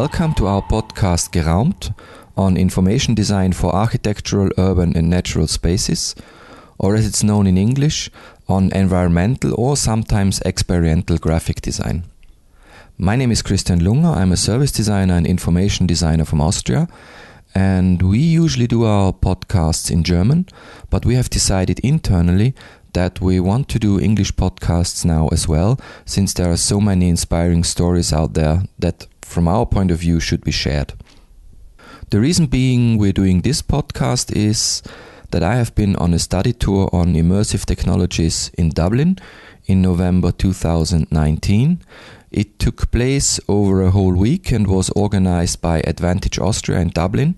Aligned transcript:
Welcome 0.00 0.32
to 0.36 0.46
our 0.46 0.62
podcast 0.62 1.30
Geraumt 1.30 1.94
on 2.34 2.56
information 2.56 3.14
design 3.14 3.52
for 3.52 3.74
architectural, 3.74 4.48
urban, 4.56 4.96
and 4.96 5.10
natural 5.10 5.46
spaces, 5.46 6.14
or 6.78 6.94
as 6.94 7.06
it's 7.06 7.22
known 7.22 7.46
in 7.46 7.58
English, 7.58 8.10
on 8.48 8.72
environmental 8.72 9.52
or 9.58 9.76
sometimes 9.76 10.40
experiential 10.40 11.18
graphic 11.18 11.60
design. 11.60 12.04
My 12.96 13.14
name 13.14 13.30
is 13.30 13.42
Christian 13.42 13.84
Lunger. 13.84 14.08
I'm 14.08 14.32
a 14.32 14.38
service 14.38 14.72
designer 14.72 15.16
and 15.16 15.26
information 15.26 15.86
designer 15.86 16.24
from 16.24 16.40
Austria. 16.40 16.88
And 17.54 18.00
we 18.00 18.20
usually 18.20 18.66
do 18.66 18.86
our 18.86 19.12
podcasts 19.12 19.90
in 19.90 20.02
German, 20.02 20.46
but 20.88 21.04
we 21.04 21.14
have 21.16 21.28
decided 21.28 21.78
internally 21.80 22.54
that 22.94 23.20
we 23.20 23.38
want 23.38 23.68
to 23.68 23.78
do 23.78 24.00
English 24.00 24.32
podcasts 24.32 25.04
now 25.04 25.28
as 25.28 25.46
well, 25.46 25.78
since 26.06 26.32
there 26.32 26.50
are 26.50 26.56
so 26.56 26.80
many 26.80 27.10
inspiring 27.10 27.64
stories 27.64 28.14
out 28.14 28.32
there 28.32 28.62
that, 28.78 29.06
from 29.30 29.46
our 29.46 29.64
point 29.64 29.90
of 29.90 29.98
view, 29.98 30.20
should 30.20 30.42
be 30.44 30.50
shared. 30.50 30.92
The 32.10 32.20
reason 32.20 32.46
being 32.46 32.98
we're 32.98 33.12
doing 33.12 33.42
this 33.42 33.62
podcast 33.62 34.34
is 34.34 34.82
that 35.30 35.44
I 35.44 35.54
have 35.54 35.74
been 35.76 35.94
on 35.96 36.12
a 36.12 36.18
study 36.18 36.52
tour 36.52 36.90
on 36.92 37.14
immersive 37.14 37.64
technologies 37.64 38.50
in 38.58 38.70
Dublin 38.70 39.18
in 39.66 39.80
November 39.80 40.32
2019. 40.32 41.80
It 42.32 42.58
took 42.58 42.90
place 42.90 43.38
over 43.48 43.82
a 43.82 43.92
whole 43.92 44.14
week 44.14 44.50
and 44.50 44.66
was 44.66 44.90
organized 44.90 45.60
by 45.60 45.80
Advantage 45.86 46.38
Austria 46.38 46.80
in 46.80 46.88
Dublin. 46.88 47.36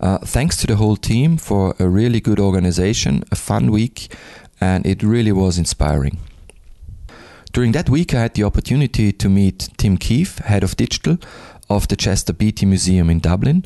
Uh, 0.00 0.18
thanks 0.18 0.56
to 0.58 0.66
the 0.66 0.76
whole 0.76 0.96
team 0.96 1.38
for 1.38 1.74
a 1.78 1.88
really 1.88 2.20
good 2.20 2.38
organization, 2.38 3.24
a 3.30 3.36
fun 3.36 3.70
week, 3.70 4.14
and 4.60 4.84
it 4.86 5.02
really 5.02 5.32
was 5.32 5.56
inspiring. 5.58 6.18
During 7.52 7.72
that 7.72 7.90
week, 7.90 8.14
I 8.14 8.22
had 8.22 8.34
the 8.34 8.44
opportunity 8.44 9.10
to 9.10 9.28
meet 9.28 9.70
Tim 9.76 9.96
Keefe, 9.96 10.38
head 10.38 10.62
of 10.62 10.76
digital 10.76 11.18
of 11.68 11.88
the 11.88 11.96
Chester 11.96 12.32
Beatty 12.32 12.64
Museum 12.64 13.10
in 13.10 13.18
Dublin. 13.18 13.64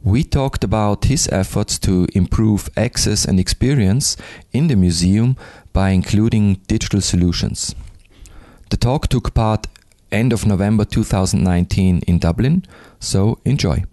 We 0.00 0.22
talked 0.22 0.62
about 0.62 1.06
his 1.06 1.28
efforts 1.32 1.76
to 1.80 2.06
improve 2.14 2.70
access 2.76 3.24
and 3.24 3.40
experience 3.40 4.16
in 4.52 4.68
the 4.68 4.76
museum 4.76 5.36
by 5.72 5.90
including 5.90 6.60
digital 6.68 7.00
solutions. 7.00 7.74
The 8.70 8.76
talk 8.76 9.08
took 9.08 9.34
part 9.34 9.66
end 10.12 10.32
of 10.32 10.46
November 10.46 10.84
2019 10.84 12.02
in 12.06 12.18
Dublin, 12.18 12.64
so 13.00 13.40
enjoy. 13.44 13.84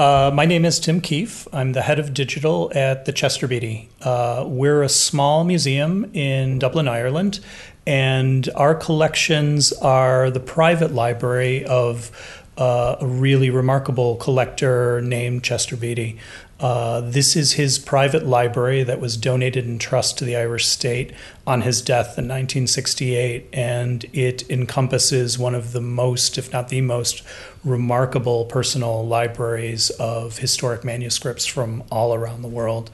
Uh, 0.00 0.30
my 0.32 0.46
name 0.46 0.64
is 0.64 0.80
Tim 0.80 1.02
Keefe. 1.02 1.46
I'm 1.52 1.72
the 1.72 1.82
head 1.82 1.98
of 1.98 2.14
digital 2.14 2.72
at 2.74 3.04
the 3.04 3.12
Chester 3.12 3.46
Beatty. 3.46 3.90
Uh, 4.00 4.44
we're 4.46 4.82
a 4.82 4.88
small 4.88 5.44
museum 5.44 6.10
in 6.14 6.58
Dublin, 6.58 6.88
Ireland, 6.88 7.40
and 7.86 8.48
our 8.56 8.74
collections 8.74 9.74
are 9.74 10.30
the 10.30 10.40
private 10.40 10.94
library 10.94 11.66
of 11.66 12.10
uh, 12.56 12.96
a 12.98 13.06
really 13.06 13.50
remarkable 13.50 14.16
collector 14.16 15.02
named 15.02 15.44
Chester 15.44 15.76
Beatty. 15.76 16.16
Uh, 16.60 17.00
this 17.00 17.36
is 17.36 17.54
his 17.54 17.78
private 17.78 18.26
library 18.26 18.82
that 18.82 19.00
was 19.00 19.16
donated 19.16 19.64
in 19.64 19.78
trust 19.78 20.18
to 20.18 20.26
the 20.26 20.36
Irish 20.36 20.66
state 20.66 21.10
on 21.46 21.62
his 21.62 21.80
death 21.80 22.18
in 22.18 22.28
1968, 22.28 23.48
and 23.50 24.04
it 24.12 24.48
encompasses 24.50 25.38
one 25.38 25.54
of 25.54 25.72
the 25.72 25.80
most, 25.80 26.36
if 26.36 26.52
not 26.52 26.68
the 26.68 26.82
most, 26.82 27.22
remarkable 27.64 28.44
personal 28.44 29.06
libraries 29.06 29.88
of 29.90 30.38
historic 30.38 30.84
manuscripts 30.84 31.46
from 31.46 31.82
all 31.90 32.12
around 32.12 32.42
the 32.42 32.48
world. 32.48 32.90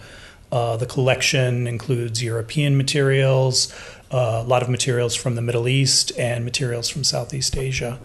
Uh, 0.53 0.77
the 0.77 0.87
collection 0.87 1.67
includes 1.67 2.23
European 2.23 2.77
materials, 2.77 3.75
uh, 4.13 4.43
a 4.45 4.47
lot 4.47 4.63
of 4.63 4.69
materials 4.69 5.17
from 5.17 5.35
the 5.35 5.43
Middle 5.43 5.67
East, 5.67 6.13
and 6.17 6.45
materials 6.45 6.89
from 6.89 7.03
Southeast 7.03 7.57
Asia. 7.57 7.99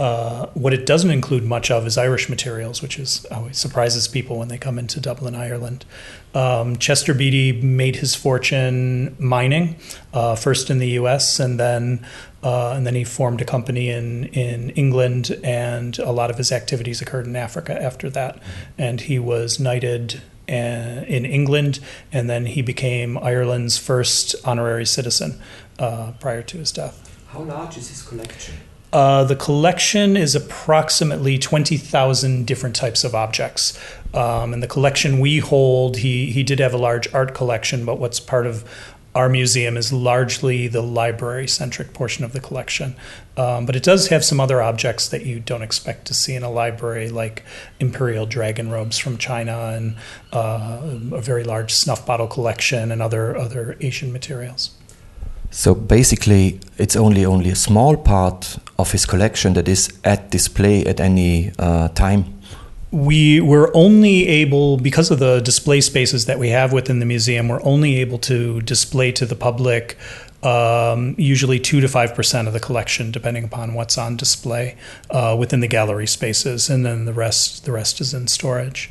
Uh, 0.00 0.46
what 0.54 0.74
it 0.74 0.86
doesn't 0.86 1.12
include 1.12 1.44
much 1.44 1.70
of 1.70 1.86
is 1.86 1.96
Irish 1.96 2.28
materials, 2.28 2.82
which 2.82 2.98
is 2.98 3.24
always 3.26 3.56
surprises 3.56 4.08
people 4.08 4.38
when 4.38 4.48
they 4.48 4.58
come 4.58 4.76
into 4.76 5.00
Dublin, 5.00 5.36
Ireland. 5.36 5.84
Um, 6.34 6.76
Chester 6.78 7.14
Beatty 7.14 7.52
made 7.62 7.96
his 7.96 8.12
fortune 8.14 9.14
mining, 9.20 9.76
uh, 10.12 10.34
first 10.34 10.68
in 10.68 10.80
the 10.80 10.88
U.S. 10.90 11.38
and 11.38 11.60
then 11.60 12.04
uh, 12.42 12.72
and 12.72 12.86
then 12.86 12.96
he 12.96 13.04
formed 13.04 13.40
a 13.40 13.44
company 13.44 13.88
in 13.88 14.24
in 14.26 14.70
England, 14.70 15.38
and 15.44 15.96
a 16.00 16.10
lot 16.10 16.28
of 16.28 16.38
his 16.38 16.50
activities 16.50 17.00
occurred 17.00 17.26
in 17.26 17.36
Africa 17.36 17.80
after 17.80 18.10
that. 18.10 18.40
And 18.76 19.00
he 19.00 19.20
was 19.20 19.60
knighted 19.60 20.22
uh, 20.48 21.04
in 21.06 21.24
England, 21.24 21.78
and 22.12 22.28
then 22.28 22.46
he 22.46 22.62
became 22.62 23.16
Ireland's 23.18 23.78
first 23.78 24.34
honorary 24.44 24.86
citizen 24.86 25.40
uh, 25.78 26.12
prior 26.18 26.42
to 26.42 26.58
his 26.58 26.72
death. 26.72 27.16
How 27.28 27.42
large 27.42 27.76
is 27.76 27.88
his 27.90 28.02
collection? 28.02 28.54
Uh, 28.94 29.24
the 29.24 29.34
collection 29.34 30.16
is 30.16 30.36
approximately 30.36 31.36
20,000 31.36 32.46
different 32.46 32.76
types 32.76 33.02
of 33.02 33.12
objects. 33.12 33.76
Um, 34.14 34.52
and 34.52 34.62
the 34.62 34.68
collection 34.68 35.18
we 35.18 35.38
hold, 35.38 35.96
he, 35.96 36.30
he 36.30 36.44
did 36.44 36.60
have 36.60 36.72
a 36.72 36.78
large 36.78 37.12
art 37.12 37.34
collection, 37.34 37.84
but 37.84 37.98
what's 37.98 38.20
part 38.20 38.46
of 38.46 38.64
our 39.16 39.28
museum 39.28 39.76
is 39.76 39.92
largely 39.92 40.68
the 40.68 40.80
library 40.80 41.48
centric 41.48 41.92
portion 41.92 42.24
of 42.24 42.32
the 42.32 42.38
collection. 42.38 42.94
Um, 43.36 43.66
but 43.66 43.74
it 43.74 43.82
does 43.82 44.08
have 44.08 44.24
some 44.24 44.38
other 44.38 44.62
objects 44.62 45.08
that 45.08 45.26
you 45.26 45.40
don't 45.40 45.62
expect 45.62 46.06
to 46.06 46.14
see 46.14 46.36
in 46.36 46.44
a 46.44 46.50
library, 46.50 47.08
like 47.08 47.42
imperial 47.80 48.26
dragon 48.26 48.70
robes 48.70 48.96
from 48.96 49.18
China 49.18 49.72
and 49.74 49.96
uh, 50.32 50.80
a 51.12 51.20
very 51.20 51.42
large 51.42 51.74
snuff 51.74 52.06
bottle 52.06 52.28
collection 52.28 52.92
and 52.92 53.02
other, 53.02 53.36
other 53.36 53.76
Asian 53.80 54.12
materials. 54.12 54.70
So 55.54 55.72
basically, 55.72 56.58
it's 56.78 56.96
only 56.96 57.24
only 57.24 57.50
a 57.50 57.54
small 57.54 57.96
part 57.96 58.58
of 58.76 58.90
his 58.90 59.06
collection 59.06 59.52
that 59.52 59.68
is 59.68 59.88
at 60.02 60.30
display 60.30 60.84
at 60.84 60.98
any 60.98 61.52
uh, 61.60 61.88
time. 61.94 62.24
We 62.90 63.40
were 63.40 63.70
only 63.72 64.26
able, 64.26 64.76
because 64.78 65.12
of 65.12 65.20
the 65.20 65.40
display 65.40 65.80
spaces 65.80 66.26
that 66.26 66.40
we 66.40 66.48
have 66.48 66.72
within 66.72 66.98
the 66.98 67.06
museum, 67.06 67.48
we're 67.48 67.62
only 67.62 68.00
able 68.00 68.18
to 68.18 68.60
display 68.62 69.12
to 69.12 69.26
the 69.26 69.36
public 69.36 69.96
um, 70.42 71.14
usually 71.18 71.60
two 71.60 71.80
to 71.80 71.88
five 71.88 72.14
percent 72.16 72.48
of 72.48 72.52
the 72.52 72.60
collection, 72.60 73.12
depending 73.12 73.44
upon 73.44 73.74
what's 73.74 73.96
on 73.96 74.16
display 74.16 74.76
uh, 75.10 75.36
within 75.38 75.60
the 75.60 75.68
gallery 75.68 76.08
spaces, 76.08 76.68
and 76.68 76.84
then 76.84 77.04
the 77.04 77.14
rest 77.14 77.64
the 77.64 77.72
rest 77.72 78.00
is 78.00 78.12
in 78.12 78.26
storage. 78.26 78.90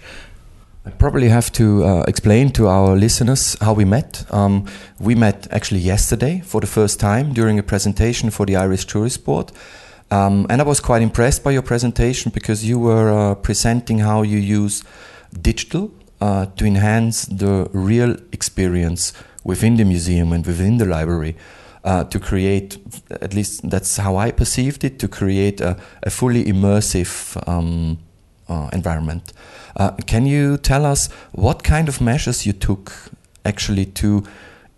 I 0.85 0.89
probably 0.89 1.29
have 1.29 1.49
to 1.53 1.85
uh, 1.85 2.03
explain 2.09 2.51
to 2.51 2.67
our 2.67 2.97
listeners 2.97 3.55
how 3.61 3.71
we 3.71 3.85
met. 3.85 4.25
Um, 4.31 4.65
we 4.99 5.15
met 5.15 5.47
actually 5.49 5.79
yesterday 5.79 6.41
for 6.43 6.59
the 6.59 6.67
first 6.67 6.99
time 6.99 7.31
during 7.31 7.57
a 7.57 7.63
presentation 7.63 8.29
for 8.31 8.45
the 8.45 8.57
Irish 8.57 8.85
Tourist 8.85 9.23
Board. 9.23 9.53
Um, 10.11 10.45
and 10.49 10.59
I 10.59 10.65
was 10.65 10.81
quite 10.81 11.01
impressed 11.01 11.41
by 11.41 11.51
your 11.51 11.61
presentation 11.61 12.31
because 12.33 12.65
you 12.65 12.79
were 12.79 13.09
uh, 13.09 13.35
presenting 13.35 13.99
how 13.99 14.23
you 14.23 14.37
use 14.37 14.83
digital 15.41 15.89
uh, 16.19 16.47
to 16.57 16.65
enhance 16.65 17.27
the 17.27 17.69
real 17.71 18.17
experience 18.33 19.13
within 19.45 19.77
the 19.77 19.85
museum 19.85 20.33
and 20.33 20.45
within 20.45 20.79
the 20.79 20.85
library. 20.85 21.37
Uh, 21.85 22.03
to 22.05 22.19
create, 22.19 22.77
at 23.09 23.33
least 23.33 23.69
that's 23.69 23.97
how 23.97 24.17
I 24.17 24.31
perceived 24.31 24.83
it, 24.83 24.99
to 24.99 25.07
create 25.07 25.61
a, 25.61 25.77
a 26.01 26.09
fully 26.09 26.43
immersive 26.45 27.41
um, 27.47 27.99
uh, 28.53 28.69
environment. 28.71 29.33
Uh, 29.75 29.91
can 30.05 30.25
you 30.25 30.57
tell 30.57 30.85
us 30.85 31.09
what 31.31 31.63
kind 31.63 31.87
of 31.89 31.99
measures 31.99 32.45
you 32.45 32.53
took 32.53 32.93
actually 33.45 33.85
to 33.85 34.23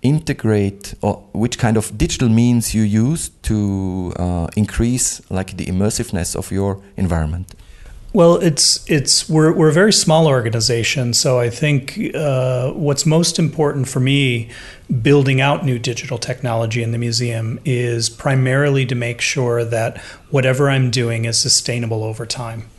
integrate 0.02 0.94
or 1.02 1.16
which 1.34 1.58
kind 1.58 1.78
of 1.78 1.97
digital 1.97 2.30
means 2.30 2.74
you 2.74 2.84
use 2.84 3.30
to 3.41 4.13
uh, 4.18 4.47
increase 4.56 5.22
like 5.30 5.58
the 5.58 5.66
immersiveness 5.66 6.36
of 6.36 6.52
your 6.52 6.80
environment? 6.96 7.56
Well, 8.13 8.38
it's 8.38 8.90
it's 8.90 9.28
we're 9.28 9.52
we're 9.52 9.68
a 9.68 9.74
very 9.74 9.92
small 9.92 10.25
organization, 10.25 11.13
so 11.13 11.38
I 11.38 11.50
think 11.50 12.00
uh, 12.16 12.71
what's 12.71 13.06
most 13.06 13.38
important 13.39 13.89
for 13.89 14.00
me 14.00 14.50
building 15.01 15.42
out 15.42 15.66
new 15.66 15.78
digital 15.78 16.18
technology 16.18 16.81
in 16.81 16.92
the 16.94 16.98
museum 16.98 17.60
is 17.66 18.10
primarily 18.10 18.86
to 18.86 18.95
make 18.95 19.19
sure 19.19 19.66
that 19.66 19.98
whatever 20.31 20.69
I'm 20.69 20.92
doing 20.92 21.25
is 21.25 21.38
sustainable 21.38 22.06
over 22.06 22.25
time 22.25 22.69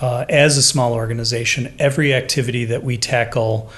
uh, 0.00 0.24
as 0.28 0.56
a 0.56 0.62
small 0.62 0.92
organization, 0.92 1.74
every 1.78 2.14
activity 2.14 2.64
that 2.66 2.82
we 2.82 2.96
tackle 2.96 3.70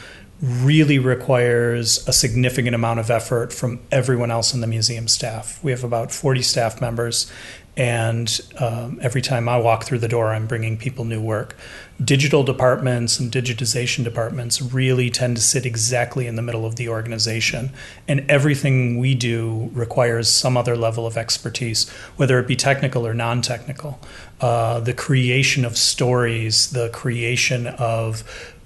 really 0.42 0.98
requires 0.98 2.06
a 2.08 2.12
significant 2.12 2.74
amount 2.74 2.98
of 2.98 3.10
effort 3.10 3.52
from 3.52 3.78
everyone 3.92 4.30
else 4.30 4.54
in 4.54 4.60
the 4.62 4.66
museum 4.66 5.06
staff. 5.06 5.62
We 5.62 5.70
have 5.70 5.84
about 5.84 6.12
40 6.12 6.40
staff 6.42 6.80
members, 6.80 7.30
and 7.76 8.40
um, 8.58 8.98
every 9.00 9.22
time 9.22 9.48
I 9.48 9.58
walk 9.58 9.84
through 9.84 10.00
the 10.00 10.08
door, 10.08 10.32
I'm 10.32 10.46
bringing 10.46 10.76
people 10.76 11.04
new 11.04 11.20
work. 11.20 11.56
Digital 12.02 12.42
departments 12.42 13.20
and 13.20 13.30
digitization 13.30 14.04
departments 14.04 14.60
really 14.60 15.08
tend 15.10 15.36
to 15.36 15.42
sit 15.42 15.64
exactly 15.64 16.26
in 16.26 16.36
the 16.36 16.42
middle 16.42 16.66
of 16.66 16.76
the 16.76 16.88
organization, 16.88 17.70
and 18.08 18.28
everything 18.28 18.98
we 18.98 19.14
do 19.14 19.70
requires 19.72 20.28
some 20.28 20.56
other 20.56 20.76
level 20.76 21.06
of 21.06 21.16
expertise, 21.16 21.88
whether 22.16 22.38
it 22.38 22.46
be 22.46 22.56
technical 22.56 23.06
or 23.06 23.14
non 23.14 23.40
technical. 23.42 24.00
Uh, 24.40 24.80
the 24.80 24.94
creation 24.94 25.64
of 25.64 25.76
stories, 25.76 26.70
the 26.70 26.88
creation 26.90 27.66
of 27.66 28.24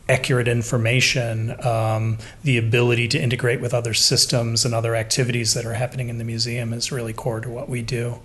accurate 0.08 0.48
information, 0.48 1.54
um, 1.64 2.18
the 2.42 2.58
ability 2.58 3.08
to 3.08 3.18
integrate 3.18 3.60
with 3.60 3.72
other 3.72 3.94
systems 3.94 4.64
and 4.64 4.74
other 4.74 4.94
activities 4.94 5.54
that 5.54 5.64
are 5.64 5.74
happening 5.74 6.08
in 6.08 6.18
the 6.18 6.24
museum 6.24 6.72
is 6.72 6.92
really 6.92 7.12
core 7.12 7.40
to 7.40 7.48
what 7.48 7.68
we 7.68 7.80
do. 7.80 8.20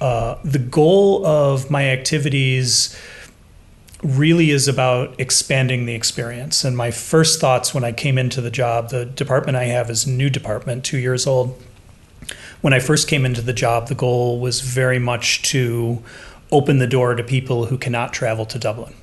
Uh, 0.00 0.36
the 0.44 0.58
goal 0.58 1.24
of 1.26 1.70
my 1.70 1.88
activities 1.88 2.96
really 4.02 4.50
is 4.50 4.68
about 4.68 5.18
expanding 5.18 5.86
the 5.86 5.94
experience. 5.94 6.64
And 6.64 6.76
my 6.76 6.90
first 6.90 7.40
thoughts 7.40 7.72
when 7.72 7.84
I 7.84 7.92
came 7.92 8.18
into 8.18 8.40
the 8.40 8.50
job, 8.50 8.90
the 8.90 9.06
department 9.06 9.56
I 9.56 9.64
have 9.64 9.90
is 9.90 10.06
new 10.06 10.28
department, 10.28 10.84
two 10.84 10.98
years 10.98 11.26
old. 11.26 11.60
When 12.60 12.72
I 12.72 12.78
first 12.78 13.08
came 13.08 13.24
into 13.24 13.40
the 13.40 13.52
job, 13.52 13.88
the 13.88 13.94
goal 13.94 14.40
was 14.40 14.60
very 14.60 14.98
much 14.98 15.42
to 15.50 16.02
open 16.52 16.78
the 16.78 16.86
door 16.86 17.14
to 17.14 17.22
people 17.22 17.66
who 17.66 17.78
cannot 17.78 18.12
travel 18.12 18.46
to 18.46 18.58
Dublin. 18.58 18.94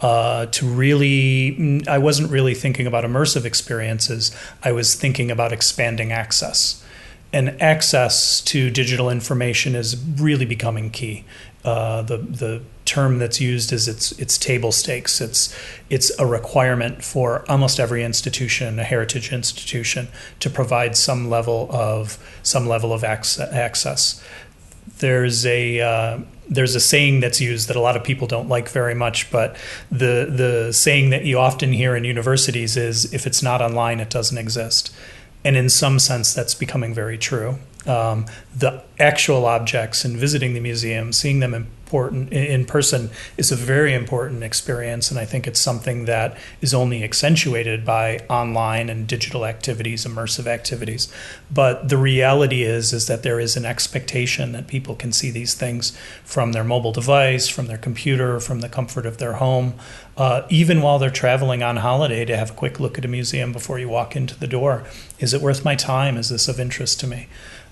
Uh, 0.00 0.46
to 0.46 0.66
really, 0.66 1.82
I 1.86 1.98
wasn't 1.98 2.30
really 2.30 2.54
thinking 2.54 2.86
about 2.86 3.04
immersive 3.04 3.44
experiences. 3.44 4.34
I 4.62 4.72
was 4.72 4.94
thinking 4.94 5.30
about 5.30 5.52
expanding 5.52 6.10
access. 6.10 6.82
And 7.32 7.60
access 7.62 8.40
to 8.42 8.70
digital 8.70 9.08
information 9.08 9.76
is 9.76 9.96
really 10.16 10.46
becoming 10.46 10.90
key. 10.90 11.24
Uh, 11.64 12.02
the 12.02 12.16
the 12.16 12.62
term 12.86 13.18
that's 13.18 13.40
used 13.40 13.72
is 13.72 13.86
it's 13.86 14.12
it's 14.12 14.36
table 14.38 14.72
stakes. 14.72 15.20
It's 15.20 15.54
it's 15.90 16.10
a 16.18 16.26
requirement 16.26 17.04
for 17.04 17.44
almost 17.48 17.78
every 17.78 18.02
institution, 18.02 18.78
a 18.80 18.84
heritage 18.84 19.32
institution, 19.32 20.08
to 20.40 20.50
provide 20.50 20.96
some 20.96 21.30
level 21.30 21.68
of 21.70 22.18
some 22.42 22.66
level 22.66 22.92
of 22.92 23.04
access. 23.04 24.24
There's 24.98 25.46
a 25.46 25.80
uh, 25.80 26.18
there's 26.48 26.74
a 26.74 26.80
saying 26.80 27.20
that's 27.20 27.40
used 27.40 27.68
that 27.68 27.76
a 27.76 27.80
lot 27.80 27.96
of 27.96 28.02
people 28.02 28.26
don't 28.26 28.48
like 28.48 28.68
very 28.68 28.94
much, 28.94 29.30
but 29.30 29.54
the 29.90 30.26
the 30.28 30.72
saying 30.72 31.10
that 31.10 31.24
you 31.24 31.38
often 31.38 31.72
hear 31.72 31.94
in 31.94 32.04
universities 32.04 32.76
is 32.76 33.12
if 33.14 33.26
it's 33.26 33.42
not 33.42 33.62
online, 33.62 34.00
it 34.00 34.10
doesn't 34.10 34.38
exist. 34.38 34.92
And 35.44 35.56
in 35.56 35.68
some 35.68 35.98
sense, 35.98 36.34
that's 36.34 36.54
becoming 36.54 36.92
very 36.94 37.16
true 37.16 37.58
um, 37.86 38.26
the 38.54 38.82
actual 38.98 39.46
objects 39.46 40.04
and 40.04 40.16
visiting 40.16 40.54
the 40.54 40.60
museum, 40.60 41.12
seeing 41.12 41.40
them 41.40 41.54
important 41.90 42.32
in 42.32 42.64
person 42.64 43.10
is 43.36 43.50
a 43.50 43.56
very 43.56 43.94
important 43.94 44.44
experience, 44.44 45.10
and 45.10 45.18
I 45.18 45.24
think 45.24 45.48
it's 45.48 45.58
something 45.58 46.04
that 46.04 46.38
is 46.60 46.72
only 46.72 47.02
accentuated 47.02 47.84
by 47.84 48.20
online 48.30 48.88
and 48.88 49.08
digital 49.08 49.44
activities, 49.44 50.06
immersive 50.06 50.46
activities. 50.46 51.12
But 51.50 51.88
the 51.88 51.96
reality 51.96 52.62
is 52.62 52.92
is 52.92 53.08
that 53.08 53.24
there 53.24 53.40
is 53.40 53.56
an 53.56 53.64
expectation 53.64 54.52
that 54.52 54.68
people 54.68 54.94
can 54.94 55.10
see 55.10 55.32
these 55.32 55.54
things 55.54 55.98
from 56.22 56.52
their 56.52 56.64
mobile 56.64 56.92
device, 56.92 57.48
from 57.48 57.66
their 57.66 57.78
computer, 57.78 58.38
from 58.38 58.60
the 58.60 58.68
comfort 58.68 59.04
of 59.04 59.18
their 59.18 59.34
home, 59.34 59.74
uh, 60.16 60.42
even 60.48 60.82
while 60.82 61.00
they're 61.00 61.10
traveling 61.10 61.62
on 61.62 61.78
holiday. 61.78 62.24
To 62.24 62.36
have 62.36 62.50
a 62.50 62.54
quick 62.54 62.78
look 62.78 62.98
at 62.98 63.04
a 63.04 63.08
museum 63.08 63.52
before 63.52 63.80
you 63.80 63.88
walk 63.88 64.14
into 64.14 64.38
the 64.38 64.46
door, 64.46 64.84
is 65.18 65.34
it 65.34 65.40
worth 65.40 65.64
my 65.64 65.74
time? 65.74 66.16
Is 66.16 66.28
this 66.28 66.46
of 66.46 66.60
interest 66.60 67.00
to 67.00 67.08
me? 67.08 67.26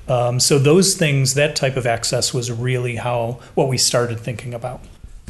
Um, 0.09 0.41
so 0.41 0.59
those 0.59 0.95
things, 0.95 1.35
that 1.35 1.55
type 1.55 1.77
of 1.77 1.87
access 1.87 2.33
was 2.33 2.51
really 2.51 2.97
how 2.97 3.41
what 3.55 3.69
we 3.69 3.79
started 3.79 4.19
thinking 4.19 4.55
about. 4.55 4.81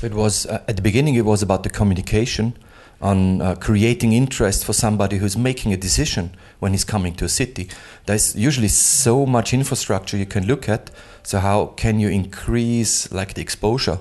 It 0.02 0.14
was 0.14 0.46
uh, 0.46 0.62
at 0.68 0.76
the 0.76 0.82
beginning. 0.82 1.16
It 1.16 1.24
was 1.24 1.42
about 1.42 1.64
the 1.64 1.70
communication 1.70 2.54
on 3.00 3.40
uh, 3.40 3.54
creating 3.56 4.12
interest 4.12 4.64
for 4.64 4.72
somebody 4.72 5.18
who's 5.18 5.36
making 5.36 5.72
a 5.72 5.76
decision 5.76 6.34
when 6.58 6.72
he's 6.72 6.84
coming 6.84 7.14
to 7.14 7.24
a 7.24 7.28
city. 7.28 7.68
There's 8.06 8.34
usually 8.34 8.68
so 8.68 9.26
much 9.26 9.54
infrastructure 9.54 10.16
you 10.16 10.26
can 10.26 10.46
look 10.46 10.68
at. 10.68 10.90
So 11.22 11.38
how 11.38 11.66
can 11.76 12.00
you 12.00 12.08
increase 12.08 13.10
like 13.12 13.34
the 13.34 13.42
exposure 13.42 13.98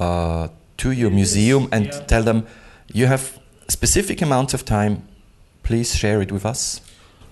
uh, 0.00 0.48
to 0.78 0.90
your 0.90 1.10
museum 1.10 1.68
and 1.72 1.86
yeah. 1.86 2.00
tell 2.00 2.22
them 2.22 2.46
you 2.92 3.06
have 3.06 3.38
specific 3.68 4.20
amounts 4.20 4.52
of 4.52 4.64
time? 4.64 5.06
Please 5.62 5.94
share 5.96 6.20
it 6.20 6.30
with 6.30 6.44
us. 6.44 6.80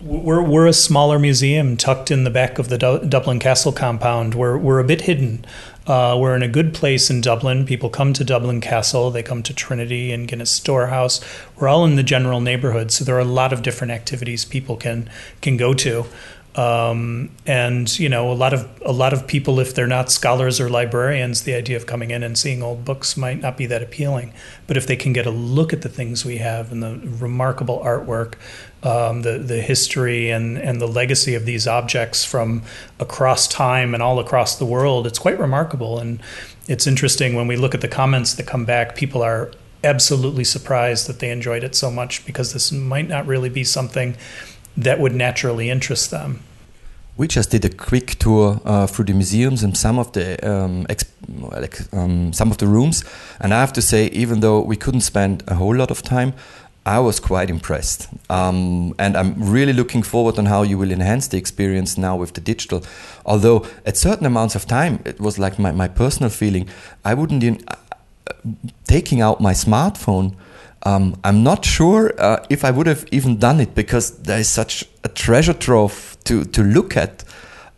We're, 0.04 0.42
we're 0.42 0.66
a 0.66 0.74
smaller 0.74 1.18
museum 1.18 1.78
tucked 1.78 2.10
in 2.10 2.24
the 2.24 2.30
back 2.30 2.58
of 2.58 2.68
the 2.68 2.76
du- 2.76 3.06
Dublin 3.06 3.38
Castle 3.38 3.72
compound. 3.72 4.34
We're, 4.34 4.58
we're 4.58 4.78
a 4.78 4.84
bit 4.84 5.00
hidden. 5.02 5.46
Uh, 5.86 6.18
we're 6.20 6.36
in 6.36 6.42
a 6.42 6.48
good 6.48 6.74
place 6.74 7.08
in 7.08 7.22
Dublin. 7.22 7.64
People 7.64 7.88
come 7.88 8.12
to 8.12 8.22
Dublin 8.22 8.60
Castle, 8.60 9.10
they 9.10 9.22
come 9.22 9.42
to 9.42 9.54
Trinity 9.54 10.12
and 10.12 10.28
Guinness 10.28 10.50
Storehouse. 10.50 11.22
We're 11.56 11.68
all 11.68 11.86
in 11.86 11.96
the 11.96 12.02
general 12.02 12.42
neighborhood, 12.42 12.90
so 12.90 13.02
there 13.02 13.16
are 13.16 13.20
a 13.20 13.24
lot 13.24 13.54
of 13.54 13.62
different 13.62 13.92
activities 13.92 14.44
people 14.44 14.76
can 14.76 15.08
can 15.40 15.56
go 15.56 15.72
to. 15.72 16.04
Um, 16.56 17.30
and 17.46 17.98
you 17.98 18.08
know, 18.08 18.30
a 18.30 18.34
lot 18.34 18.54
of 18.54 18.68
a 18.82 18.92
lot 18.92 19.12
of 19.12 19.26
people, 19.26 19.58
if 19.58 19.74
they're 19.74 19.88
not 19.88 20.12
scholars 20.12 20.60
or 20.60 20.68
librarians, 20.68 21.42
the 21.42 21.54
idea 21.54 21.76
of 21.76 21.86
coming 21.86 22.12
in 22.12 22.22
and 22.22 22.38
seeing 22.38 22.62
old 22.62 22.84
books 22.84 23.16
might 23.16 23.40
not 23.40 23.56
be 23.56 23.66
that 23.66 23.82
appealing. 23.82 24.32
But 24.68 24.76
if 24.76 24.86
they 24.86 24.94
can 24.94 25.12
get 25.12 25.26
a 25.26 25.30
look 25.30 25.72
at 25.72 25.82
the 25.82 25.88
things 25.88 26.24
we 26.24 26.36
have 26.36 26.70
and 26.70 26.80
the 26.80 27.00
remarkable 27.18 27.80
artwork, 27.84 28.34
um, 28.84 29.22
the 29.22 29.38
the 29.38 29.60
history 29.62 30.30
and 30.30 30.56
and 30.56 30.80
the 30.80 30.86
legacy 30.86 31.34
of 31.34 31.44
these 31.44 31.66
objects 31.66 32.24
from 32.24 32.62
across 33.00 33.48
time 33.48 33.92
and 33.92 34.02
all 34.02 34.20
across 34.20 34.56
the 34.56 34.66
world, 34.66 35.08
it's 35.08 35.18
quite 35.18 35.38
remarkable. 35.40 35.98
And 35.98 36.20
it's 36.68 36.86
interesting 36.86 37.34
when 37.34 37.48
we 37.48 37.56
look 37.56 37.74
at 37.74 37.80
the 37.80 37.88
comments 37.88 38.34
that 38.34 38.46
come 38.46 38.64
back. 38.64 38.94
People 38.94 39.22
are 39.22 39.50
absolutely 39.82 40.44
surprised 40.44 41.08
that 41.08 41.18
they 41.18 41.30
enjoyed 41.30 41.62
it 41.62 41.74
so 41.74 41.90
much 41.90 42.24
because 42.24 42.52
this 42.52 42.72
might 42.72 43.08
not 43.08 43.26
really 43.26 43.50
be 43.50 43.64
something 43.64 44.16
that 44.76 44.98
would 44.98 45.14
naturally 45.14 45.70
interest 45.70 46.10
them. 46.10 46.40
We 47.16 47.28
just 47.28 47.50
did 47.50 47.64
a 47.64 47.68
quick 47.68 48.18
tour 48.18 48.60
uh, 48.64 48.88
through 48.88 49.04
the 49.04 49.12
museums 49.12 49.62
and 49.62 49.76
some 49.76 50.00
of 50.00 50.10
the 50.12 50.36
um, 50.42 50.84
um, 51.92 52.32
some 52.32 52.50
of 52.50 52.58
the 52.58 52.66
rooms, 52.66 53.04
and 53.40 53.54
I 53.54 53.60
have 53.60 53.72
to 53.74 53.82
say, 53.82 54.06
even 54.06 54.40
though 54.40 54.60
we 54.60 54.76
couldn't 54.76 55.02
spend 55.02 55.44
a 55.46 55.54
whole 55.54 55.76
lot 55.76 55.90
of 55.90 56.02
time, 56.02 56.32
I 56.86 56.98
was 56.98 57.18
quite 57.18 57.48
impressed. 57.50 58.08
Um, 58.28 58.94
and 58.98 59.16
I'm 59.16 59.34
really 59.38 59.72
looking 59.72 60.02
forward 60.02 60.38
on 60.38 60.46
how 60.46 60.62
you 60.62 60.76
will 60.76 60.90
enhance 60.90 61.28
the 61.28 61.38
experience 61.38 61.96
now 61.96 62.16
with 62.16 62.34
the 62.34 62.40
digital. 62.40 62.82
Although 63.24 63.66
at 63.86 63.96
certain 63.96 64.26
amounts 64.26 64.54
of 64.54 64.66
time, 64.66 65.00
it 65.04 65.18
was 65.18 65.38
like 65.38 65.58
my, 65.58 65.72
my 65.72 65.88
personal 65.88 66.30
feeling, 66.30 66.68
I 67.04 67.14
wouldn't 67.14 67.42
even, 67.42 67.64
uh, 67.68 67.76
taking 68.86 69.22
out 69.22 69.40
my 69.40 69.54
smartphone 69.54 70.34
um, 70.84 71.18
I'm 71.24 71.42
not 71.42 71.64
sure 71.64 72.12
uh, 72.18 72.44
if 72.50 72.64
I 72.64 72.70
would 72.70 72.86
have 72.86 73.06
even 73.10 73.38
done 73.38 73.60
it 73.60 73.74
because 73.74 74.18
there 74.18 74.38
is 74.38 74.48
such 74.48 74.84
a 75.02 75.08
treasure 75.08 75.54
trove 75.54 76.16
to, 76.24 76.44
to 76.44 76.62
look 76.62 76.96
at. 76.96 77.24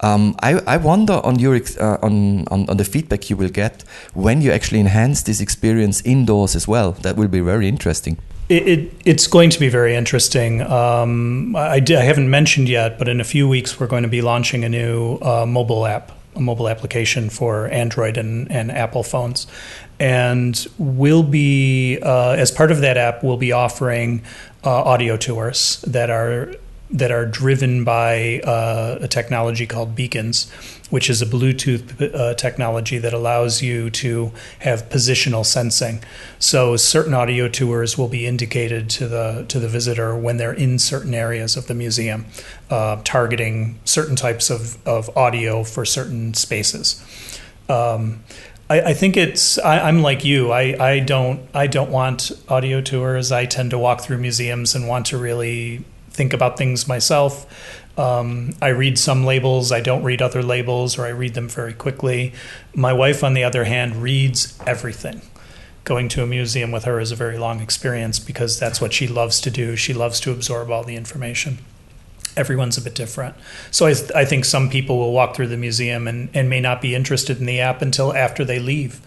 Um, 0.00 0.36
I, 0.42 0.60
I 0.66 0.76
wonder 0.76 1.14
on 1.24 1.38
your 1.38 1.56
uh, 1.56 1.96
on, 2.02 2.46
on, 2.48 2.68
on 2.68 2.76
the 2.76 2.84
feedback 2.84 3.30
you 3.30 3.36
will 3.36 3.48
get 3.48 3.82
when 4.12 4.42
you 4.42 4.52
actually 4.52 4.80
enhance 4.80 5.22
this 5.22 5.40
experience 5.40 6.02
indoors 6.02 6.54
as 6.54 6.68
well. 6.68 6.92
That 6.92 7.16
will 7.16 7.28
be 7.28 7.40
very 7.40 7.66
interesting. 7.66 8.18
It, 8.48 8.68
it, 8.68 8.92
it's 9.04 9.26
going 9.26 9.50
to 9.50 9.58
be 9.58 9.68
very 9.68 9.94
interesting. 9.94 10.60
Um, 10.62 11.56
I, 11.56 11.82
I, 11.88 12.02
haven't 12.02 12.30
mentioned 12.30 12.68
yet, 12.68 12.98
but 12.98 13.08
in 13.08 13.20
a 13.20 13.24
few 13.24 13.48
weeks 13.48 13.80
we're 13.80 13.88
going 13.88 14.04
to 14.04 14.08
be 14.08 14.22
launching 14.22 14.64
a 14.64 14.68
new 14.68 15.16
uh, 15.16 15.46
mobile 15.46 15.84
app, 15.84 16.12
a 16.36 16.40
mobile 16.40 16.68
application 16.68 17.28
for 17.28 17.66
Android 17.68 18.16
and, 18.16 18.48
and 18.52 18.70
Apple 18.70 19.02
phones, 19.02 19.48
and 19.98 20.66
we'll 20.78 21.22
be 21.22 21.98
uh, 22.02 22.32
as 22.32 22.50
part 22.50 22.70
of 22.70 22.80
that 22.80 22.96
app 22.96 23.22
we'll 23.22 23.36
be 23.36 23.52
offering 23.52 24.22
uh, 24.64 24.82
audio 24.82 25.16
tours 25.16 25.82
that 25.86 26.10
are 26.10 26.54
that 26.88 27.10
are 27.10 27.26
driven 27.26 27.82
by 27.82 28.40
uh, 28.44 28.98
a 29.00 29.08
technology 29.08 29.66
called 29.66 29.94
beacons 29.94 30.50
which 30.90 31.10
is 31.10 31.20
a 31.20 31.26
bluetooth 31.26 32.14
uh, 32.14 32.34
technology 32.34 32.98
that 32.98 33.12
allows 33.12 33.62
you 33.62 33.90
to 33.90 34.32
have 34.60 34.88
positional 34.88 35.44
sensing. 35.44 36.02
So 36.38 36.76
certain 36.76 37.14
audio 37.14 37.48
tours 37.48 37.98
will 37.98 38.08
be 38.08 38.26
indicated 38.26 38.88
to 38.90 39.08
the 39.08 39.44
to 39.48 39.58
the 39.58 39.68
visitor 39.68 40.16
when 40.16 40.36
they're 40.36 40.52
in 40.52 40.78
certain 40.78 41.14
areas 41.14 41.56
of 41.56 41.66
the 41.66 41.74
museum 41.74 42.26
uh, 42.70 43.00
targeting 43.04 43.78
certain 43.84 44.16
types 44.16 44.50
of, 44.50 44.84
of 44.86 45.14
audio 45.16 45.64
for 45.64 45.84
certain 45.84 46.34
spaces. 46.34 47.02
Um, 47.68 48.22
I, 48.68 48.80
I 48.80 48.94
think 48.94 49.16
it's. 49.16 49.58
I, 49.58 49.88
am 49.88 50.02
like 50.02 50.24
you. 50.24 50.52
I, 50.52 50.76
I 50.80 50.98
don't. 51.00 51.40
I 51.54 51.66
don't 51.66 51.90
want 51.90 52.32
audio 52.48 52.80
tours. 52.80 53.30
I 53.32 53.46
tend 53.46 53.70
to 53.70 53.78
walk 53.78 54.00
through 54.00 54.18
museums 54.18 54.74
and 54.74 54.88
want 54.88 55.06
to 55.06 55.18
really 55.18 55.84
think 56.10 56.32
about 56.32 56.58
things 56.58 56.88
myself. 56.88 57.46
Um, 57.98 58.54
I 58.60 58.68
read 58.68 58.98
some 58.98 59.24
labels. 59.24 59.72
I 59.72 59.80
don't 59.80 60.02
read 60.02 60.20
other 60.20 60.42
labels, 60.42 60.98
or 60.98 61.06
I 61.06 61.10
read 61.10 61.34
them 61.34 61.48
very 61.48 61.72
quickly. 61.72 62.32
My 62.74 62.92
wife, 62.92 63.22
on 63.22 63.34
the 63.34 63.44
other 63.44 63.64
hand, 63.64 63.96
reads 63.96 64.58
everything. 64.66 65.22
Going 65.84 66.08
to 66.10 66.22
a 66.22 66.26
museum 66.26 66.72
with 66.72 66.84
her 66.84 66.98
is 66.98 67.12
a 67.12 67.16
very 67.16 67.38
long 67.38 67.60
experience 67.60 68.18
because 68.18 68.58
that's 68.58 68.80
what 68.80 68.92
she 68.92 69.06
loves 69.06 69.40
to 69.42 69.50
do. 69.50 69.76
She 69.76 69.94
loves 69.94 70.18
to 70.20 70.32
absorb 70.32 70.70
all 70.70 70.82
the 70.82 70.96
information 70.96 71.58
everyone's 72.36 72.76
a 72.76 72.82
bit 72.82 72.94
different. 72.94 73.34
So 73.70 73.86
I, 73.86 73.94
I 74.14 74.24
think 74.24 74.44
some 74.44 74.68
people 74.68 74.98
will 74.98 75.12
walk 75.12 75.34
through 75.34 75.48
the 75.48 75.56
museum 75.56 76.06
and, 76.06 76.28
and 76.34 76.48
may 76.48 76.60
not 76.60 76.80
be 76.80 76.94
interested 76.94 77.38
in 77.38 77.46
the 77.46 77.60
app 77.60 77.82
until 77.82 78.14
after 78.14 78.44
they 78.44 78.58
leave. 78.58 79.00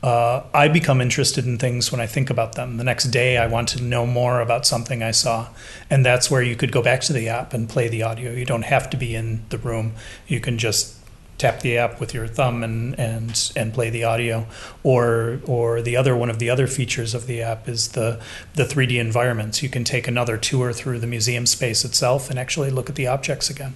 Uh, 0.00 0.44
I 0.54 0.68
become 0.68 1.00
interested 1.00 1.44
in 1.44 1.58
things 1.58 1.90
when 1.90 2.00
I 2.00 2.06
think 2.06 2.30
about 2.30 2.54
them. 2.54 2.76
The 2.76 2.84
next 2.84 3.06
day, 3.06 3.36
I 3.36 3.48
want 3.48 3.68
to 3.70 3.82
know 3.82 4.06
more 4.06 4.40
about 4.40 4.64
something 4.64 5.02
I 5.02 5.10
saw. 5.10 5.48
And 5.90 6.06
that's 6.06 6.30
where 6.30 6.42
you 6.42 6.54
could 6.54 6.70
go 6.70 6.82
back 6.82 7.00
to 7.02 7.12
the 7.12 7.28
app 7.28 7.52
and 7.52 7.68
play 7.68 7.88
the 7.88 8.04
audio. 8.04 8.30
You 8.30 8.44
don't 8.44 8.62
have 8.62 8.88
to 8.90 8.96
be 8.96 9.16
in 9.16 9.42
the 9.48 9.58
room. 9.58 9.94
You 10.28 10.38
can 10.38 10.56
just 10.56 10.97
tap 11.38 11.60
the 11.60 11.78
app 11.78 12.00
with 12.00 12.12
your 12.12 12.26
thumb 12.26 12.62
and 12.62 12.98
and 12.98 13.52
and 13.56 13.72
play 13.72 13.88
the 13.90 14.04
audio 14.04 14.46
or 14.82 15.40
or 15.46 15.80
the 15.80 15.96
other 15.96 16.14
one 16.16 16.28
of 16.28 16.38
the 16.38 16.50
other 16.50 16.66
features 16.66 17.14
of 17.14 17.26
the 17.26 17.40
app 17.40 17.68
is 17.68 17.88
the 17.88 18.20
the 18.54 18.64
3D 18.64 19.00
environments 19.00 19.62
you 19.62 19.68
can 19.68 19.84
take 19.84 20.08
another 20.08 20.36
tour 20.36 20.72
through 20.72 20.98
the 20.98 21.06
museum 21.06 21.46
space 21.46 21.84
itself 21.84 22.28
and 22.28 22.38
actually 22.38 22.70
look 22.70 22.90
at 22.90 22.96
the 22.96 23.06
objects 23.06 23.48
again 23.48 23.74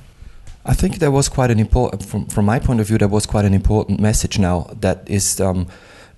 I 0.65 0.75
think 0.75 0.99
there 0.99 1.11
was 1.11 1.29
quite 1.29 1.51
an 1.51 1.59
important, 1.59 2.05
from, 2.05 2.27
from 2.27 2.45
my 2.45 2.61
point 2.61 2.81
of 2.81 2.87
view, 2.87 2.97
there 2.97 3.09
was 3.09 3.27
quite 3.27 3.45
an 3.45 3.53
important 3.53 3.99
message 3.99 4.39
now 4.39 4.71
that 4.81 5.03
is, 5.09 5.41
um, 5.41 5.67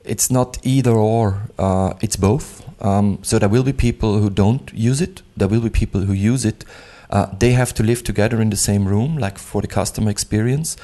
it's 0.05 0.31
not 0.31 0.59
either 0.63 0.93
or, 0.93 1.49
uh, 1.59 1.95
it's 2.03 2.17
both. 2.17 2.63
Um, 2.85 3.21
so 3.23 3.39
there 3.39 3.49
will 3.49 3.63
be 3.63 3.73
people 3.73 4.19
who 4.19 4.29
don't 4.29 4.71
use 4.75 5.01
it, 5.01 5.23
there 5.35 5.49
will 5.49 5.63
be 5.63 5.71
people 5.71 6.03
who 6.03 6.13
use 6.13 6.45
it. 6.45 6.63
Uh, 7.09 7.27
they 7.39 7.53
have 7.53 7.73
to 7.75 7.83
live 7.83 8.05
together 8.05 8.41
in 8.43 8.51
the 8.51 8.57
same 8.57 8.87
room, 8.87 9.17
like 9.17 9.39
for 9.39 9.63
the 9.63 9.69
customer 9.69 10.11
experience. 10.11 10.77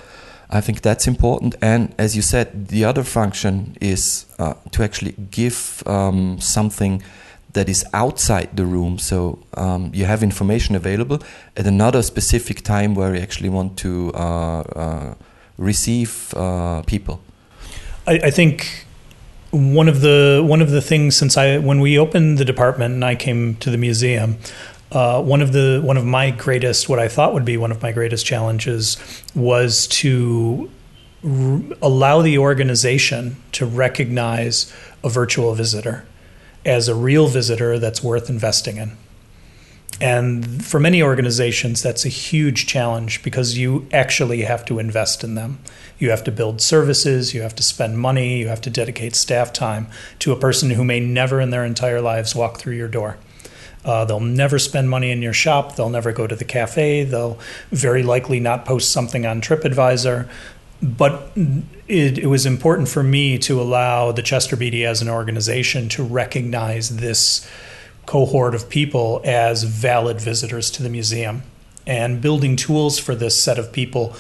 I 0.51 0.61
think 0.61 0.83
that's 0.83 1.07
important. 1.07 1.55
And 1.63 1.95
as 1.97 2.17
you 2.17 2.23
said, 2.23 2.69
the 2.69 2.85
other 2.85 3.05
function 3.05 3.77
is 3.81 4.27
uh, 4.39 4.55
to 4.73 4.83
actually 4.83 5.15
give 5.31 5.83
um, 5.87 6.41
something 6.41 7.03
that 7.53 7.69
is 7.69 7.85
outside 7.93 8.57
the 8.57 8.65
room. 8.65 8.99
So 8.99 9.39
um, 9.55 9.91
you 9.95 10.05
have 10.05 10.23
information 10.23 10.75
available 10.75 11.23
at 11.57 11.67
another 11.67 12.03
specific 12.03 12.63
time 12.63 12.95
where 12.95 13.15
you 13.15 13.21
actually 13.21 13.49
want 13.49 13.77
to 13.79 14.13
uh, 14.15 14.61
uh, 14.61 15.15
receive 15.57 16.35
uh, 16.37 16.83
people. 16.83 17.21
I, 18.07 18.21
I, 18.25 18.31
think 18.31 18.87
one 19.51 19.89
of 19.89 20.01
the 20.01 20.43
one 20.47 20.63
of 20.63 20.71
the 20.71 20.81
things 20.81 21.17
since 21.17 21.37
I 21.37 21.59
when 21.59 21.81
we 21.81 21.99
opened 21.99 22.39
the 22.39 22.45
department 22.45 22.95
and 22.95 23.05
I 23.05 23.15
came 23.15 23.57
to 23.57 23.71
the 23.71 23.79
museum. 23.79 24.39
Uh, 24.93 25.23
one 25.23 25.41
of 25.41 25.53
the 25.53 25.81
one 25.85 25.97
of 25.97 26.05
my 26.05 26.31
greatest, 26.31 26.89
what 26.89 26.99
I 26.99 27.09
thought 27.09 27.33
would 27.33 27.45
be 27.45 27.57
one 27.57 27.71
of 27.71 27.81
my 27.81 27.93
greatest 27.93 28.27
challenges, 28.27 28.97
was 29.35 29.87
to 29.89 30.71
r- 31.25 31.61
allow 31.81 32.23
the 32.23 32.39
organization 32.39 33.37
to 33.53 33.67
recognize 33.67 34.73
a 35.05 35.09
virtual 35.09 35.55
visitor 35.55 36.05
as 36.65 36.89
a 36.89 36.95
real 36.95 37.29
visitor 37.29 37.79
that's 37.79 38.03
worth 38.03 38.29
investing 38.29 38.77
in. 38.79 38.97
And 40.01 40.65
for 40.65 40.81
many 40.81 41.03
organizations, 41.03 41.83
that's 41.83 42.07
a 42.07 42.09
huge 42.09 42.67
challenge 42.67 43.23
because 43.23 43.59
you 43.59 43.87
actually 43.93 44.43
have 44.43 44.65
to 44.67 44.79
invest 44.79 45.23
in 45.23 45.35
them. 45.35 45.59
You 45.99 46.11
have 46.11 46.25
to 46.25 46.33
build 46.33 46.63
services, 46.63 47.35
you 47.35 47.43
have 47.43 47.55
to 47.57 47.63
spend 47.63 47.99
money, 47.99 48.39
you 48.39 48.49
have 48.49 48.63
to 48.63 48.71
dedicate 48.71 49.15
staff 49.15 49.53
time 49.53 49.89
to 50.21 50.33
a 50.33 50.39
person 50.39 50.71
who 50.71 50.85
may 50.85 51.01
never 51.01 51.39
in 51.39 51.51
their 51.51 51.65
entire 51.65 52.01
lives 52.01 52.35
walk 52.35 52.59
through 52.59 52.77
your 52.77 52.89
door. 52.89 53.19
Uh, 53.85 54.05
they'll 54.05 54.21
never 54.21 54.59
spend 54.59 54.91
money 54.91 55.11
in 55.11 55.23
your 55.23 55.33
shop. 55.33 55.77
They'll 55.77 55.91
never 55.91 56.13
go 56.13 56.27
to 56.27 56.37
the 56.37 56.45
cafe. 56.45 57.05
They'll 57.05 57.39
very 57.71 58.03
likely 58.03 58.39
not 58.39 58.65
post 58.65 58.91
something 58.91 59.25
on 59.25 59.41
TripAdvisor 59.41 60.29
but 60.83 61.31
it, 61.37 62.19
it, 62.19 62.27
was 62.27 62.47
important 62.47 62.89
for 62.89 63.03
me 63.03 63.39
to 63.39 63.61
allow 63.61 64.13
the 64.13 64.23
Chester 64.23 64.57
Beatty 64.57 64.87
as 64.87 65.03
an 65.03 65.09
organization 65.09 65.89
to 65.91 66.03
recognize 66.03 66.97
this 66.97 67.49
cohort 68.07 68.55
of 68.55 68.69
people 68.69 69.21
as 69.25 69.65
valid 69.65 70.21
visitors 70.21 70.71
to 70.73 70.83
the 70.83 70.89
museum 70.89 71.43
and 71.87 72.21
building 72.21 72.57
tools 72.57 72.99
for 72.99 73.15
this 73.15 73.41
set 73.41 73.59
of 73.59 73.73
people 73.73 74.15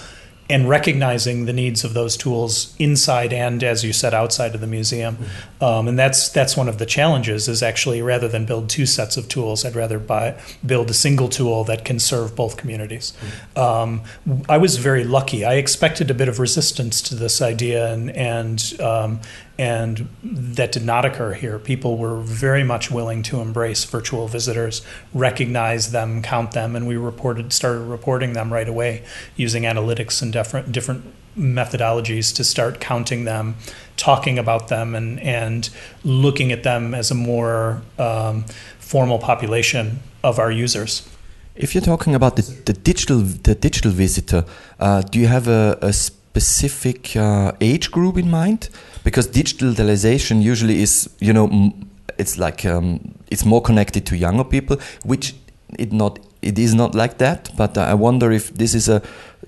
and 0.50 0.68
recognizing 0.68 1.46
the 1.46 1.52
needs 1.52 1.84
of 1.84 1.94
those 1.94 2.16
tools 2.16 2.74
inside 2.78 3.32
and, 3.32 3.62
as 3.62 3.84
you 3.84 3.92
said, 3.92 4.12
outside 4.12 4.54
of 4.54 4.60
the 4.60 4.66
museum. 4.66 5.16
Mm-hmm. 5.16 5.64
Um, 5.64 5.88
and 5.88 5.98
that's 5.98 6.28
that's 6.28 6.56
one 6.56 6.68
of 6.68 6.78
the 6.78 6.86
challenges. 6.86 7.48
Is 7.48 7.62
actually 7.62 8.02
rather 8.02 8.28
than 8.28 8.44
build 8.44 8.68
two 8.68 8.86
sets 8.86 9.16
of 9.16 9.28
tools, 9.28 9.64
I'd 9.64 9.76
rather 9.76 9.98
buy 9.98 10.38
build 10.64 10.90
a 10.90 10.94
single 10.94 11.28
tool 11.28 11.64
that 11.64 11.84
can 11.84 11.98
serve 11.98 12.34
both 12.34 12.56
communities. 12.56 13.12
Mm-hmm. 13.56 13.58
Um, 13.60 14.02
I 14.48 14.58
was 14.58 14.76
very 14.76 15.04
lucky. 15.04 15.44
I 15.44 15.54
expected 15.54 16.10
a 16.10 16.14
bit 16.14 16.28
of 16.28 16.38
resistance 16.38 17.00
to 17.02 17.14
this 17.14 17.40
idea, 17.40 17.92
and 17.92 18.10
and 18.10 18.80
um, 18.80 19.20
and 19.60 20.08
that 20.22 20.72
did 20.72 20.86
not 20.86 21.04
occur 21.04 21.34
here. 21.34 21.58
People 21.58 21.98
were 21.98 22.18
very 22.18 22.64
much 22.64 22.90
willing 22.90 23.22
to 23.24 23.42
embrace 23.42 23.84
virtual 23.84 24.26
visitors, 24.26 24.80
recognize 25.12 25.92
them, 25.92 26.22
count 26.22 26.52
them, 26.52 26.74
and 26.74 26.88
we 26.88 26.96
reported 26.96 27.52
started 27.52 27.80
reporting 27.80 28.32
them 28.32 28.50
right 28.50 28.68
away 28.68 29.04
using 29.36 29.64
analytics 29.64 30.22
and 30.22 30.32
different 30.32 30.72
different 30.72 31.04
methodologies 31.36 32.34
to 32.36 32.42
start 32.42 32.80
counting 32.80 33.26
them, 33.26 33.54
talking 33.98 34.38
about 34.38 34.68
them, 34.68 34.94
and 34.94 35.20
and 35.20 35.68
looking 36.04 36.52
at 36.52 36.62
them 36.62 36.94
as 36.94 37.10
a 37.10 37.14
more 37.14 37.82
um, 37.98 38.44
formal 38.78 39.18
population 39.18 40.00
of 40.24 40.38
our 40.38 40.50
users. 40.50 41.06
If 41.54 41.74
you're 41.74 41.84
talking 41.84 42.14
about 42.14 42.36
the, 42.36 42.44
the 42.64 42.72
digital 42.72 43.18
the 43.18 43.54
digital 43.54 43.92
visitor, 43.92 44.46
uh, 44.78 45.02
do 45.02 45.18
you 45.18 45.26
have 45.26 45.48
a, 45.48 45.78
a 45.82 45.92
specific 45.92 47.14
uh, 47.14 47.52
age 47.60 47.90
group 47.90 48.16
in 48.16 48.30
mind? 48.30 48.70
Because 49.04 49.28
digitalization 49.28 50.42
usually 50.42 50.82
is 50.82 51.10
you 51.20 51.32
know 51.32 51.72
it's 52.18 52.38
like 52.38 52.64
um, 52.66 53.14
it's 53.30 53.44
more 53.44 53.62
connected 53.62 54.06
to 54.06 54.16
younger 54.16 54.44
people 54.44 54.76
which 55.04 55.34
it 55.78 55.92
not 55.92 56.18
it 56.42 56.58
is 56.58 56.74
not 56.74 56.94
like 56.94 57.18
that. 57.18 57.50
But 57.56 57.76
i 57.76 57.94
wonder 57.94 58.32
if 58.32 58.54
this 58.54 58.74
is 58.74 58.88
a 58.88 59.02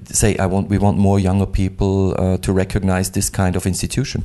say 0.05 0.37
i 0.37 0.47
want 0.47 0.69
we 0.69 0.79
want 0.79 0.99
more 0.99 1.19
younger 1.19 1.47
people 1.47 2.15
uh, 2.19 2.37
to 2.39 2.53
recognize 2.53 3.11
this 3.11 3.31
kind 3.31 3.57
of 3.57 3.67
institution. 3.67 4.25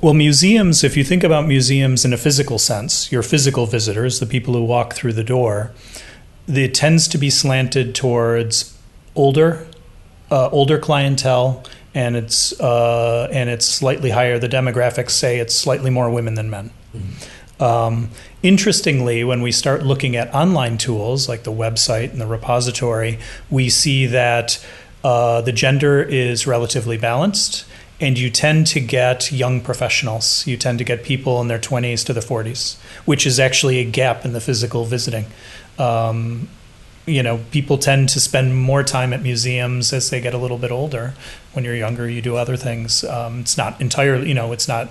Well, 0.00 0.14
museums, 0.14 0.84
if 0.84 0.96
you 0.96 1.02
think 1.02 1.24
about 1.24 1.48
museums 1.48 2.04
in 2.04 2.12
a 2.12 2.16
physical 2.16 2.58
sense, 2.58 3.10
your 3.10 3.24
physical 3.24 3.66
visitors, 3.66 4.20
the 4.20 4.26
people 4.26 4.54
who 4.54 4.62
walk 4.62 4.94
through 4.94 5.14
the 5.14 5.24
door, 5.24 5.72
it 6.46 6.72
tends 6.72 7.08
to 7.08 7.18
be 7.18 7.30
slanted 7.30 7.96
towards 7.96 8.78
older, 9.16 9.66
uh, 10.30 10.50
older 10.50 10.78
clientele 10.78 11.64
and 11.94 12.16
it's 12.16 12.58
uh, 12.60 13.28
and 13.32 13.48
it's 13.50 13.66
slightly 13.66 14.10
higher. 14.10 14.38
The 14.38 14.48
demographics 14.48 15.10
say 15.10 15.38
it's 15.38 15.54
slightly 15.54 15.90
more 15.90 16.10
women 16.10 16.34
than 16.34 16.50
men. 16.50 16.70
Mm-hmm. 16.94 17.62
Um, 17.62 18.10
interestingly, 18.42 19.24
when 19.24 19.42
we 19.42 19.50
start 19.50 19.82
looking 19.82 20.16
at 20.16 20.32
online 20.34 20.78
tools 20.78 21.28
like 21.28 21.42
the 21.42 21.52
website 21.52 22.12
and 22.12 22.20
the 22.20 22.26
repository, 22.26 23.18
we 23.50 23.68
see 23.68 24.06
that 24.06 24.64
uh, 25.02 25.40
the 25.40 25.52
gender 25.52 26.02
is 26.02 26.46
relatively 26.46 26.96
balanced, 26.96 27.64
and 28.00 28.18
you 28.18 28.30
tend 28.30 28.66
to 28.68 28.80
get 28.80 29.32
young 29.32 29.60
professionals. 29.60 30.46
You 30.46 30.56
tend 30.56 30.78
to 30.78 30.84
get 30.84 31.02
people 31.02 31.40
in 31.40 31.48
their 31.48 31.58
20s 31.58 32.04
to 32.06 32.12
the 32.12 32.20
40s, 32.20 32.78
which 33.04 33.26
is 33.26 33.40
actually 33.40 33.78
a 33.78 33.84
gap 33.84 34.24
in 34.24 34.32
the 34.32 34.40
physical 34.40 34.84
visiting. 34.84 35.26
Um, 35.78 36.48
you 37.08 37.22
know, 37.22 37.38
people 37.50 37.78
tend 37.78 38.08
to 38.10 38.20
spend 38.20 38.56
more 38.56 38.82
time 38.82 39.12
at 39.12 39.22
museums 39.22 39.92
as 39.92 40.10
they 40.10 40.20
get 40.20 40.34
a 40.34 40.38
little 40.38 40.58
bit 40.58 40.70
older. 40.70 41.14
When 41.52 41.64
you're 41.64 41.74
younger, 41.74 42.08
you 42.08 42.22
do 42.22 42.36
other 42.36 42.56
things. 42.56 43.02
Um, 43.04 43.40
it's 43.40 43.56
not 43.56 43.80
entirely, 43.80 44.28
you 44.28 44.34
know, 44.34 44.52
it's 44.52 44.68
not, 44.68 44.88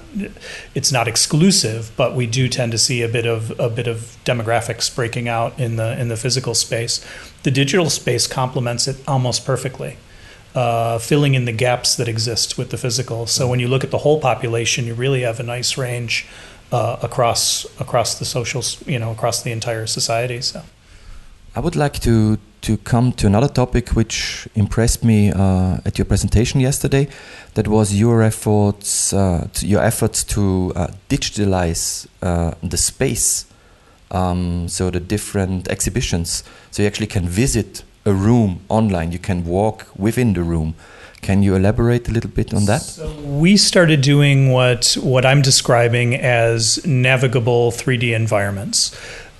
it's 0.75 0.91
not 0.91 1.07
exclusive, 1.07 1.91
but 1.95 2.15
we 2.15 2.27
do 2.27 2.49
tend 2.49 2.71
to 2.71 2.77
see 2.77 3.01
a 3.01 3.07
bit 3.07 3.25
of 3.25 3.57
a 3.59 3.69
bit 3.69 3.87
of 3.87 4.17
demographics 4.25 4.93
breaking 4.93 5.29
out 5.29 5.57
in 5.59 5.75
the 5.75 5.99
in 5.99 6.07
the 6.09 6.17
physical 6.17 6.53
space. 6.53 7.05
The 7.43 7.51
digital 7.51 7.89
space 7.89 8.27
complements 8.27 8.87
it 8.87 8.97
almost 9.07 9.45
perfectly. 9.45 9.97
Uh, 10.55 10.97
filling 10.97 11.35
in 11.35 11.45
the 11.45 11.51
gaps 11.51 11.95
that 11.97 12.07
exist 12.07 12.57
with 12.57 12.71
the 12.71 12.77
physical. 12.77 13.27
So 13.27 13.47
when 13.47 13.59
you 13.59 13.67
look 13.67 13.83
at 13.83 13.91
the 13.91 13.99
whole 13.99 14.19
population, 14.19 14.85
you 14.85 14.95
really 14.95 15.21
have 15.21 15.39
a 15.39 15.43
nice 15.43 15.77
range 15.77 16.25
uh, 16.71 16.97
across 17.03 17.65
across 17.79 18.17
the 18.17 18.25
social, 18.25 18.63
you 18.91 18.97
know, 18.97 19.11
across 19.11 19.43
the 19.43 19.51
entire 19.51 19.85
society. 19.85 20.41
So. 20.41 20.63
I 21.57 21.59
would 21.59 21.75
like 21.75 21.99
to 22.01 22.37
to 22.61 22.77
come 22.77 23.11
to 23.13 23.25
another 23.25 23.47
topic 23.47 23.89
which 23.95 24.47
impressed 24.53 25.03
me 25.03 25.31
uh, 25.31 25.77
at 25.85 25.97
your 25.97 26.05
presentation 26.05 26.59
yesterday. 26.59 27.07
That 27.55 27.67
was 27.67 27.95
your 27.95 28.21
efforts, 28.21 29.11
uh, 29.11 29.47
your 29.61 29.81
efforts 29.81 30.23
to 30.35 30.71
uh, 30.75 30.87
digitalize 31.09 32.05
uh, 32.21 32.51
the 32.61 32.77
space, 32.77 33.47
um, 34.11 34.67
so 34.67 34.91
the 34.91 34.99
different 34.99 35.67
exhibitions. 35.67 36.43
So 36.69 36.83
you 36.83 36.87
actually 36.87 37.07
can 37.07 37.27
visit 37.27 37.83
a 38.05 38.13
room 38.13 38.59
online. 38.69 39.11
You 39.11 39.19
can 39.19 39.43
walk 39.43 39.87
within 39.95 40.33
the 40.33 40.43
room. 40.43 40.75
Can 41.21 41.41
you 41.41 41.55
elaborate 41.55 42.07
a 42.07 42.11
little 42.11 42.29
bit 42.29 42.53
on 42.53 42.65
that? 42.65 42.83
So 42.83 43.11
we 43.21 43.57
started 43.57 44.01
doing 44.01 44.51
what 44.51 44.95
what 45.01 45.25
I'm 45.25 45.41
describing 45.41 46.13
as 46.13 46.85
navigable 46.85 47.71
3D 47.71 48.15
environments. 48.15 48.95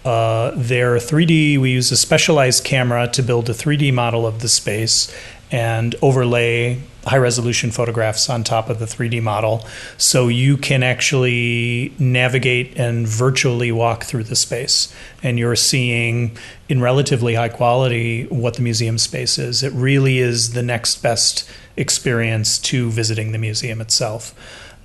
Uh, 0.08 0.54
they're 0.56 0.96
3D. 0.96 1.58
We 1.58 1.72
use 1.72 1.92
a 1.92 1.98
specialized 1.98 2.64
camera 2.64 3.10
to 3.10 3.22
build 3.22 3.50
a 3.50 3.54
3D 3.54 3.94
model 3.94 4.26
of 4.26 4.40
the 4.40 4.48
space 4.48 5.14
and 5.52 5.96
overlay 6.02 6.82
high 7.04 7.18
resolution 7.18 7.72
photographs 7.72 8.30
on 8.30 8.46
top 8.46 8.70
of 8.70 8.80
the 8.80 8.86
3D 8.86 9.22
model. 9.22 9.66
So 9.98 10.30
you 10.30 10.56
can 10.56 10.82
actually 10.82 11.94
navigate 12.00 12.78
and 12.78 13.06
virtually 13.06 13.70
walk 13.74 14.06
through 14.06 14.24
the 14.24 14.38
space. 14.38 14.96
And 15.22 15.38
you're 15.38 15.58
seeing 15.58 16.38
in 16.70 16.80
relatively 16.80 17.34
high 17.34 17.50
quality 17.50 18.28
what 18.28 18.54
the 18.54 18.62
museum 18.62 18.98
space 18.98 19.38
is. 19.38 19.62
It 19.62 19.74
really 19.74 20.20
is 20.20 20.54
the 20.54 20.64
next 20.64 21.04
best 21.04 21.50
experience 21.76 22.58
to 22.60 22.90
visiting 22.92 23.34
the 23.34 23.38
museum 23.38 23.82
itself. 23.82 24.34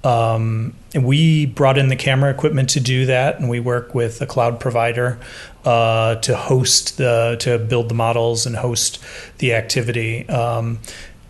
Um, 0.04 0.74
and 0.94 1.04
we 1.04 1.46
brought 1.46 1.78
in 1.78 1.88
the 1.88 1.96
camera 1.96 2.30
equipment 2.30 2.70
to 2.70 2.80
do 2.80 3.06
that, 3.06 3.38
and 3.38 3.48
we 3.48 3.60
work 3.60 3.94
with 3.94 4.20
a 4.20 4.26
cloud 4.26 4.58
provider 4.58 5.18
uh, 5.64 6.16
to 6.16 6.36
host 6.36 6.98
the 6.98 7.36
to 7.40 7.58
build 7.58 7.88
the 7.88 7.94
models 7.94 8.46
and 8.46 8.56
host 8.56 8.98
the 9.38 9.54
activity. 9.54 10.28
Um, 10.28 10.80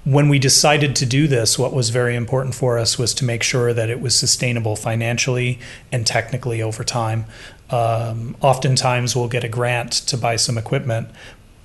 when 0.04 0.28
we 0.28 0.38
decided 0.38 0.96
to 0.96 1.06
do 1.06 1.28
this, 1.28 1.58
what 1.58 1.72
was 1.72 1.90
very 1.90 2.16
important 2.16 2.54
for 2.54 2.76
us 2.76 2.98
was 2.98 3.14
to 3.14 3.24
make 3.24 3.42
sure 3.42 3.72
that 3.72 3.88
it 3.88 4.00
was 4.00 4.16
sustainable 4.16 4.74
financially 4.74 5.60
and 5.92 6.04
technically 6.06 6.60
over 6.60 6.82
time. 6.82 7.26
Um, 7.70 8.36
oftentimes, 8.40 9.14
we'll 9.14 9.28
get 9.28 9.44
a 9.44 9.48
grant 9.48 9.92
to 9.92 10.16
buy 10.16 10.36
some 10.36 10.58
equipment, 10.58 11.08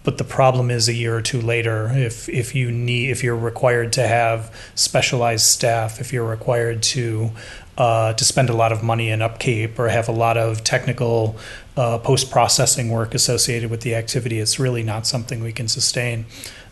but 0.07 0.17
the 0.17 0.23
problem 0.23 0.71
is 0.71 0.87
a 0.87 0.93
year 0.93 1.17
or 1.17 1.21
two 1.21 1.41
later 1.41 1.91
if 1.93 2.29
if 2.29 2.55
you 2.55 2.71
need 2.71 3.09
if 3.09 3.25
you're 3.25 3.35
required 3.35 3.91
to 3.91 4.07
have 4.07 4.49
specialized 4.73 5.45
staff 5.45 5.99
if 5.99 6.13
you're 6.13 6.23
required 6.23 6.81
to 6.81 7.29
uh, 7.77 8.13
to 8.13 8.23
spend 8.23 8.49
a 8.49 8.53
lot 8.53 8.71
of 8.71 8.81
money 8.81 9.09
in 9.09 9.21
upkeep 9.21 9.77
or 9.77 9.89
have 9.89 10.07
a 10.07 10.13
lot 10.13 10.37
of 10.37 10.63
technical 10.63 11.35
uh, 11.75 11.97
post 11.97 12.31
processing 12.31 12.89
work 12.89 13.13
associated 13.13 13.69
with 13.69 13.81
the 13.81 13.95
activity 13.95 14.39
it's 14.39 14.57
really 14.57 14.81
not 14.81 15.05
something 15.05 15.43
we 15.43 15.51
can 15.51 15.67
sustain. 15.67 16.25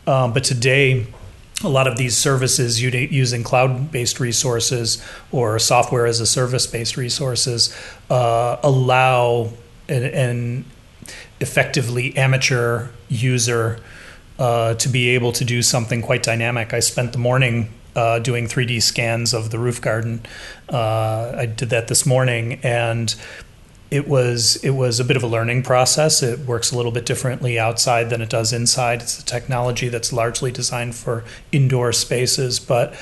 Um, 0.07 0.31
but 0.31 0.45
today 0.45 1.05
a 1.61 1.67
lot 1.67 1.87
of 1.87 1.97
these 1.97 2.15
services 2.15 2.81
using 2.81 3.43
cloud 3.43 3.91
based 3.91 4.21
resources 4.21 5.03
or 5.33 5.59
software 5.59 6.05
as 6.05 6.21
a 6.21 6.25
service 6.25 6.67
based 6.67 6.95
resources 6.95 7.75
uh, 8.09 8.55
allow 8.63 9.49
an, 9.89 10.03
an, 10.03 10.65
effectively 11.41 12.15
amateur 12.15 12.87
user 13.09 13.79
uh, 14.39 14.73
to 14.75 14.89
be 14.89 15.09
able 15.09 15.31
to 15.31 15.45
do 15.45 15.61
something 15.61 16.01
quite 16.01 16.23
dynamic. 16.23 16.73
I 16.73 16.79
spent 16.79 17.13
the 17.13 17.17
morning 17.17 17.69
uh, 17.95 18.19
doing 18.19 18.47
3D 18.47 18.81
scans 18.81 19.33
of 19.33 19.51
the 19.51 19.59
roof 19.59 19.81
garden. 19.81 20.21
Uh, 20.71 21.33
I 21.37 21.45
did 21.45 21.69
that 21.69 21.87
this 21.87 22.05
morning, 22.05 22.59
and 22.61 23.15
it 23.91 24.07
was 24.07 24.57
it 24.57 24.71
was 24.71 24.99
a 24.99 25.05
bit 25.05 25.15
of 25.15 25.23
a 25.23 25.27
learning 25.27 25.63
process. 25.63 26.21
It 26.21 26.39
works 26.39 26.71
a 26.71 26.77
little 26.77 26.91
bit 26.91 27.05
differently 27.05 27.57
outside 27.57 28.09
than 28.09 28.21
it 28.21 28.29
does 28.29 28.51
inside. 28.51 29.01
It's 29.01 29.19
a 29.19 29.25
technology 29.25 29.87
that's 29.87 30.11
largely 30.11 30.51
designed 30.51 30.95
for 30.95 31.23
indoor 31.51 31.93
spaces, 31.93 32.59
but 32.59 32.93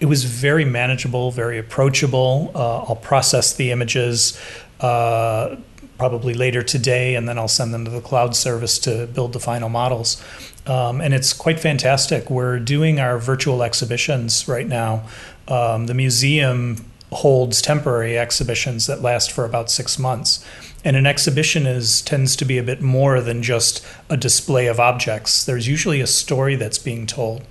it 0.00 0.06
was 0.06 0.24
very 0.24 0.64
manageable, 0.64 1.30
very 1.30 1.58
approachable. 1.58 2.50
Uh, 2.54 2.78
I'll 2.82 2.96
process 2.96 3.54
the 3.54 3.70
images 3.70 4.38
uh, 4.80 5.56
probably 6.02 6.34
later 6.34 6.64
today, 6.64 7.14
and 7.14 7.28
then 7.28 7.38
I'll 7.38 7.46
send 7.46 7.72
them 7.72 7.84
to 7.84 7.90
the 7.92 8.00
cloud 8.00 8.34
service 8.34 8.76
to 8.80 9.06
build 9.06 9.32
the 9.32 9.38
final 9.38 9.68
models. 9.68 10.20
Um, 10.66 11.00
and 11.00 11.14
it's 11.14 11.32
quite 11.32 11.60
fantastic. 11.60 12.28
We're 12.28 12.58
doing 12.58 12.98
our 12.98 13.18
virtual 13.18 13.62
exhibitions 13.62 14.48
right 14.48 14.66
now. 14.66 15.04
Um, 15.46 15.86
the 15.86 15.94
museum 15.94 16.84
holds 17.12 17.62
temporary 17.62 18.18
exhibitions 18.18 18.88
that 18.88 19.00
last 19.00 19.30
for 19.30 19.44
about 19.44 19.70
six 19.70 19.96
months. 19.96 20.44
And 20.84 20.96
an 20.96 21.06
exhibition 21.06 21.66
is 21.66 22.02
tends 22.02 22.34
to 22.34 22.44
be 22.44 22.58
a 22.58 22.64
bit 22.64 22.82
more 22.82 23.20
than 23.20 23.40
just 23.40 23.86
a 24.10 24.16
display 24.16 24.66
of 24.66 24.80
objects. 24.80 25.44
There's 25.44 25.68
usually 25.68 26.00
a 26.00 26.08
story 26.08 26.56
that's 26.56 26.78
being 26.78 27.06
told. 27.06 27.44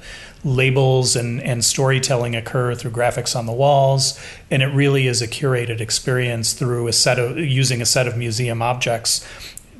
Labels 0.43 1.15
and, 1.15 1.41
and 1.41 1.63
storytelling 1.63 2.35
occur 2.35 2.73
through 2.73 2.91
graphics 2.91 3.35
on 3.35 3.45
the 3.45 3.53
walls, 3.53 4.19
and 4.49 4.63
it 4.63 4.67
really 4.67 5.07
is 5.07 5.21
a 5.21 5.27
curated 5.27 5.79
experience 5.79 6.53
through 6.53 6.87
a 6.87 6.93
set 6.93 7.19
of 7.19 7.37
using 7.37 7.81
a 7.81 7.85
set 7.85 8.07
of 8.07 8.17
museum 8.17 8.61
objects 8.61 9.25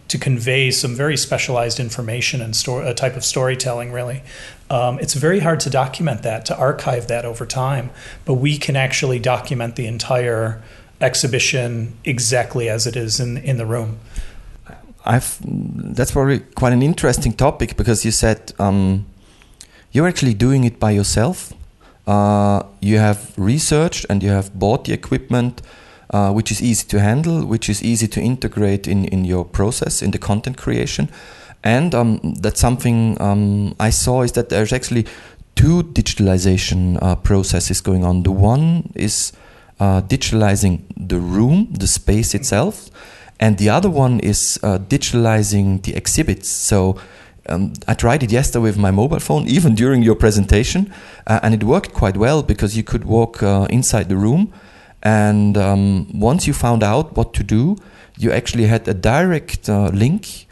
to 0.07 0.17
convey 0.17 0.69
some 0.71 0.93
very 0.93 1.15
specialized 1.15 1.79
information 1.79 2.41
and 2.41 2.55
sto- 2.55 2.85
a 2.85 2.93
type 2.93 3.15
of 3.15 3.23
storytelling, 3.23 3.93
really. 3.93 4.21
Um, 4.69 4.99
it's 4.99 5.13
very 5.13 5.39
hard 5.39 5.61
to 5.61 5.69
document 5.69 6.23
that, 6.23 6.45
to 6.47 6.57
archive 6.57 7.07
that 7.07 7.25
over 7.25 7.45
time, 7.45 7.91
but 8.25 8.33
we 8.33 8.57
can 8.57 8.75
actually 8.75 9.19
document 9.19 9.77
the 9.77 9.87
entire 9.87 10.61
exhibition 10.99 11.97
exactly 12.03 12.69
as 12.69 12.85
it 12.85 12.95
is 12.95 13.19
in, 13.19 13.37
in 13.37 13.57
the 13.57 13.65
room. 13.65 13.99
I've, 15.05 15.37
that's 15.41 16.11
probably 16.11 16.39
quite 16.39 16.73
an 16.73 16.83
interesting 16.83 17.33
topic 17.33 17.75
because 17.75 18.05
you 18.05 18.11
said 18.11 18.53
um, 18.59 19.05
you're 19.91 20.07
actually 20.07 20.33
doing 20.33 20.63
it 20.63 20.79
by 20.79 20.91
yourself. 20.91 21.53
Uh, 22.07 22.63
you 22.79 22.97
have 22.97 23.33
researched 23.37 24.05
and 24.09 24.23
you 24.23 24.29
have 24.29 24.57
bought 24.57 24.85
the 24.85 24.93
equipment, 24.93 25.61
uh, 26.09 26.31
which 26.31 26.51
is 26.51 26.61
easy 26.61 26.87
to 26.87 26.99
handle, 26.99 27.45
which 27.45 27.69
is 27.69 27.83
easy 27.83 28.07
to 28.07 28.21
integrate 28.21 28.87
in, 28.87 29.05
in 29.05 29.25
your 29.25 29.45
process, 29.45 30.01
in 30.01 30.11
the 30.11 30.17
content 30.17 30.57
creation. 30.57 31.09
And 31.63 31.93
um, 31.93 32.19
that's 32.39 32.59
something 32.59 33.21
um, 33.21 33.75
I 33.79 33.91
saw 33.91 34.23
is 34.23 34.31
that 34.31 34.49
there's 34.49 34.73
actually 34.73 35.05
two 35.55 35.83
digitalization 35.83 36.97
uh, 37.01 37.15
processes 37.15 37.81
going 37.81 38.03
on. 38.03 38.23
The 38.23 38.31
one 38.31 38.91
is 38.95 39.31
uh, 39.79 40.01
digitalizing 40.01 40.81
the 40.97 41.19
room, 41.19 41.67
the 41.71 41.87
space 41.87 42.33
itself, 42.33 42.89
and 43.39 43.57
the 43.57 43.69
other 43.69 43.89
one 43.89 44.19
is 44.19 44.59
uh, 44.63 44.77
digitalizing 44.77 45.83
the 45.83 45.95
exhibits. 45.95 46.49
So 46.49 46.97
um, 47.47 47.73
I 47.87 47.93
tried 47.93 48.23
it 48.23 48.31
yesterday 48.31 48.63
with 48.63 48.77
my 48.77 48.91
mobile 48.91 49.19
phone, 49.19 49.47
even 49.47 49.75
during 49.75 50.03
your 50.03 50.15
presentation, 50.15 50.93
uh, 51.27 51.39
and 51.43 51.53
it 51.53 51.63
worked 51.63 51.93
quite 51.93 52.17
well 52.17 52.43
because 52.43 52.77
you 52.77 52.83
could 52.83 53.05
walk 53.05 53.41
uh, 53.41 53.67
inside 53.69 54.09
the 54.09 54.17
room. 54.17 54.53
And 55.03 55.57
um, 55.57 56.07
once 56.13 56.45
you 56.45 56.53
found 56.53 56.83
out 56.83 57.17
what 57.17 57.33
to 57.33 57.43
do, 57.43 57.77
you 58.17 58.31
actually 58.31 58.65
had 58.65 58.87
a 58.87 58.93
direct 58.93 59.67
uh, 59.67 59.89
link 59.89 60.45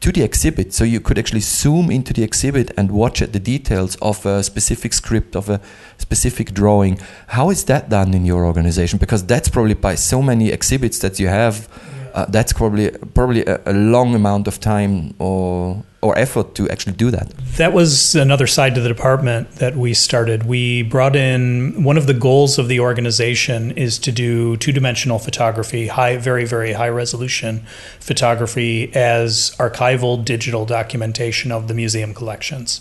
to 0.00 0.12
the 0.12 0.22
exhibit. 0.22 0.74
So 0.74 0.84
you 0.84 1.00
could 1.00 1.18
actually 1.18 1.40
zoom 1.40 1.90
into 1.90 2.12
the 2.12 2.22
exhibit 2.22 2.70
and 2.76 2.90
watch 2.90 3.22
at 3.22 3.32
the 3.32 3.40
details 3.40 3.96
of 4.02 4.26
a 4.26 4.42
specific 4.42 4.92
script, 4.92 5.34
of 5.34 5.48
a 5.48 5.62
specific 5.96 6.52
drawing. 6.52 6.98
How 7.28 7.48
is 7.48 7.64
that 7.64 7.88
done 7.88 8.12
in 8.12 8.26
your 8.26 8.44
organization? 8.44 8.98
Because 8.98 9.24
that's 9.24 9.48
probably 9.48 9.72
by 9.72 9.94
so 9.94 10.20
many 10.20 10.50
exhibits 10.50 10.98
that 10.98 11.18
you 11.18 11.28
have 11.28 11.68
uh, 12.14 12.24
that's 12.28 12.52
probably 12.52 12.90
probably 13.12 13.44
a, 13.44 13.60
a, 13.66 13.72
long 13.72 14.14
amount 14.14 14.46
of 14.46 14.60
time 14.60 15.14
or 15.18 15.82
or 16.00 16.16
effort 16.16 16.54
to 16.54 16.68
actually 16.70 16.92
do 16.92 17.10
that. 17.10 17.28
That 17.56 17.72
was 17.72 18.14
another 18.14 18.46
side 18.46 18.74
to 18.76 18.80
the 18.80 18.88
department 18.88 19.50
that 19.56 19.74
we 19.76 19.94
started. 19.94 20.44
We 20.44 20.82
brought 20.82 21.16
in 21.16 21.82
one 21.82 21.96
of 21.96 22.06
the 22.06 22.14
goals 22.14 22.56
of 22.56 22.68
the 22.68 22.78
organization 22.78 23.72
is 23.72 23.98
to 24.00 24.12
do 24.12 24.56
two-dimensional 24.58 25.18
photography, 25.18 25.88
high 25.88 26.16
very 26.16 26.44
very 26.44 26.74
high 26.74 26.88
resolution 26.88 27.64
photography 27.98 28.94
as 28.94 29.50
archival 29.58 30.24
digital 30.24 30.64
documentation 30.64 31.50
of 31.50 31.66
the 31.66 31.74
museum 31.74 32.14
collections. 32.14 32.80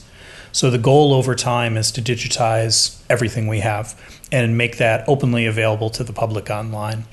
So 0.51 0.69
the 0.69 0.77
goal 0.77 1.11
over 1.11 1.33
time 1.33 1.75
is 1.75 1.91
to 1.93 2.01
digitize 2.03 3.01
everything 3.09 3.47
we 3.47 3.61
have 3.61 3.99
and 4.31 4.55
make 4.55 4.77
that 4.77 5.03
openly 5.07 5.47
available 5.47 5.89
to 5.89 6.03
the 6.03 6.13
public 6.13 6.51
online. 6.51 7.05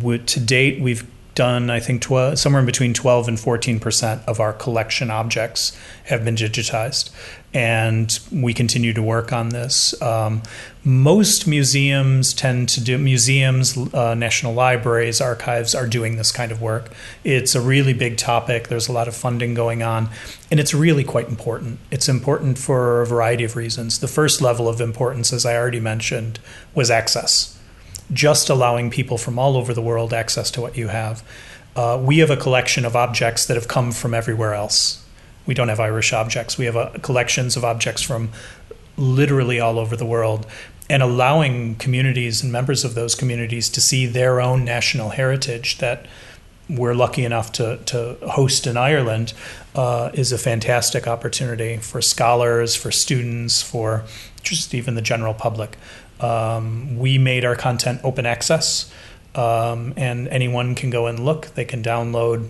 To 0.00 0.40
date, 0.40 0.80
we've 0.80 1.06
done, 1.34 1.70
I 1.70 1.80
think, 1.80 2.02
tw- 2.02 2.36
somewhere 2.38 2.60
in 2.60 2.66
between 2.66 2.94
12 2.94 3.28
and 3.28 3.40
14 3.40 3.80
percent 3.80 4.22
of 4.26 4.40
our 4.40 4.52
collection 4.52 5.10
objects 5.10 5.76
have 6.04 6.24
been 6.24 6.36
digitized. 6.36 7.10
And 7.54 8.18
we 8.30 8.54
continue 8.54 8.94
to 8.94 9.02
work 9.02 9.32
on 9.32 9.50
this. 9.50 10.00
Um, 10.00 10.42
most 10.84 11.46
museums 11.46 12.32
tend 12.32 12.70
to 12.70 12.80
do, 12.80 12.96
museums, 12.96 13.76
uh, 13.92 14.14
national 14.14 14.54
libraries, 14.54 15.20
archives 15.20 15.74
are 15.74 15.86
doing 15.86 16.16
this 16.16 16.32
kind 16.32 16.50
of 16.50 16.62
work. 16.62 16.90
It's 17.24 17.54
a 17.54 17.60
really 17.60 17.92
big 17.92 18.16
topic. 18.16 18.68
There's 18.68 18.88
a 18.88 18.92
lot 18.92 19.06
of 19.06 19.14
funding 19.14 19.52
going 19.52 19.82
on, 19.82 20.08
and 20.50 20.58
it's 20.60 20.72
really 20.72 21.04
quite 21.04 21.28
important. 21.28 21.78
It's 21.90 22.08
important 22.08 22.56
for 22.56 23.02
a 23.02 23.06
variety 23.06 23.44
of 23.44 23.54
reasons. 23.54 23.98
The 23.98 24.08
first 24.08 24.40
level 24.40 24.66
of 24.66 24.80
importance, 24.80 25.32
as 25.32 25.44
I 25.44 25.54
already 25.54 25.80
mentioned, 25.80 26.40
was 26.74 26.90
access 26.90 27.58
just 28.12 28.48
allowing 28.48 28.90
people 28.90 29.18
from 29.18 29.38
all 29.38 29.56
over 29.56 29.74
the 29.74 29.82
world 29.82 30.12
access 30.12 30.50
to 30.52 30.60
what 30.60 30.76
you 30.76 30.88
have. 30.88 31.22
Uh, 31.74 32.00
we 32.02 32.18
have 32.18 32.30
a 32.30 32.36
collection 32.36 32.84
of 32.84 32.94
objects 32.94 33.46
that 33.46 33.54
have 33.54 33.68
come 33.68 33.92
from 33.92 34.14
everywhere 34.14 34.54
else. 34.54 35.04
We 35.46 35.54
don't 35.54 35.68
have 35.68 35.80
Irish 35.80 36.12
objects. 36.12 36.58
We 36.58 36.66
have 36.66 36.76
a, 36.76 36.98
collections 37.00 37.56
of 37.56 37.64
objects 37.64 38.02
from 38.02 38.30
literally 38.96 39.58
all 39.58 39.78
over 39.78 39.96
the 39.96 40.06
world, 40.06 40.46
and 40.90 41.02
allowing 41.02 41.76
communities 41.76 42.42
and 42.42 42.52
members 42.52 42.84
of 42.84 42.94
those 42.94 43.14
communities 43.14 43.70
to 43.70 43.80
see 43.80 44.06
their 44.06 44.40
own 44.40 44.64
national 44.64 45.10
heritage 45.10 45.78
that 45.78 46.06
we're 46.68 46.94
lucky 46.94 47.24
enough 47.24 47.52
to, 47.52 47.78
to 47.86 48.16
host 48.30 48.66
in 48.66 48.76
Ireland 48.76 49.32
uh, 49.74 50.10
is 50.14 50.32
a 50.32 50.38
fantastic 50.38 51.06
opportunity 51.06 51.76
for 51.78 52.00
scholars, 52.00 52.74
for 52.74 52.90
students, 52.90 53.62
for 53.62 54.04
just 54.42 54.74
even 54.74 54.94
the 54.94 55.02
general 55.02 55.34
public. 55.34 55.76
Um, 56.22 56.96
we 56.98 57.18
made 57.18 57.44
our 57.44 57.56
content 57.56 58.00
open 58.04 58.26
access, 58.26 58.92
um, 59.34 59.92
and 59.96 60.28
anyone 60.28 60.74
can 60.74 60.90
go 60.90 61.06
and 61.06 61.24
look. 61.24 61.48
They 61.54 61.64
can 61.64 61.82
download 61.82 62.48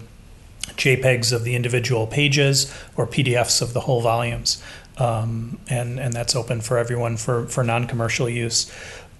JPEGs 0.76 1.32
of 1.32 1.44
the 1.44 1.54
individual 1.54 2.06
pages 2.06 2.72
or 2.96 3.06
PDFs 3.06 3.62
of 3.62 3.72
the 3.72 3.80
whole 3.80 4.00
volumes, 4.00 4.62
um, 4.98 5.58
and 5.68 5.98
and 5.98 6.12
that's 6.12 6.36
open 6.36 6.60
for 6.60 6.78
everyone 6.78 7.16
for 7.16 7.46
for 7.46 7.64
non-commercial 7.64 8.28
use. 8.28 8.70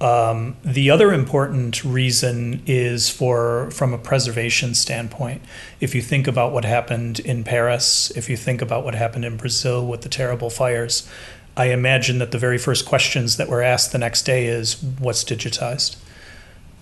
Um, 0.02 0.56
the 0.64 0.90
other 0.90 1.12
important 1.12 1.84
reason 1.84 2.62
is 2.66 3.08
for 3.08 3.70
from 3.70 3.94
a 3.94 3.98
preservation 3.98 4.74
standpoint. 4.74 5.42
If 5.80 5.94
you 5.94 6.02
think 6.02 6.26
about 6.26 6.52
what 6.52 6.64
happened 6.64 7.20
in 7.20 7.44
Paris, 7.44 8.10
if 8.16 8.28
you 8.28 8.36
think 8.36 8.60
about 8.60 8.84
what 8.84 8.96
happened 8.96 9.24
in 9.24 9.36
Brazil 9.36 9.86
with 9.86 10.02
the 10.02 10.08
terrible 10.08 10.50
fires, 10.50 11.08
I 11.56 11.66
imagine 11.66 12.18
that 12.18 12.30
the 12.30 12.38
very 12.38 12.58
first 12.58 12.86
questions 12.86 13.36
that 13.36 13.48
were 13.48 13.62
asked 13.62 13.92
the 13.92 13.98
next 13.98 14.22
day 14.22 14.46
is 14.46 14.82
what's 14.82 15.22
digitized. 15.22 15.96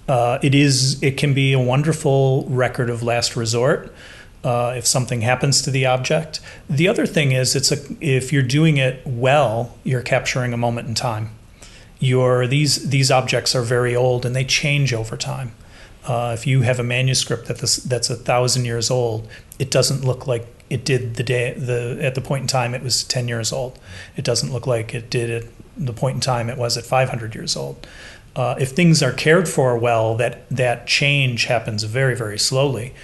Uh, 0.09 0.39
it 0.43 0.55
is. 0.55 1.03
It 1.03 1.17
can 1.17 1.35
be 1.35 1.53
a 1.53 1.59
wonderful 1.59 2.45
record 2.49 2.91
of 2.91 3.03
last 3.03 3.37
resort 3.37 3.93
uh, 4.45 4.75
if 4.77 4.87
something 4.87 5.21
happens 5.21 5.63
to 5.63 5.71
the 5.71 5.87
object. 5.87 6.41
The 6.69 6.89
other 6.89 7.07
thing 7.07 7.33
is, 7.33 7.55
it's 7.55 7.71
a 7.73 7.79
if 8.01 8.33
you're 8.33 8.43
doing 8.43 8.77
it 8.77 9.07
well, 9.07 9.77
you're 9.85 10.03
capturing 10.03 10.53
a 10.53 10.57
moment 10.57 10.89
in 10.89 10.95
time. 10.95 11.31
Your 11.99 12.47
these 12.47 12.91
these 12.91 13.11
objects 13.11 13.55
are 13.55 13.63
very 13.63 13.95
old 13.95 14.25
and 14.25 14.35
they 14.35 14.45
change 14.45 14.95
over 14.95 15.17
time. 15.17 15.53
Uh, 16.05 16.35
if 16.37 16.47
you 16.47 16.63
have 16.63 16.79
a 16.79 16.83
manuscript 16.83 17.47
that 17.47 17.59
this, 17.59 17.77
that's 17.77 18.09
a 18.09 18.17
thousand 18.17 18.65
years 18.65 18.91
old, 18.91 19.29
it 19.59 19.71
doesn't 19.71 20.05
look 20.05 20.27
like 20.27 20.47
it 20.71 20.85
did 20.85 21.17
the 21.17 21.23
day 21.23 21.53
the 21.53 21.99
at 22.01 22.15
the 22.15 22.21
point 22.21 22.43
in 22.43 22.47
time 22.47 22.75
it 22.75 22.83
was 22.83 23.05
10 23.05 23.29
years 23.29 23.53
old. 23.53 23.79
It 24.17 24.25
doesn't 24.25 24.53
look 24.53 24.67
like 24.67 24.95
it 24.95 25.11
did 25.11 25.31
at 25.31 25.51
the 25.77 25.93
point 25.93 26.15
in 26.15 26.21
time 26.21 26.49
it 26.49 26.57
was 26.57 26.77
at 26.79 26.87
500 26.87 27.35
years 27.35 27.57
old. 27.57 27.87
Uh, 28.37 28.55
if 28.59 28.71
things 28.71 29.03
are 29.03 29.13
cared 29.13 29.49
for 29.49 29.77
well, 29.77 30.15
that 30.17 30.49
that 30.49 30.87
change 30.87 31.47
happens 31.47 31.83
very 31.83 32.17
very 32.17 32.39
slowly, 32.39 32.95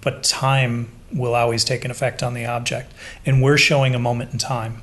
but 0.00 0.22
time 0.22 0.88
will 1.12 1.34
always 1.34 1.64
take 1.64 1.84
an 1.84 1.90
effect 1.90 2.22
on 2.22 2.34
the 2.34 2.46
object, 2.46 2.92
and 3.24 3.42
we're 3.42 3.58
showing 3.58 3.94
a 3.94 3.98
moment 3.98 4.32
in 4.32 4.38
time. 4.38 4.80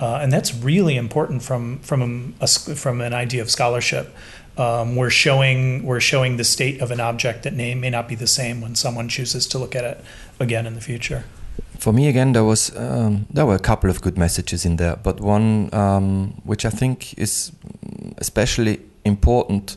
Uh, 0.00 0.18
and 0.20 0.32
that's 0.32 0.54
really 0.54 0.96
important 0.96 1.42
from 1.42 1.78
from 1.80 2.34
a, 2.40 2.46
from 2.46 3.00
an 3.00 3.12
idea 3.12 3.42
of 3.42 3.50
scholarship. 3.50 4.14
Um, 4.56 4.94
we're 4.94 5.10
showing 5.10 5.84
we're 5.84 6.00
showing 6.00 6.36
the 6.36 6.44
state 6.44 6.80
of 6.80 6.90
an 6.90 7.00
object 7.00 7.42
that 7.42 7.54
may, 7.54 7.74
may 7.74 7.90
not 7.90 8.08
be 8.08 8.14
the 8.14 8.26
same 8.26 8.60
when 8.60 8.74
someone 8.76 9.08
chooses 9.08 9.46
to 9.48 9.58
look 9.58 9.74
at 9.74 9.84
it 9.84 10.04
again 10.38 10.66
in 10.66 10.74
the 10.74 10.80
future. 10.80 11.24
For 11.78 11.92
me, 11.92 12.08
again, 12.08 12.32
there 12.32 12.44
was 12.44 12.74
um, 12.76 13.26
there 13.30 13.46
were 13.46 13.56
a 13.56 13.66
couple 13.70 13.90
of 13.90 14.00
good 14.00 14.16
messages 14.16 14.64
in 14.64 14.76
there, 14.76 14.96
but 14.96 15.20
one 15.20 15.74
um, 15.74 16.40
which 16.44 16.64
I 16.64 16.70
think 16.70 17.18
is 17.18 17.50
especially 18.18 18.80
important 19.04 19.76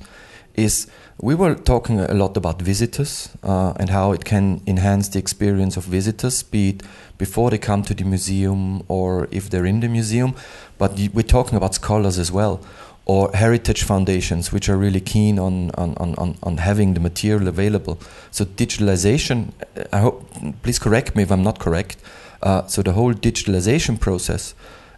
is 0.53 0.87
we 1.19 1.33
were 1.33 1.55
talking 1.55 1.99
a 1.99 2.13
lot 2.13 2.37
about 2.37 2.61
visitors 2.61 3.29
uh, 3.43 3.73
and 3.79 3.89
how 3.89 4.11
it 4.11 4.23
can 4.23 4.61
enhance 4.67 5.07
the 5.09 5.19
experience 5.19 5.75
of 5.75 5.85
visitors, 5.85 6.43
be 6.43 6.69
it 6.69 6.83
before 7.17 7.49
they 7.49 7.57
come 7.57 7.81
to 7.83 7.93
the 7.93 8.03
museum 8.03 8.83
or 8.87 9.27
if 9.31 9.49
they're 9.49 9.65
in 9.65 9.79
the 9.79 9.87
museum. 9.87 10.35
But 10.77 10.99
we're 11.13 11.23
talking 11.23 11.57
about 11.57 11.73
scholars 11.73 12.19
as 12.19 12.31
well, 12.31 12.61
or 13.08 13.32
heritage 13.34 13.84
foundations, 13.84 14.52
which 14.52 14.67
are 14.67 14.76
really 14.76 15.00
keen 15.00 15.39
on, 15.39 15.72
on, 15.76 15.96
on, 15.96 16.38
on 16.43 16.58
having 16.58 16.93
the 16.93 17.00
material 17.00 17.48
available. 17.48 17.98
So, 18.32 18.43
digitalization, 18.43 19.54
I 19.93 20.00
hope, 20.00 20.30
please 20.62 20.78
correct 20.78 21.15
me 21.15 21.24
if 21.24 21.32
I'm 21.32 21.41
not 21.41 21.58
correct. 21.58 21.98
Uh, 22.43 22.67
so, 22.67 22.82
the 22.82 22.91
whole 22.91 23.13
digitalization 23.13 23.98
process 23.98 24.54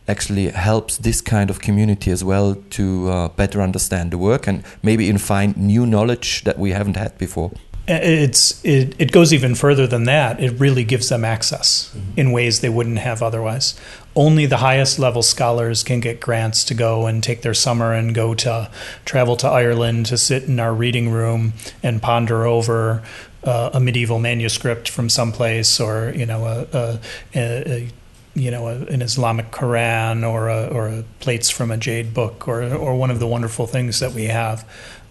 actually 0.07 0.49
helps 0.49 0.97
this 0.97 1.21
kind 1.21 1.51
of 1.51 1.61
community 1.61 2.09
as 2.09 2.23
well 2.23 2.55
to 2.71 3.09
uh, 3.09 3.27
better 3.29 3.61
understand 3.61 4.09
the 4.09 4.17
work 4.17 4.47
and 4.47 4.63
maybe 4.81 5.05
even 5.05 5.19
find 5.19 5.55
new 5.55 5.85
knowledge 5.85 6.43
that 6.45 6.57
we 6.57 6.71
haven't 6.71 6.97
had 6.97 7.15
before. 7.19 7.51
It's 7.87 8.63
it, 8.63 8.95
it 8.99 9.11
goes 9.11 9.33
even 9.33 9.55
further 9.55 9.87
than 9.87 10.03
that. 10.03 10.39
It 10.39 10.59
really 10.59 10.83
gives 10.83 11.09
them 11.09 11.25
access 11.25 11.91
mm-hmm. 11.95 12.19
in 12.19 12.31
ways 12.31 12.59
they 12.59 12.69
wouldn't 12.69 12.99
have 12.99 13.23
otherwise. 13.23 13.79
Only 14.19 14.45
the 14.45 14.57
highest 14.57 14.99
level 14.99 15.23
scholars 15.23 15.81
can 15.81 16.01
get 16.01 16.19
grants 16.19 16.65
to 16.65 16.73
go 16.73 17.07
and 17.07 17.23
take 17.23 17.41
their 17.41 17.53
summer 17.53 17.93
and 17.93 18.13
go 18.13 18.33
to 18.35 18.69
travel 19.05 19.37
to 19.37 19.47
Ireland 19.47 20.07
to 20.07 20.17
sit 20.17 20.43
in 20.43 20.59
our 20.59 20.73
reading 20.73 21.09
room 21.09 21.53
and 21.81 22.01
ponder 22.01 22.45
over 22.45 23.01
uh, 23.45 23.69
a 23.73 23.79
medieval 23.79 24.19
manuscript 24.19 24.89
from 24.89 25.07
someplace 25.07 25.79
or 25.79 26.11
you 26.13 26.25
know 26.25 26.43
a, 26.45 26.67
a, 26.77 26.99
a 27.33 27.89
you 28.35 28.51
know, 28.51 28.67
a, 28.67 28.75
an 28.87 29.01
Islamic 29.01 29.51
Quran 29.51 30.29
or 30.29 30.49
a, 30.49 30.67
or 30.67 30.87
a 30.89 31.03
plates 31.19 31.49
from 31.49 31.71
a 31.71 31.77
jade 31.77 32.13
book 32.13 32.45
or 32.45 32.61
or 32.73 32.95
one 32.95 33.11
of 33.11 33.19
the 33.19 33.27
wonderful 33.27 33.67
things 33.67 33.99
that 33.99 34.11
we 34.11 34.25
have. 34.25 34.67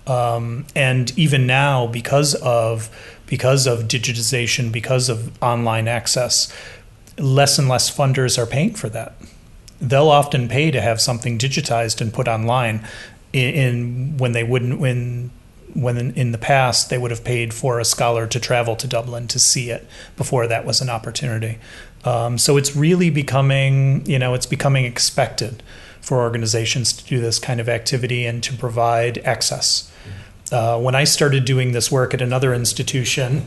Um, 0.06 0.66
and 0.74 1.16
even 1.18 1.46
now, 1.46 1.86
because 1.86 2.34
of 2.34 2.90
because 3.26 3.66
of 3.66 3.80
digitization, 3.84 4.70
because 4.70 5.08
of 5.08 5.30
online 5.42 5.88
access, 5.88 6.52
less 7.18 7.58
and 7.58 7.68
less 7.68 7.94
funders 7.94 8.38
are 8.38 8.46
paying 8.46 8.74
for 8.74 8.88
that. 8.90 9.14
They'll 9.80 10.08
often 10.08 10.48
pay 10.48 10.70
to 10.70 10.80
have 10.80 11.00
something 11.00 11.38
digitized 11.38 12.00
and 12.00 12.12
put 12.12 12.28
online, 12.28 12.86
in, 13.32 13.54
in 13.54 14.16
when 14.18 14.32
they 14.32 14.44
wouldn't 14.44 14.80
when 14.80 15.30
when 15.74 16.12
in, 16.12 16.32
the 16.32 16.38
past 16.38 16.90
they 16.90 16.98
would 16.98 17.10
have 17.10 17.22
paid 17.22 17.52
for 17.52 17.78
a 17.78 17.84
scholar 17.84 18.26
to 18.26 18.40
travel 18.40 18.74
to 18.74 18.86
Dublin 18.86 19.28
to 19.28 19.38
see 19.38 19.70
it 19.70 19.86
before 20.16 20.46
that 20.46 20.64
was 20.64 20.80
an 20.80 20.88
opportunity. 20.88 21.58
Um, 22.04 22.38
so 22.38 22.56
it's 22.56 22.74
really 22.74 23.10
becoming, 23.10 24.04
you 24.06 24.18
know, 24.18 24.34
it's 24.34 24.46
becoming 24.46 24.86
expected 24.86 25.62
for 26.00 26.20
organizations 26.20 26.92
to 26.94 27.04
do 27.04 27.20
this 27.20 27.38
kind 27.38 27.60
of 27.60 27.68
activity 27.68 28.24
and 28.24 28.42
to 28.44 28.54
provide 28.56 29.18
access. 29.18 29.92
Uh, 30.50 30.80
when 30.80 30.94
I 30.94 31.04
started 31.04 31.44
doing 31.44 31.72
this 31.72 31.92
work 31.92 32.14
at 32.14 32.22
another 32.22 32.54
institution 32.54 33.44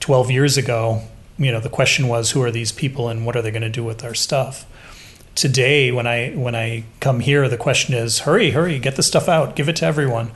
12 0.00 0.30
years 0.30 0.58
ago, 0.58 1.02
you 1.38 1.52
know, 1.52 1.60
the 1.60 1.68
question 1.68 2.08
was, 2.08 2.30
who 2.30 2.42
are 2.42 2.50
these 2.50 2.72
people 2.72 3.08
and 3.08 3.26
what 3.26 3.36
are 3.36 3.42
they 3.42 3.50
going 3.50 3.62
to 3.62 3.68
do 3.68 3.84
with 3.84 4.04
our 4.04 4.14
stuff? 4.14 4.66
Today, 5.34 5.92
when 5.92 6.06
I 6.06 6.30
when 6.30 6.54
I 6.54 6.84
come 7.00 7.20
here, 7.20 7.46
the 7.46 7.58
question 7.58 7.94
is, 7.94 8.20
hurry, 8.20 8.52
hurry, 8.52 8.78
get 8.78 8.96
the 8.96 9.02
stuff 9.02 9.28
out, 9.28 9.54
give 9.54 9.68
it 9.68 9.76
to 9.76 9.84
everyone. 9.84 10.30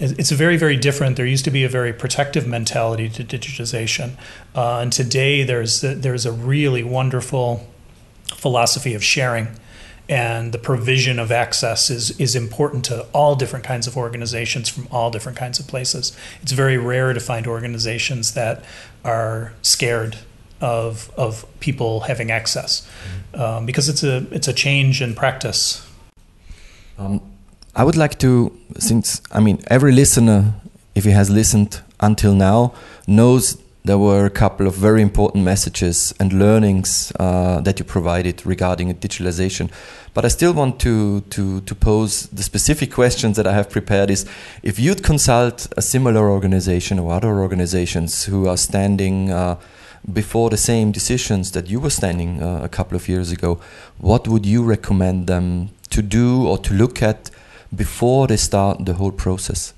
It's 0.00 0.32
very 0.32 0.56
very 0.56 0.76
different. 0.76 1.16
There 1.16 1.26
used 1.26 1.44
to 1.44 1.52
be 1.52 1.62
a 1.62 1.68
very 1.68 1.92
protective 1.92 2.44
mentality 2.44 3.08
to 3.10 3.22
digitization. 3.22 4.16
Uh, 4.52 4.78
and 4.80 4.92
today 4.92 5.44
there's 5.44 5.80
there's 5.80 6.26
a 6.26 6.32
really 6.32 6.82
wonderful 6.82 7.68
philosophy 8.34 8.94
of 8.94 9.04
sharing. 9.04 9.46
And 10.08 10.52
the 10.52 10.58
provision 10.58 11.20
of 11.20 11.30
access 11.30 11.88
is 11.88 12.18
is 12.18 12.34
important 12.34 12.84
to 12.86 13.02
all 13.12 13.36
different 13.36 13.64
kinds 13.64 13.86
of 13.86 13.96
organizations 13.96 14.68
from 14.68 14.88
all 14.90 15.12
different 15.12 15.38
kinds 15.38 15.60
of 15.60 15.68
places. 15.68 16.16
It's 16.42 16.50
very 16.50 16.76
rare 16.76 17.12
to 17.12 17.20
find 17.20 17.46
organizations 17.46 18.34
that 18.34 18.64
are 19.04 19.52
scared 19.62 20.18
of 20.62 21.10
of 21.16 21.44
people 21.60 22.00
having 22.00 22.30
access 22.30 22.88
um, 23.34 23.66
because 23.66 23.88
it's 23.90 24.02
a 24.02 24.26
it's 24.30 24.48
a 24.48 24.52
change 24.54 25.02
in 25.02 25.14
practice 25.14 25.86
um, 26.98 27.20
I 27.74 27.84
would 27.84 27.96
like 27.96 28.18
to, 28.18 28.52
since 28.78 29.22
I 29.32 29.40
mean, 29.40 29.60
every 29.68 29.92
listener, 29.92 30.54
if 30.94 31.04
he 31.04 31.10
has 31.12 31.30
listened 31.30 31.80
until 32.00 32.34
now, 32.34 32.74
knows 33.06 33.56
there 33.84 33.98
were 33.98 34.26
a 34.26 34.30
couple 34.30 34.66
of 34.66 34.74
very 34.74 35.02
important 35.02 35.42
messages 35.42 36.14
and 36.20 36.32
learnings 36.32 37.12
uh, 37.18 37.60
that 37.62 37.78
you 37.78 37.84
provided 37.84 38.44
regarding 38.44 38.94
digitalization. 38.94 39.70
But 40.14 40.24
I 40.26 40.28
still 40.28 40.52
want 40.52 40.78
to, 40.80 41.22
to, 41.22 41.62
to 41.62 41.74
pose 41.74 42.26
the 42.26 42.42
specific 42.42 42.92
questions 42.92 43.36
that 43.38 43.46
I 43.46 43.54
have 43.54 43.70
prepared 43.70 44.10
is 44.10 44.26
if 44.62 44.78
you'd 44.78 45.02
consult 45.02 45.72
a 45.76 45.82
similar 45.82 46.30
organization 46.30 46.98
or 46.98 47.12
other 47.12 47.40
organizations 47.40 48.24
who 48.24 48.46
are 48.46 48.58
standing 48.58 49.32
uh, 49.32 49.58
before 50.10 50.50
the 50.50 50.56
same 50.56 50.90
decisions 50.90 51.52
that 51.52 51.68
you 51.68 51.78
were 51.78 51.90
standing 51.90 52.42
uh, 52.42 52.60
a 52.62 52.68
couple 52.68 52.96
of 52.96 53.08
years 53.08 53.30
ago, 53.30 53.60
what 53.98 54.26
would 54.26 54.44
you 54.44 54.62
recommend 54.62 55.26
them 55.26 55.70
to 55.90 56.02
do 56.02 56.46
or 56.46 56.58
to 56.58 56.74
look 56.74 57.02
at 57.02 57.30
before 57.74 58.26
they 58.26 58.36
start 58.36 58.84
the 58.84 58.94
whole 58.94 59.12
process? 59.12 59.74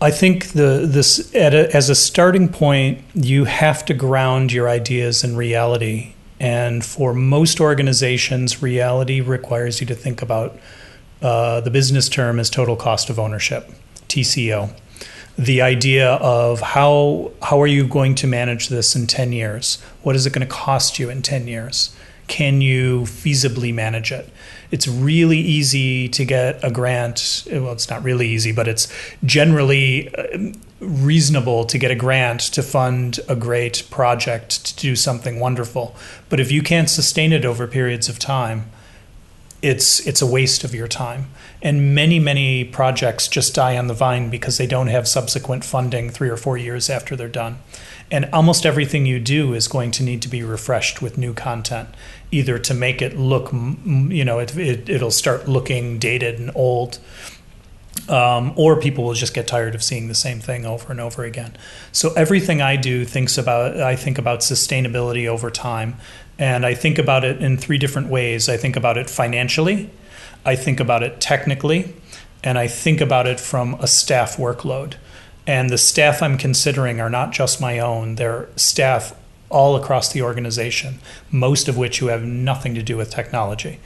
I 0.00 0.10
think 0.10 0.52
the 0.52 0.86
this 0.86 1.34
a, 1.34 1.74
as 1.74 1.88
a 1.88 1.94
starting 1.94 2.48
point, 2.48 3.02
you 3.14 3.44
have 3.44 3.84
to 3.86 3.94
ground 3.94 4.52
your 4.52 4.68
ideas 4.68 5.24
in 5.24 5.36
reality. 5.36 6.14
And 6.40 6.84
for 6.84 7.14
most 7.14 7.60
organizations, 7.60 8.60
reality 8.60 9.20
requires 9.20 9.80
you 9.80 9.86
to 9.86 9.94
think 9.94 10.20
about 10.20 10.58
uh, 11.22 11.60
the 11.60 11.70
business 11.70 12.08
term 12.08 12.38
as 12.38 12.50
total 12.50 12.76
cost 12.76 13.08
of 13.08 13.18
ownership, 13.18 13.70
TCO. 14.08 14.70
The 15.36 15.62
idea 15.62 16.12
of 16.14 16.60
how 16.60 17.32
how 17.42 17.60
are 17.60 17.66
you 17.66 17.86
going 17.86 18.14
to 18.16 18.26
manage 18.26 18.68
this 18.68 18.94
in 18.94 19.06
ten 19.06 19.32
years? 19.32 19.82
What 20.02 20.14
is 20.16 20.26
it 20.26 20.32
going 20.32 20.46
to 20.46 20.52
cost 20.52 20.98
you 20.98 21.10
in 21.10 21.22
ten 21.22 21.48
years? 21.48 21.94
Can 22.26 22.60
you 22.60 23.02
feasibly 23.02 23.74
manage 23.74 24.10
it? 24.10 24.30
it's 24.74 24.88
really 24.88 25.38
easy 25.38 26.08
to 26.08 26.24
get 26.24 26.58
a 26.64 26.68
grant. 26.68 27.46
Well, 27.48 27.70
it's 27.70 27.88
not 27.88 28.02
really 28.02 28.26
easy, 28.26 28.50
but 28.50 28.66
it's 28.66 28.88
generally 29.24 30.12
uh, 30.12 30.52
reasonable 30.80 31.64
to 31.66 31.78
get 31.78 31.92
a 31.92 31.94
grant 31.94 32.40
to 32.40 32.60
fund 32.60 33.20
a 33.28 33.36
great 33.36 33.86
project 33.88 34.66
to 34.66 34.74
do 34.74 34.96
something 34.96 35.38
wonderful. 35.38 35.94
But 36.28 36.40
if 36.40 36.50
you 36.50 36.60
can't 36.60 36.90
sustain 36.90 37.32
it 37.32 37.44
over 37.44 37.68
periods 37.68 38.08
of 38.08 38.18
time, 38.18 38.68
it's 39.64 40.06
it's 40.06 40.20
a 40.20 40.26
waste 40.26 40.62
of 40.62 40.74
your 40.74 40.86
time. 40.86 41.30
And 41.62 41.94
many 41.94 42.18
many 42.18 42.64
projects 42.64 43.26
just 43.26 43.54
die 43.54 43.78
on 43.78 43.86
the 43.86 43.94
vine 43.94 44.28
because 44.28 44.58
they 44.58 44.66
don't 44.66 44.88
have 44.88 45.08
subsequent 45.08 45.64
funding 45.64 46.10
3 46.10 46.28
or 46.28 46.36
4 46.36 46.58
years 46.58 46.90
after 46.90 47.16
they're 47.16 47.28
done. 47.28 47.58
And 48.10 48.28
almost 48.32 48.66
everything 48.66 49.06
you 49.06 49.18
do 49.18 49.54
is 49.54 49.66
going 49.66 49.90
to 49.92 50.02
need 50.02 50.20
to 50.22 50.28
be 50.28 50.42
refreshed 50.42 51.00
with 51.00 51.16
new 51.16 51.32
content 51.32 51.88
either 52.30 52.58
to 52.58 52.74
make 52.74 53.00
it 53.00 53.16
look, 53.16 53.52
you 53.52 54.24
know, 54.24 54.40
it, 54.40 54.56
it, 54.56 54.88
it'll 54.88 55.10
start 55.10 55.48
looking 55.48 55.98
dated 55.98 56.38
and 56.38 56.50
old. 56.54 56.98
Um, 58.08 58.52
or 58.56 58.78
people 58.80 59.04
will 59.04 59.14
just 59.14 59.34
get 59.34 59.46
tired 59.46 59.74
of 59.74 59.82
seeing 59.82 60.08
the 60.08 60.16
same 60.16 60.40
thing 60.40 60.66
over 60.66 60.90
and 60.90 61.00
over 61.00 61.22
again. 61.22 61.56
So 61.92 62.12
everything 62.14 62.60
I 62.60 62.76
do 62.76 63.04
thinks 63.04 63.38
about 63.38 63.80
I 63.80 63.94
think 63.94 64.18
about 64.18 64.40
sustainability 64.40 65.28
over 65.28 65.48
time, 65.48 65.96
and 66.38 66.66
I 66.66 66.74
think 66.74 66.98
about 66.98 67.24
it 67.24 67.42
in 67.42 67.56
three 67.56 67.78
different 67.78 68.08
ways. 68.08 68.48
I 68.48 68.56
think 68.56 68.76
about 68.76 68.96
it 68.96 69.08
financially, 69.08 69.90
I 70.44 70.56
think 70.56 70.80
about 70.80 71.02
it 71.02 71.20
technically, 71.20 71.94
and 72.42 72.58
I 72.58 72.68
think 72.68 73.00
about 73.00 73.26
it 73.26 73.40
from 73.40 73.74
a 73.74 73.86
staff 73.86 74.36
workload. 74.36 74.94
And 75.46 75.68
the 75.70 75.78
staff 75.78 76.22
I'm 76.22 76.38
considering 76.38 77.00
are 77.00 77.10
not 77.10 77.32
just 77.32 77.60
my 77.60 77.78
own; 77.78 78.16
they're 78.16 78.48
staff 78.56 79.14
all 79.50 79.76
across 79.76 80.12
the 80.12 80.22
organization, 80.22 80.98
most 81.30 81.68
of 81.68 81.76
which 81.76 81.98
who 81.98 82.06
have 82.06 82.24
nothing 82.24 82.74
to 82.74 82.82
do 82.82 82.96
with 82.96 83.10
technology. 83.10 83.78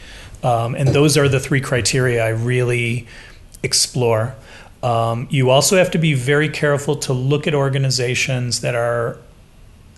Um, 0.43 0.75
and 0.75 0.89
those 0.89 1.17
are 1.17 1.29
the 1.29 1.41
three 1.41 1.61
criteria 1.61 2.25
I 2.25 2.29
really 2.29 3.07
explore. 3.63 4.35
Um, 4.83 5.27
you 5.31 5.51
also 5.51 5.77
have 5.77 5.91
to 5.91 5.99
be 5.99 6.15
very 6.15 6.49
careful 6.49 6.97
to 6.97 7.13
look 7.13 7.47
at 7.47 7.55
organizations 7.55 8.61
that 8.61 8.75
are 8.75 9.19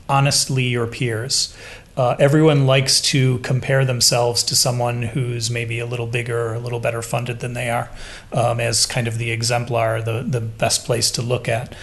honestly 0.09 0.65
your 0.65 0.87
peers. 0.87 1.57
Uh, 2.01 2.17
everyone 2.19 2.65
likes 2.65 2.99
to 2.99 3.37
compare 3.41 3.85
themselves 3.85 4.43
to 4.43 4.57
someone 4.57 5.03
who's 5.03 5.51
maybe 5.51 5.79
a 5.79 5.85
little 5.85 6.07
bigger 6.07 6.49
or 6.49 6.55
a 6.55 6.59
little 6.59 6.81
better 6.81 7.03
funded 7.03 7.41
than 7.41 7.53
they 7.53 7.69
are 7.69 7.91
um, 8.33 8.59
as 8.59 8.87
kind 8.87 9.07
of 9.07 9.19
the 9.19 9.31
exemplar, 9.31 10.01
the, 10.01 10.23
the 10.27 10.41
best 10.41 10.87
place 10.87 11.11
to 11.11 11.21
look 11.21 11.47
at. 11.47 11.75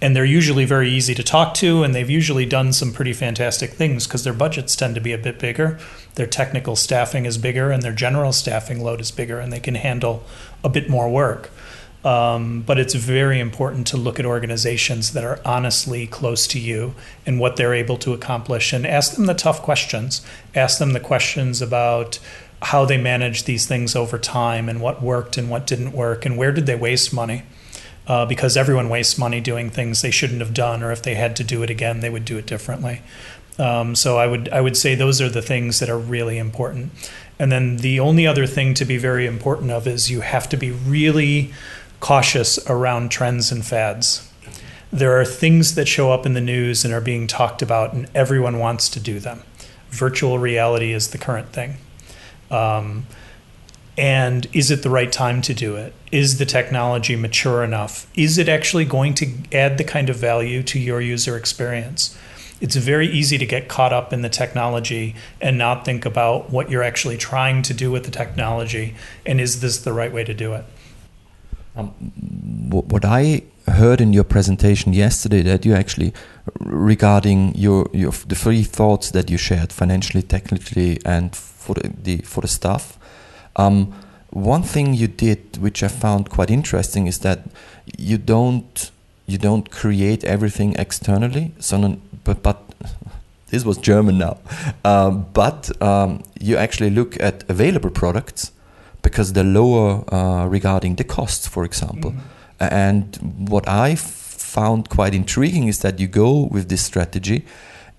And 0.00 0.14
they're 0.14 0.24
usually 0.24 0.64
very 0.64 0.90
easy 0.90 1.12
to 1.16 1.24
talk 1.24 1.54
to, 1.54 1.82
and 1.82 1.92
they've 1.92 2.08
usually 2.08 2.46
done 2.46 2.72
some 2.72 2.92
pretty 2.92 3.12
fantastic 3.12 3.70
things 3.70 4.06
because 4.06 4.22
their 4.22 4.32
budgets 4.32 4.76
tend 4.76 4.94
to 4.94 5.00
be 5.00 5.12
a 5.12 5.18
bit 5.18 5.40
bigger. 5.40 5.80
Their 6.14 6.28
technical 6.28 6.76
staffing 6.76 7.26
is 7.26 7.36
bigger, 7.36 7.72
and 7.72 7.82
their 7.82 7.92
general 7.92 8.30
staffing 8.30 8.80
load 8.80 9.00
is 9.00 9.10
bigger, 9.10 9.40
and 9.40 9.52
they 9.52 9.58
can 9.58 9.74
handle 9.74 10.22
a 10.62 10.68
bit 10.68 10.88
more 10.88 11.10
work. 11.10 11.50
Um, 12.04 12.60
but 12.60 12.78
it's 12.78 12.94
very 12.94 13.40
important 13.40 13.86
to 13.88 13.96
look 13.96 14.20
at 14.20 14.26
organizations 14.26 15.14
that 15.14 15.24
are 15.24 15.40
honestly 15.42 16.06
close 16.06 16.46
to 16.48 16.60
you 16.60 16.94
and 17.24 17.40
what 17.40 17.56
they're 17.56 17.72
able 17.72 17.96
to 17.98 18.12
accomplish 18.12 18.74
and 18.74 18.86
ask 18.86 19.14
them 19.14 19.24
the 19.24 19.32
tough 19.32 19.62
questions. 19.62 20.20
Ask 20.54 20.78
them 20.78 20.92
the 20.92 21.00
questions 21.00 21.62
about 21.62 22.18
how 22.60 22.84
they 22.84 22.98
manage 22.98 23.44
these 23.44 23.66
things 23.66 23.96
over 23.96 24.18
time 24.18 24.68
and 24.68 24.82
what 24.82 25.02
worked 25.02 25.38
and 25.38 25.48
what 25.48 25.66
didn't 25.66 25.92
work 25.92 26.26
and 26.26 26.36
where 26.36 26.52
did 26.52 26.66
they 26.66 26.76
waste 26.76 27.12
money. 27.12 27.44
Uh, 28.06 28.26
because 28.26 28.54
everyone 28.54 28.90
wastes 28.90 29.16
money 29.16 29.40
doing 29.40 29.70
things 29.70 30.02
they 30.02 30.10
shouldn't 30.10 30.40
have 30.40 30.52
done, 30.52 30.82
or 30.82 30.92
if 30.92 31.02
they 31.02 31.14
had 31.14 31.34
to 31.34 31.42
do 31.42 31.62
it 31.62 31.70
again, 31.70 32.00
they 32.00 32.10
would 32.10 32.26
do 32.26 32.36
it 32.36 32.44
differently. 32.44 33.00
Um, 33.58 33.94
so 33.94 34.18
I 34.18 34.26
would 34.26 34.50
I 34.50 34.60
would 34.60 34.76
say 34.76 34.94
those 34.94 35.22
are 35.22 35.30
the 35.30 35.40
things 35.40 35.78
that 35.78 35.88
are 35.88 35.98
really 35.98 36.36
important. 36.36 36.92
And 37.38 37.50
then 37.50 37.78
the 37.78 38.00
only 38.00 38.26
other 38.26 38.46
thing 38.46 38.74
to 38.74 38.84
be 38.84 38.98
very 38.98 39.26
important 39.26 39.70
of 39.70 39.86
is 39.86 40.10
you 40.10 40.20
have 40.20 40.50
to 40.50 40.58
be 40.58 40.70
really 40.70 41.52
cautious 42.04 42.58
around 42.68 43.10
trends 43.10 43.50
and 43.50 43.64
fads. 43.64 44.30
There 44.92 45.18
are 45.18 45.24
things 45.24 45.74
that 45.74 45.88
show 45.88 46.12
up 46.12 46.26
in 46.26 46.34
the 46.34 46.40
news 46.42 46.84
and 46.84 46.92
are 46.92 47.00
being 47.00 47.26
talked 47.26 47.62
about, 47.62 47.94
and 47.94 48.10
everyone 48.14 48.58
wants 48.58 48.90
to 48.90 49.00
do 49.00 49.18
them. 49.18 49.42
Virtual 49.88 50.38
reality 50.38 50.92
is 50.92 51.12
the 51.12 51.16
current 51.16 51.48
thing. 51.54 51.76
Um, 52.50 53.06
and 53.96 54.46
is 54.52 54.70
it 54.70 54.82
the 54.82 54.90
right 54.90 55.10
time 55.10 55.40
to 55.40 55.54
do 55.54 55.76
it? 55.76 55.94
Is 56.12 56.36
the 56.36 56.44
technology 56.44 57.16
mature 57.16 57.64
enough? 57.64 58.06
Is 58.14 58.36
it 58.36 58.50
actually 58.50 58.84
going 58.84 59.14
to 59.14 59.32
add 59.50 59.78
the 59.78 59.84
kind 59.84 60.10
of 60.10 60.16
value 60.16 60.62
to 60.64 60.78
your 60.78 61.00
user 61.00 61.38
experience? 61.38 62.14
It's 62.60 62.76
very 62.76 63.08
easy 63.08 63.38
to 63.38 63.46
get 63.46 63.70
caught 63.70 63.94
up 63.94 64.12
in 64.12 64.20
the 64.20 64.28
technology 64.28 65.14
and 65.40 65.56
not 65.56 65.86
think 65.86 66.04
about 66.04 66.50
what 66.50 66.70
you're 66.70 66.82
actually 66.82 67.16
trying 67.16 67.62
to 67.62 67.72
do 67.72 67.90
with 67.90 68.04
the 68.04 68.10
technology 68.10 68.94
and 69.24 69.40
is 69.40 69.62
this 69.62 69.78
the 69.78 69.94
right 69.94 70.12
way 70.12 70.24
to 70.24 70.34
do 70.34 70.52
it? 70.52 70.66
Um, 71.76 71.88
what 72.70 73.04
I 73.04 73.42
heard 73.66 74.00
in 74.00 74.12
your 74.12 74.24
presentation 74.24 74.92
yesterday 74.92 75.42
that 75.42 75.64
you 75.64 75.74
actually 75.74 76.12
regarding 76.60 77.54
your, 77.54 77.88
your 77.92 78.12
the 78.12 78.34
three 78.34 78.62
thoughts 78.62 79.10
that 79.10 79.30
you 79.30 79.38
shared 79.38 79.72
financially, 79.72 80.22
technically, 80.22 81.00
and 81.04 81.34
for 81.34 81.74
the, 81.74 82.18
for 82.18 82.42
the 82.42 82.48
staff. 82.48 82.98
Um, 83.56 83.92
one 84.30 84.62
thing 84.62 84.94
you 84.94 85.08
did, 85.08 85.56
which 85.58 85.82
I 85.82 85.88
found 85.88 86.28
quite 86.28 86.50
interesting, 86.50 87.06
is 87.06 87.20
that 87.20 87.40
you 87.96 88.18
don't 88.18 88.90
you 89.26 89.38
don't 89.38 89.70
create 89.70 90.22
everything 90.24 90.74
externally. 90.78 91.52
So, 91.58 91.98
but 92.24 92.42
but 92.42 92.58
this 93.48 93.64
was 93.64 93.78
German 93.78 94.18
now. 94.18 94.38
Um, 94.84 95.26
but 95.32 95.70
um, 95.82 96.22
you 96.40 96.56
actually 96.56 96.90
look 96.90 97.20
at 97.20 97.44
available 97.48 97.90
products 97.90 98.52
because 99.04 99.32
they're 99.34 99.44
lower 99.44 100.02
uh, 100.12 100.46
regarding 100.46 100.96
the 100.96 101.04
costs, 101.04 101.46
for 101.46 101.64
example. 101.64 102.10
Mm. 102.10 102.72
And 102.72 103.48
what 103.48 103.68
I 103.68 103.94
found 103.94 104.88
quite 104.88 105.14
intriguing 105.14 105.68
is 105.68 105.78
that 105.80 106.00
you 106.00 106.08
go 106.08 106.48
with 106.50 106.68
this 106.68 106.82
strategy 106.82 107.44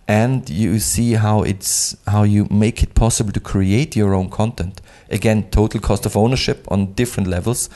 and 0.08 0.50
you 0.50 0.80
see 0.80 1.14
how 1.14 1.42
it's 1.42 1.96
how 2.08 2.24
you 2.24 2.48
make 2.50 2.84
it 2.84 2.94
possible 2.94 3.32
to 3.32 3.40
create 3.40 3.96
your 3.96 4.14
own 4.14 4.30
content. 4.30 4.82
Again, 5.10 5.50
total 5.50 5.80
cost 5.80 6.06
of 6.06 6.16
ownership 6.16 6.68
on 6.70 6.94
different 6.94 7.30
levels. 7.30 7.70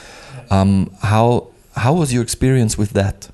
Um, 0.49 0.91
how 1.01 1.47
how 1.75 1.93
was 1.93 2.13
your 2.13 2.23
experience 2.23 2.77
with 2.77 2.91
that? 2.91 3.29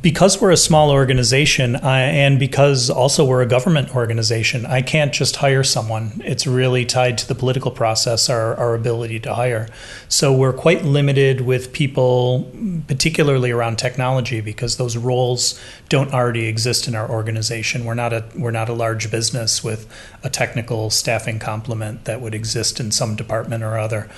Because 0.00 0.40
we're 0.40 0.52
a 0.52 0.56
small 0.56 0.90
organization 0.90 1.74
I, 1.74 2.02
and 2.02 2.38
because 2.38 2.90
also 2.90 3.24
we're 3.24 3.42
a 3.42 3.46
government 3.46 3.96
organization, 3.96 4.64
I 4.64 4.82
can't 4.82 5.12
just 5.12 5.36
hire 5.36 5.64
someone. 5.64 6.22
It's 6.24 6.46
really 6.46 6.84
tied 6.84 7.18
to 7.18 7.28
the 7.28 7.34
political 7.34 7.72
process, 7.72 8.30
our, 8.30 8.54
our 8.54 8.74
ability 8.74 9.18
to 9.20 9.34
hire. 9.34 9.68
So 10.08 10.32
we're 10.32 10.52
quite 10.52 10.84
limited 10.84 11.40
with 11.40 11.72
people, 11.72 12.50
particularly 12.86 13.50
around 13.50 13.78
technology, 13.78 14.40
because 14.40 14.76
those 14.76 14.96
roles 14.96 15.60
don't 15.88 16.14
already 16.14 16.46
exist 16.46 16.86
in 16.86 16.94
our 16.94 17.10
organization. 17.10 17.84
We're 17.84 17.94
not 17.94 18.12
a 18.12 18.24
we're 18.36 18.52
not 18.52 18.68
a 18.68 18.74
large 18.74 19.10
business 19.10 19.64
with 19.64 19.92
a 20.22 20.30
technical 20.30 20.90
staffing 20.90 21.40
complement 21.40 22.04
that 22.04 22.20
would 22.20 22.34
exist 22.34 22.78
in 22.78 22.92
some 22.92 23.16
department 23.16 23.64
or 23.64 23.76
other. 23.76 24.08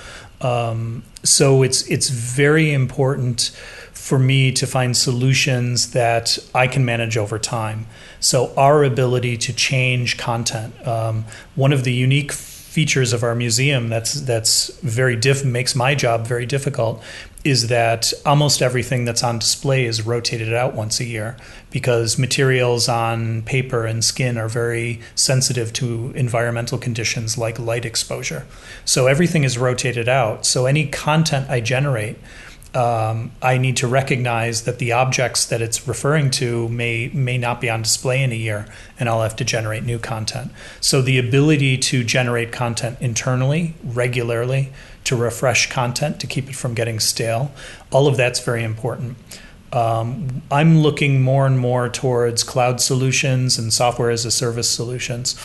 Um, 0.41 1.03
so 1.23 1.63
it's 1.63 1.87
it's 1.87 2.09
very 2.09 2.71
important 2.73 3.51
for 4.03 4.19
me 4.19 4.51
to 4.51 4.67
find 4.67 4.97
solutions 4.97 5.91
that 5.91 6.37
I 6.53 6.67
can 6.67 6.83
manage 6.83 7.15
over 7.15 7.39
time. 7.39 7.87
So, 8.19 8.53
our 8.57 8.83
ability 8.83 9.37
to 9.37 9.53
change 9.53 10.17
content. 10.17 10.75
Um, 10.85 11.23
one 11.55 11.71
of 11.71 11.85
the 11.85 11.93
unique 11.93 12.33
features 12.33 13.13
of 13.13 13.23
our 13.23 13.33
museum 13.33 13.87
that's 13.87 14.13
that's 14.21 14.67
very 14.79 15.15
diff 15.15 15.45
makes 15.45 15.73
my 15.73 15.95
job 15.95 16.27
very 16.27 16.45
difficult 16.45 17.01
is 17.45 17.67
that 17.67 18.11
almost 18.25 18.61
everything 18.61 19.05
that's 19.05 19.23
on 19.23 19.39
display 19.39 19.85
is 19.85 20.05
rotated 20.05 20.53
out 20.53 20.73
once 20.73 20.99
a 20.99 21.05
year 21.05 21.37
because 21.71 22.17
materials 22.17 22.89
on 22.89 23.41
paper 23.43 23.85
and 23.85 24.03
skin 24.03 24.37
are 24.37 24.49
very 24.49 24.99
sensitive 25.15 25.71
to 25.71 26.11
environmental 26.15 26.77
conditions 26.77 27.37
like 27.37 27.57
light 27.57 27.85
exposure. 27.85 28.45
So 28.83 29.07
everything 29.07 29.45
is 29.45 29.57
rotated 29.57 30.09
out. 30.09 30.45
So 30.45 30.65
any 30.65 30.87
content 30.87 31.49
I 31.49 31.61
generate 31.61 32.17
um, 32.75 33.31
I 33.41 33.57
need 33.57 33.77
to 33.77 33.87
recognize 33.87 34.63
that 34.63 34.79
the 34.79 34.93
objects 34.93 35.45
that 35.45 35.61
it's 35.61 35.87
referring 35.87 36.31
to 36.31 36.67
may 36.69 37.09
may 37.09 37.37
not 37.37 37.61
be 37.61 37.69
on 37.69 37.83
display 37.83 38.23
in 38.23 38.31
a 38.31 38.35
year, 38.35 38.65
and 38.99 39.07
I'll 39.07 39.21
have 39.21 39.35
to 39.37 39.45
generate 39.45 39.83
new 39.83 39.99
content. 39.99 40.51
So 40.81 41.01
the 41.01 41.19
ability 41.19 41.77
to 41.77 42.03
generate 42.03 42.51
content 42.51 42.97
internally 42.99 43.75
regularly, 43.83 44.71
to 45.03 45.15
refresh 45.15 45.69
content 45.69 46.19
to 46.21 46.27
keep 46.27 46.49
it 46.49 46.55
from 46.55 46.73
getting 46.73 46.99
stale, 46.99 47.51
all 47.91 48.07
of 48.07 48.17
that's 48.17 48.39
very 48.39 48.63
important. 48.63 49.17
Um, 49.71 50.43
I'm 50.51 50.79
looking 50.79 51.21
more 51.21 51.47
and 51.47 51.59
more 51.59 51.89
towards 51.89 52.43
cloud 52.43 52.79
solutions 52.79 53.57
and 53.57 53.73
software 53.73 54.11
as 54.11 54.23
a 54.23 54.31
service 54.31 54.69
solutions 54.69 55.35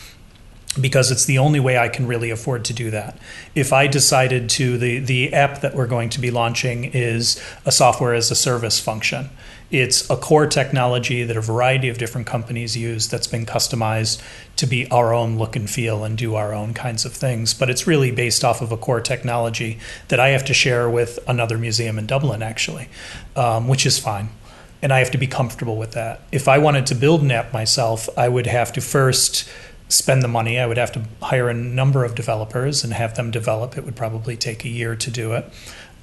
because 0.79 1.09
it's 1.09 1.25
the 1.25 1.37
only 1.37 1.59
way 1.59 1.77
I 1.77 1.89
can 1.89 2.05
really 2.05 2.29
afford 2.29 2.65
to 2.65 2.73
do 2.73 2.91
that. 2.91 3.17
If 3.55 3.73
I 3.73 3.87
decided 3.87 4.49
to, 4.51 4.77
the, 4.77 4.99
the 4.99 5.33
app 5.33 5.61
that 5.61 5.73
we're 5.73 5.87
going 5.87 6.09
to 6.09 6.21
be 6.21 6.29
launching 6.29 6.85
is 6.85 7.41
a 7.65 7.71
software 7.71 8.13
as 8.13 8.29
a 8.29 8.35
service 8.35 8.79
function. 8.79 9.29
It's 9.71 10.09
a 10.09 10.15
core 10.15 10.47
technology 10.47 11.23
that 11.23 11.37
a 11.37 11.41
variety 11.41 11.89
of 11.89 11.97
different 11.97 12.25
companies 12.25 12.75
use 12.75 13.07
that's 13.07 13.27
been 13.27 13.45
customized 13.45 14.21
to 14.55 14.65
be 14.65 14.89
our 14.89 15.13
own 15.13 15.37
look 15.37 15.55
and 15.55 15.69
feel 15.69 16.03
and 16.03 16.17
do 16.17 16.35
our 16.35 16.53
own 16.53 16.73
kinds 16.73 17.05
of 17.05 17.13
things. 17.13 17.53
But 17.53 17.69
it's 17.69 17.85
really 17.85 18.11
based 18.11 18.43
off 18.43 18.61
of 18.61 18.71
a 18.71 18.77
core 18.77 19.01
technology 19.01 19.79
that 20.07 20.19
I 20.19 20.29
have 20.29 20.45
to 20.45 20.53
share 20.53 20.89
with 20.89 21.19
another 21.27 21.57
museum 21.57 21.99
in 21.99 22.07
Dublin, 22.07 22.41
actually, 22.41 22.89
um, 23.35 23.67
which 23.67 23.85
is 23.85 23.99
fine 23.99 24.29
and 24.81 24.93
I 24.93 24.99
have 24.99 25.11
to 25.11 25.17
be 25.17 25.27
comfortable 25.27 25.75
with 25.75 25.91
that. 25.91 26.21
If 26.31 26.47
I 26.47 26.57
wanted 26.57 26.85
to 26.87 26.95
build 26.95 27.21
an 27.21 27.31
app 27.31 27.51
myself, 27.51 28.07
I 28.17 28.29
would 28.29 28.47
have 28.47 28.71
to 28.73 28.81
first 28.81 29.47
spend 29.89 30.21
the 30.21 30.27
money. 30.27 30.59
I 30.59 30.65
would 30.65 30.77
have 30.77 30.91
to 30.93 31.03
hire 31.21 31.49
a 31.49 31.53
number 31.53 32.05
of 32.05 32.15
developers 32.15 32.83
and 32.83 32.93
have 32.93 33.15
them 33.15 33.31
develop. 33.31 33.77
It 33.77 33.83
would 33.83 33.95
probably 33.95 34.37
take 34.37 34.63
a 34.63 34.69
year 34.69 34.95
to 34.95 35.11
do 35.11 35.33
it. 35.33 35.51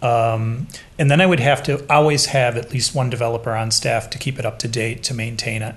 Um, 0.02 0.66
and 0.98 1.10
then 1.10 1.20
I 1.20 1.26
would 1.26 1.40
have 1.40 1.62
to 1.64 1.86
always 1.90 2.26
have 2.26 2.56
at 2.56 2.72
least 2.72 2.94
one 2.94 3.08
developer 3.08 3.52
on 3.52 3.70
staff 3.70 4.10
to 4.10 4.18
keep 4.18 4.38
it 4.38 4.44
up 4.44 4.58
to 4.58 4.68
date, 4.68 5.02
to 5.04 5.14
maintain 5.14 5.62
it. 5.62 5.76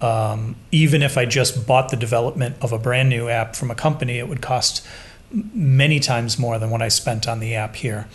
Um, 0.00 0.56
even 0.70 1.02
if 1.02 1.16
I 1.16 1.24
just 1.24 1.66
bought 1.66 1.88
the 1.88 1.96
development 1.96 2.56
of 2.60 2.72
a 2.72 2.78
brand 2.78 3.08
new 3.08 3.28
app 3.28 3.56
from 3.56 3.70
a 3.70 3.74
company, 3.74 4.18
it 4.18 4.28
would 4.28 4.42
cost 4.42 4.86
many 5.32 5.98
times 5.98 6.38
more 6.38 6.58
than 6.58 6.70
what 6.70 6.82
I 6.82 6.88
spent 6.88 7.26
on 7.26 7.40
the 7.40 7.54
app 7.54 7.76
here. 7.76 8.06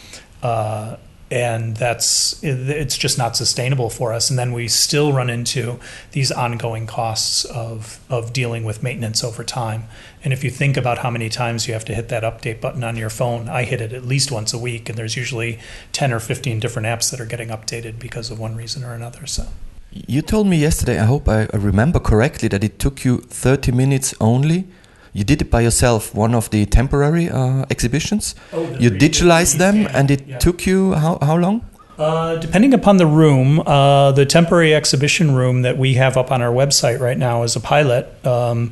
Uh, 0.42 0.98
and 1.32 1.78
that's 1.78 2.44
it's 2.44 2.98
just 2.98 3.18
not 3.18 3.38
sustainable 3.38 3.90
for 3.90 4.12
us. 4.12 4.30
And 4.30 4.38
then 4.38 4.52
we 4.52 4.68
still 4.68 5.14
run 5.14 5.30
into 5.30 5.80
these 6.12 6.32
ongoing 6.32 6.86
costs 6.86 7.46
of 7.46 8.00
of 8.10 8.34
dealing 8.34 8.66
with 8.66 8.84
maintenance 8.84 9.24
over 9.24 9.44
time. 9.44 9.86
And 10.24 10.34
if 10.34 10.44
you 10.44 10.52
think 10.52 10.78
about 10.78 11.00
how 11.00 11.10
many 11.10 11.30
times 11.30 11.68
you 11.68 11.74
have 11.74 11.86
to 11.86 11.96
hit 11.96 12.10
that 12.10 12.24
update 12.24 12.60
button 12.60 12.84
on 12.84 12.96
your 12.96 13.10
phone 13.10 13.50
i 13.50 13.64
hit 13.64 13.82
it 13.82 13.94
at 13.94 14.06
least 14.06 14.32
once 14.32 14.54
a 14.54 14.58
week 14.58 14.90
and 14.90 14.98
there's 14.98 15.16
usually 15.16 15.58
10 15.94 16.14
or 16.14 16.20
15 16.20 16.60
different 16.60 16.86
apps 16.86 17.10
that 17.12 17.20
are 17.20 17.26
getting 17.26 17.50
updated 17.50 17.98
because 17.98 18.30
of 18.32 18.40
one 18.40 18.56
reason 18.56 18.84
or 18.84 18.94
another 18.94 19.26
so. 19.26 19.48
You 19.92 20.22
told 20.22 20.48
me 20.48 20.58
yesterday 20.58 21.00
i 21.00 21.06
hope 21.06 21.28
i 21.28 21.48
remember 21.54 22.00
correctly 22.00 22.48
that 22.50 22.64
it 22.64 22.78
took 22.80 23.04
you 23.06 23.18
30 23.20 23.72
minutes 23.72 24.14
only 24.20 24.68
you 25.14 25.24
did 25.24 25.42
it 25.42 25.50
by 25.52 25.62
yourself 25.62 26.16
one 26.16 26.34
of 26.34 26.50
the 26.52 26.66
temporary 26.66 27.30
uh, 27.30 27.66
exhibitions 27.70 28.36
oh, 28.54 28.64
you 28.80 28.90
digitalized 28.90 29.58
them 29.58 29.88
and 29.94 30.10
it 30.12 30.28
yeah. 30.28 30.38
took 30.38 30.66
you 30.66 30.94
how, 30.94 31.18
how 31.22 31.38
long 31.38 31.66
uh, 32.02 32.38
depending 32.38 32.74
upon 32.74 32.98
the 32.98 33.06
room, 33.06 33.60
uh, 33.60 34.12
the 34.12 34.26
temporary 34.26 34.74
exhibition 34.74 35.36
room 35.36 35.62
that 35.62 35.78
we 35.78 35.94
have 35.94 36.18
up 36.18 36.32
on 36.32 36.42
our 36.42 36.52
website 36.52 37.00
right 37.00 37.18
now 37.18 37.44
is 37.44 37.56
a 37.56 37.60
pilot. 37.60 38.08
Um, 38.26 38.72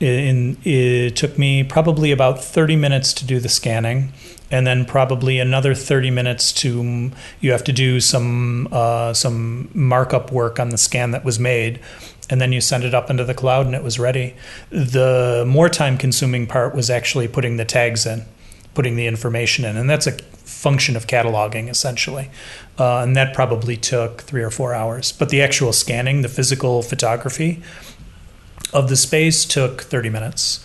In, 0.00 0.56
it 0.64 1.16
took 1.16 1.38
me 1.38 1.64
probably 1.64 2.12
about 2.12 2.44
30 2.44 2.76
minutes 2.76 3.12
to 3.14 3.24
do 3.24 3.40
the 3.40 3.48
scanning, 3.48 4.12
and 4.50 4.66
then 4.66 4.84
probably 4.84 5.40
another 5.40 5.74
30 5.74 6.10
minutes 6.10 6.52
to 6.52 7.10
you 7.40 7.52
have 7.52 7.64
to 7.64 7.72
do 7.72 8.00
some 8.00 8.68
uh, 8.70 9.12
some 9.12 9.70
markup 9.74 10.30
work 10.30 10.60
on 10.60 10.68
the 10.68 10.78
scan 10.78 11.10
that 11.12 11.24
was 11.24 11.40
made 11.40 11.80
and 12.30 12.40
then 12.40 12.52
you 12.52 12.60
send 12.60 12.84
it 12.84 12.94
up 12.94 13.10
into 13.10 13.24
the 13.24 13.34
cloud 13.34 13.66
and 13.66 13.74
it 13.74 13.82
was 13.82 13.98
ready. 13.98 14.34
The 14.70 15.44
more 15.46 15.68
time 15.68 15.96
consuming 15.96 16.46
part 16.46 16.74
was 16.74 16.90
actually 16.90 17.28
putting 17.28 17.56
the 17.56 17.64
tags 17.64 18.06
in 18.06 18.24
putting 18.74 18.94
the 18.94 19.08
information 19.08 19.64
in 19.64 19.76
and 19.76 19.90
that's 19.90 20.06
a 20.06 20.12
function 20.12 20.96
of 20.96 21.06
cataloging 21.06 21.68
essentially. 21.68 22.30
Uh, 22.78 23.00
and 23.00 23.16
that 23.16 23.34
probably 23.34 23.76
took 23.76 24.22
three 24.22 24.42
or 24.42 24.50
four 24.50 24.72
hours. 24.72 25.10
But 25.10 25.30
the 25.30 25.42
actual 25.42 25.72
scanning 25.72 26.22
the 26.22 26.28
physical 26.28 26.82
photography 26.82 27.62
of 28.72 28.88
the 28.88 28.96
space 28.96 29.44
took 29.44 29.82
30 29.82 30.10
minutes. 30.10 30.64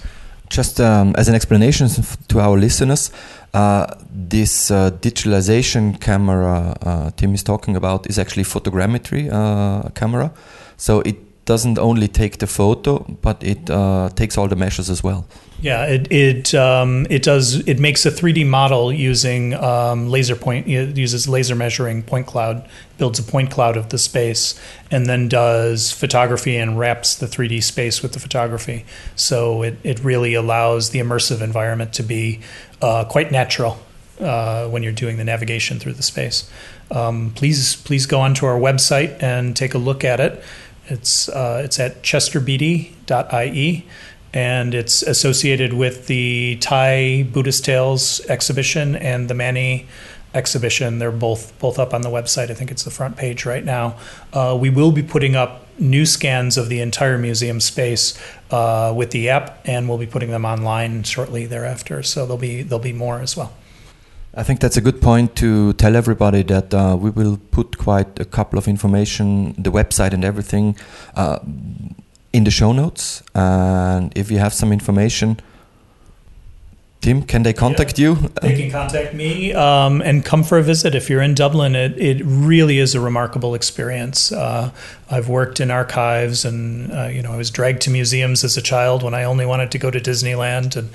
Just 0.49 0.79
um, 0.79 1.15
as 1.17 1.27
an 1.27 1.33
explanation 1.33 1.87
to 2.27 2.39
our 2.39 2.55
listeners 2.55 3.09
uh, 3.53 3.85
this 4.09 4.71
uh, 4.71 4.89
digitalization 4.91 5.99
camera 6.01 6.75
uh, 6.81 7.11
Tim 7.15 7.33
is 7.33 7.43
talking 7.43 7.75
about 7.75 8.09
is 8.09 8.17
actually 8.17 8.43
photogrammetry 8.43 9.31
uh, 9.31 9.89
camera. 9.89 10.31
So 10.77 11.01
it 11.01 11.17
doesn't 11.45 11.77
only 11.77 12.07
take 12.07 12.37
the 12.37 12.47
photo, 12.47 12.99
but 13.21 13.43
it 13.43 13.69
uh, 13.69 14.09
takes 14.15 14.37
all 14.37 14.47
the 14.47 14.55
measures 14.55 14.89
as 14.89 15.03
well. 15.03 15.25
Yeah, 15.61 15.85
it 15.85 16.11
it 16.11 16.53
um, 16.53 17.07
it 17.09 17.23
does. 17.23 17.65
It 17.67 17.79
makes 17.79 18.05
a 18.05 18.11
3D 18.11 18.45
model 18.45 18.91
using 18.91 19.53
um, 19.53 20.09
laser 20.09 20.35
point. 20.35 20.67
It 20.67 20.97
uses 20.97 21.27
laser 21.27 21.55
measuring 21.55 22.03
point 22.03 22.27
cloud, 22.27 22.67
builds 22.97 23.19
a 23.19 23.23
point 23.23 23.49
cloud 23.51 23.77
of 23.77 23.87
the 23.89 23.97
space, 23.97 24.59
and 24.91 25.05
then 25.05 25.29
does 25.29 25.91
photography 25.91 26.57
and 26.57 26.77
wraps 26.77 27.15
the 27.15 27.27
3D 27.27 27.63
space 27.63 28.01
with 28.01 28.11
the 28.11 28.19
photography. 28.19 28.85
So 29.15 29.63
it 29.63 29.77
it 29.83 30.03
really 30.03 30.33
allows 30.33 30.89
the 30.89 30.99
immersive 30.99 31.41
environment 31.41 31.93
to 31.93 32.03
be 32.03 32.41
uh, 32.81 33.05
quite 33.05 33.31
natural 33.31 33.79
uh, 34.19 34.67
when 34.67 34.83
you're 34.83 34.91
doing 34.91 35.17
the 35.17 35.23
navigation 35.23 35.79
through 35.79 35.93
the 35.93 36.03
space. 36.03 36.49
Um, 36.91 37.31
please 37.35 37.75
please 37.75 38.05
go 38.05 38.19
onto 38.19 38.45
our 38.45 38.59
website 38.59 39.21
and 39.21 39.55
take 39.55 39.73
a 39.73 39.77
look 39.77 40.03
at 40.03 40.19
it. 40.19 40.43
It's 40.93 41.27
uh, 41.27 41.61
it's 41.65 41.79
at 41.79 42.03
chesterbeatty.ie 42.03 43.85
and 44.33 44.73
it's 44.73 45.03
associated 45.03 45.73
with 45.73 46.07
the 46.07 46.57
Thai 46.59 47.27
Buddhist 47.31 47.65
Tales 47.65 48.19
exhibition 48.27 48.95
and 48.95 49.29
the 49.29 49.33
Mani 49.33 49.87
exhibition. 50.33 50.99
They're 50.99 51.11
both 51.11 51.57
both 51.59 51.77
up 51.79 51.93
on 51.93 52.01
the 52.01 52.09
website. 52.09 52.49
I 52.49 52.53
think 52.53 52.71
it's 52.71 52.83
the 52.83 52.91
front 52.91 53.17
page 53.17 53.45
right 53.45 53.63
now. 53.63 53.95
Uh, 54.31 54.57
we 54.59 54.69
will 54.69 54.91
be 54.91 55.03
putting 55.03 55.35
up 55.35 55.67
new 55.79 56.05
scans 56.05 56.57
of 56.57 56.69
the 56.69 56.79
entire 56.81 57.17
museum 57.17 57.59
space 57.59 58.17
uh, 58.51 58.93
with 58.95 59.11
the 59.11 59.29
app, 59.29 59.59
and 59.65 59.89
we'll 59.89 59.97
be 59.97 60.07
putting 60.07 60.29
them 60.29 60.45
online 60.45 61.03
shortly 61.03 61.45
thereafter. 61.45 62.03
So 62.03 62.25
there'll 62.25 62.37
be 62.37 62.63
there'll 62.63 62.83
be 62.83 62.93
more 62.93 63.19
as 63.19 63.37
well. 63.37 63.53
I 64.35 64.41
think 64.41 64.61
that's 64.61 64.77
a 64.77 64.81
good 64.81 64.99
point 64.99 65.35
to 65.35 65.73
tell 65.73 65.95
everybody 65.95 66.41
that 66.43 66.73
uh, 66.73 66.97
we 66.99 67.11
will 67.11 67.37
put 67.51 67.77
quite 67.77 68.19
a 68.19 68.25
couple 68.25 68.57
of 68.57 68.67
information, 68.67 69.53
the 69.61 69.71
website 69.71 70.11
and 70.11 70.25
everything, 70.25 70.75
uh, 71.15 71.37
in 72.31 72.43
the 72.43 72.49
show 72.49 72.71
notes. 72.73 73.21
And 73.35 74.11
if 74.17 74.31
you 74.31 74.39
have 74.39 74.53
some 74.53 74.73
information, 74.73 75.39
Tim, 77.03 77.21
can 77.21 77.43
they 77.43 77.51
contact 77.51 77.99
yeah, 77.99 78.11
you? 78.11 78.15
They 78.41 78.55
can 78.55 78.71
contact 78.71 79.13
me 79.13 79.51
um, 79.51 80.01
and 80.01 80.23
come 80.23 80.41
for 80.41 80.57
a 80.57 80.63
visit 80.63 80.95
if 80.95 81.09
you're 81.09 81.21
in 81.21 81.33
Dublin. 81.33 81.75
It, 81.75 82.01
it 82.01 82.23
really 82.23 82.79
is 82.79 82.95
a 82.95 83.01
remarkable 83.01 83.55
experience. 83.55 84.31
Uh, 84.31 84.71
I've 85.11 85.27
worked 85.27 85.59
in 85.59 85.69
archives, 85.69 86.45
and 86.45 86.93
uh, 86.93 87.07
you 87.07 87.21
know 87.21 87.33
I 87.33 87.35
was 87.35 87.51
dragged 87.51 87.81
to 87.81 87.89
museums 87.89 88.45
as 88.45 88.55
a 88.55 88.61
child 88.61 89.03
when 89.03 89.13
I 89.13 89.25
only 89.25 89.45
wanted 89.45 89.69
to 89.71 89.77
go 89.77 89.91
to 89.91 89.99
Disneyland, 89.99 90.77
and 90.77 90.91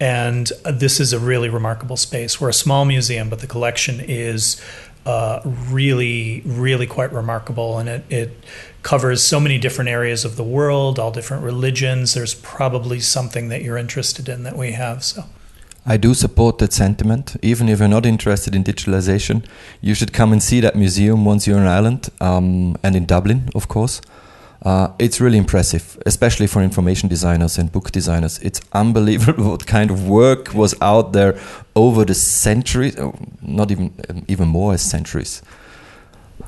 and 0.00 0.50
this 0.64 0.98
is 0.98 1.12
a 1.12 1.18
really 1.18 1.50
remarkable 1.50 1.98
space. 1.98 2.40
We're 2.40 2.48
a 2.48 2.54
small 2.54 2.86
museum, 2.86 3.28
but 3.28 3.40
the 3.40 3.46
collection 3.46 4.00
is 4.00 4.58
uh, 5.04 5.42
really, 5.44 6.40
really 6.46 6.86
quite 6.86 7.12
remarkable, 7.12 7.78
and 7.78 7.86
it 7.86 8.04
it 8.08 8.44
covers 8.80 9.22
so 9.22 9.38
many 9.38 9.58
different 9.58 9.90
areas 9.90 10.24
of 10.24 10.36
the 10.36 10.42
world, 10.42 10.98
all 10.98 11.10
different 11.10 11.44
religions. 11.44 12.14
There's 12.14 12.32
probably 12.32 12.98
something 12.98 13.50
that 13.50 13.60
you're 13.60 13.76
interested 13.76 14.26
in 14.26 14.44
that 14.44 14.56
we 14.56 14.72
have. 14.72 15.04
So. 15.04 15.24
I 15.90 15.96
do 15.96 16.14
support 16.14 16.58
that 16.58 16.72
sentiment. 16.72 17.36
Even 17.42 17.68
if 17.68 17.80
you're 17.80 17.88
not 17.88 18.06
interested 18.06 18.54
in 18.54 18.62
digitalization, 18.62 19.44
you 19.80 19.94
should 19.94 20.12
come 20.12 20.30
and 20.30 20.40
see 20.40 20.60
that 20.60 20.76
museum 20.76 21.24
once 21.24 21.48
you're 21.48 21.58
in 21.58 21.66
Ireland 21.66 22.10
um, 22.20 22.76
and 22.84 22.94
in 22.94 23.06
Dublin, 23.06 23.48
of 23.56 23.66
course. 23.66 24.00
Uh, 24.62 24.92
it's 25.00 25.20
really 25.20 25.38
impressive, 25.38 26.00
especially 26.06 26.46
for 26.46 26.62
information 26.62 27.08
designers 27.08 27.58
and 27.58 27.72
book 27.72 27.90
designers. 27.90 28.38
It's 28.38 28.60
unbelievable 28.72 29.50
what 29.50 29.66
kind 29.66 29.90
of 29.90 30.06
work 30.06 30.54
was 30.54 30.76
out 30.80 31.12
there 31.12 31.36
over 31.74 32.04
the 32.04 32.14
centuries, 32.14 32.96
oh, 32.96 33.14
not 33.42 33.72
even 33.72 33.92
even 34.28 34.46
more 34.46 34.74
as 34.74 34.82
centuries. 34.82 35.42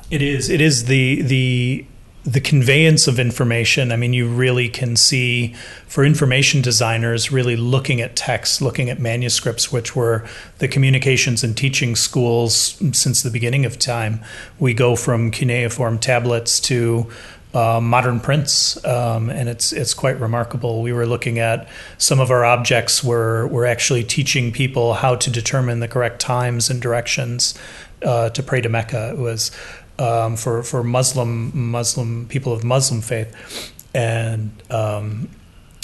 It 0.09 0.21
is. 0.21 0.49
It 0.49 0.61
is 0.61 0.85
the 0.85 1.21
the 1.21 1.85
the 2.25 2.39
conveyance 2.39 3.07
of 3.07 3.19
information, 3.19 3.91
I 3.91 3.97
mean, 3.97 4.13
you 4.13 4.27
really 4.27 4.69
can 4.69 4.95
see 4.95 5.53
for 5.87 6.05
information 6.05 6.61
designers 6.61 7.31
really 7.31 7.57
looking 7.57 7.99
at 7.99 8.15
text, 8.15 8.61
looking 8.61 8.89
at 8.89 8.99
manuscripts, 8.99 9.73
which 9.73 9.93
were 9.93 10.25
the 10.59 10.69
communications 10.69 11.43
and 11.43 11.55
teaching 11.55 11.95
schools 11.97 12.81
since 12.93 13.23
the 13.23 13.29
beginning 13.29 13.65
of 13.65 13.77
time. 13.77 14.21
We 14.57 14.73
go 14.73 14.95
from 14.95 15.31
cuneiform 15.31 15.99
tablets 15.99 16.61
to 16.61 17.11
uh, 17.53 17.79
modern 17.81 18.19
prints, 18.19 18.83
um, 18.85 19.29
and 19.29 19.47
it's 19.47 19.71
it's 19.73 19.93
quite 19.93 20.19
remarkable. 20.19 20.81
We 20.81 20.91
were 20.91 21.05
looking 21.05 21.37
at 21.37 21.67
some 21.97 22.19
of 22.19 22.31
our 22.31 22.43
objects 22.43 23.03
were 23.03 23.47
were 23.47 23.65
actually 23.65 24.03
teaching 24.03 24.51
people 24.51 24.95
how 24.95 25.15
to 25.15 25.29
determine 25.29 25.79
the 25.79 25.87
correct 25.87 26.19
times 26.19 26.69
and 26.69 26.81
directions 26.81 27.53
uh, 28.01 28.29
to 28.31 28.41
pray 28.41 28.61
to 28.61 28.69
Mecca. 28.69 29.11
It 29.11 29.17
was 29.17 29.51
um, 29.99 30.35
for 30.35 30.63
for 30.63 30.83
Muslim 30.83 31.51
Muslim 31.71 32.25
people 32.27 32.53
of 32.53 32.63
Muslim 32.63 33.01
faith, 33.01 33.71
and 33.93 34.51
um, 34.69 35.29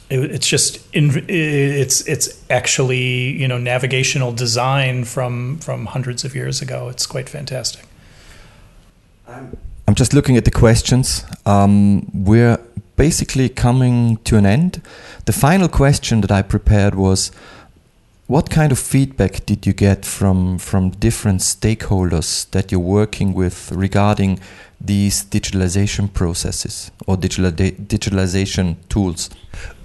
it, 0.10 0.20
it's 0.32 0.48
just 0.48 0.80
in, 0.94 1.24
it's 1.28 2.02
it's 2.08 2.44
actually 2.50 3.32
you 3.32 3.48
know 3.48 3.58
navigational 3.58 4.32
design 4.34 5.06
from 5.06 5.58
from 5.60 5.86
hundreds 5.88 6.24
of 6.24 6.36
years 6.36 6.62
ago. 6.62 6.90
It's 6.90 7.06
quite 7.06 7.30
fantastic. 7.30 7.86
I'm 9.88 9.96
just 9.96 10.14
looking 10.14 10.38
at 10.38 10.46
the 10.46 10.52
questions. 10.52 11.24
Um, 11.46 12.10
we're 12.14 12.58
basically 12.96 13.50
coming 13.50 14.18
to 14.18 14.38
an 14.38 14.46
end. 14.46 14.82
The 15.26 15.34
final 15.34 15.68
question 15.68 16.22
that 16.22 16.32
I 16.32 16.42
prepared 16.42 16.96
was 16.96 17.32
what 18.30 18.52
kind 18.52 18.72
of 18.72 18.78
feedback 18.78 19.44
did 19.48 19.66
you 19.66 19.74
get 19.74 20.06
from 20.06 20.60
from 20.60 20.92
different 20.92 21.42
stakeholders 21.42 22.48
that 22.52 22.72
you're 22.72 22.80
working 22.80 23.34
with 23.34 23.72
regarding 23.72 24.40
these 24.80 25.26
digitalization 25.26 26.14
processes 26.14 26.92
or 27.08 27.18
digital 27.18 27.52
digitalization 27.52 28.76
tools? 28.88 29.32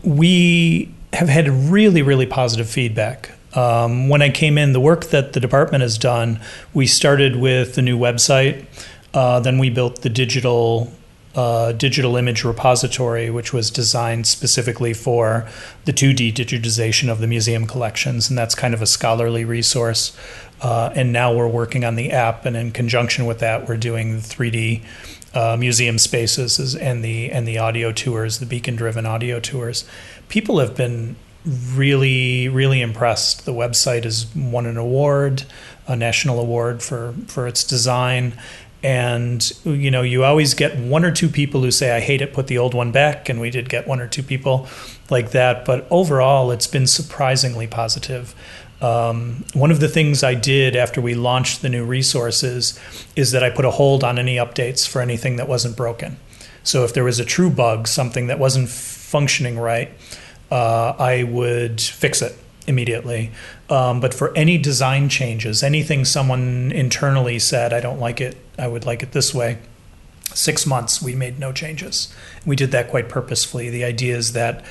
We 0.03 0.95
have 1.15 1.31
had 1.31 1.49
really, 1.49 2.03
really 2.03 2.27
positive 2.27 2.69
feedback. 2.69 3.31
Um, 3.55 4.11
when 4.11 4.21
I 4.21 4.29
came 4.29 4.59
in, 4.59 4.75
the 4.75 4.81
work 4.81 5.07
that 5.07 5.33
the 5.33 5.41
department 5.41 5.81
has 5.81 5.97
done, 5.97 6.39
we 6.75 6.87
started 6.87 7.37
with 7.37 7.77
the 7.77 7.83
new 7.83 7.99
website. 7.99 8.67
Uh, 9.15 9.41
then 9.41 9.59
we 9.59 9.71
built 9.71 10.03
the 10.03 10.11
digital 10.11 10.93
uh, 11.35 11.73
digital 11.73 12.17
image 12.17 12.45
repository, 12.45 13.29
which 13.31 13.53
was 13.53 13.71
designed 13.71 14.27
specifically 14.27 14.95
for 14.95 15.49
the 15.85 15.93
2D 15.93 16.33
digitization 16.33 17.11
of 17.11 17.19
the 17.19 17.27
museum 17.27 17.67
collections. 17.67 18.29
And 18.29 18.39
that's 18.39 18.55
kind 18.55 18.75
of 18.75 18.81
a 18.81 18.87
scholarly 18.87 19.45
resource. 19.45 20.17
Uh, 20.61 20.93
and 20.95 21.13
now 21.13 21.35
we're 21.35 21.49
working 21.49 21.85
on 21.85 21.97
the 21.97 22.11
app, 22.11 22.47
and 22.47 22.57
in 22.57 22.71
conjunction 22.71 23.27
with 23.27 23.41
that, 23.41 23.69
we're 23.69 23.77
doing 23.77 24.17
the 24.17 24.23
3D 24.23 24.83
uh, 25.35 25.57
museum 25.59 25.99
spaces 25.99 26.77
and 26.77 27.05
the 27.05 27.31
and 27.31 27.47
the 27.47 27.59
audio 27.59 27.93
tours, 27.93 28.39
the 28.39 28.47
beacon-driven 28.47 29.05
audio 29.05 29.41
tours. 29.41 29.85
People 30.29 30.61
have 30.61 30.77
been 30.77 31.17
really, 31.45 32.49
really 32.49 32.81
impressed. 32.81 33.45
The 33.45 33.53
website 33.53 34.05
has 34.05 34.27
won 34.35 34.65
an 34.65 34.77
award, 34.77 35.45
a 35.87 35.97
national 35.97 36.41
award 36.41 36.83
for 36.83 37.15
for 37.27 37.47
its 37.47 37.65
design, 37.65 38.39
and 38.85 39.51
you 39.65 39.91
know 39.91 40.03
you 40.03 40.25
always 40.25 40.53
get 40.53 40.77
one 40.77 41.07
or 41.07 41.11
two 41.11 41.31
people 41.31 41.63
who 41.63 41.71
say 41.71 41.97
i 41.97 42.01
hate 42.01 42.21
it 42.21 42.35
put 42.35 42.47
the 42.47 42.59
old 42.59 42.75
one 42.75 42.93
back. 42.93 43.29
And 43.29 43.41
we 43.41 43.51
did 43.51 43.69
get 43.69 43.89
one 43.89 43.99
or 43.99 44.07
two 44.07 44.23
people 44.23 44.69
like 45.11 45.31
that. 45.31 45.65
But 45.65 45.87
overall 45.91 46.51
it's 46.51 46.67
been 46.67 46.87
surprisingly 46.87 47.67
positive. 47.67 48.35
Um, 48.83 49.47
one 49.55 49.71
of 49.71 49.81
the 49.81 49.89
things 49.89 50.23
i 50.23 50.35
did 50.35 50.77
after 50.77 51.01
we 51.01 51.15
launched 51.15 51.63
the 51.63 51.71
new 51.71 51.85
resources 51.85 52.79
is 53.17 53.31
that 53.31 53.43
i 53.43 53.49
put 53.49 53.65
a 53.65 53.71
hold 53.71 54.05
on 54.05 54.19
any 54.19 54.37
updates 54.37 54.87
for 54.87 55.01
anything 55.01 55.37
that 55.37 55.49
wasn't 55.49 55.77
broken. 55.77 56.19
So 56.63 56.85
if 56.85 56.93
there 56.93 57.05
was 57.05 57.19
a 57.19 57.25
true 57.25 57.51
bug 57.51 57.89
something 57.89 58.27
that 58.27 58.39
wasn't 58.39 58.69
functioning 58.69 59.59
right 59.59 59.91
uh, 60.51 60.95
i 60.99 61.23
would 61.23 61.81
fix 61.81 62.21
it 62.21 62.37
immediately. 62.67 63.31
Um, 63.71 64.01
but 64.01 64.13
for 64.13 64.37
any 64.37 64.59
design 64.59 65.09
changes, 65.09 65.63
anything 65.63 66.05
someone 66.05 66.71
internally 66.73 67.39
said, 67.39 67.73
I 67.73 67.81
don't 67.81 67.99
like 67.99 68.21
it, 68.21 68.37
I 68.59 68.69
would 68.69 68.85
like 68.85 69.03
it 69.03 69.13
this 69.13 69.33
way, 69.33 69.59
six 70.35 70.67
months, 70.67 71.01
we 71.01 71.15
made 71.15 71.39
no 71.39 71.53
changes. 71.53 72.15
We 72.45 72.57
did 72.57 72.73
that 72.73 72.91
quite 72.91 73.09
purposefully. 73.09 73.71
The 73.71 73.85
idea 73.85 74.17
is 74.17 74.33
that 74.33 74.65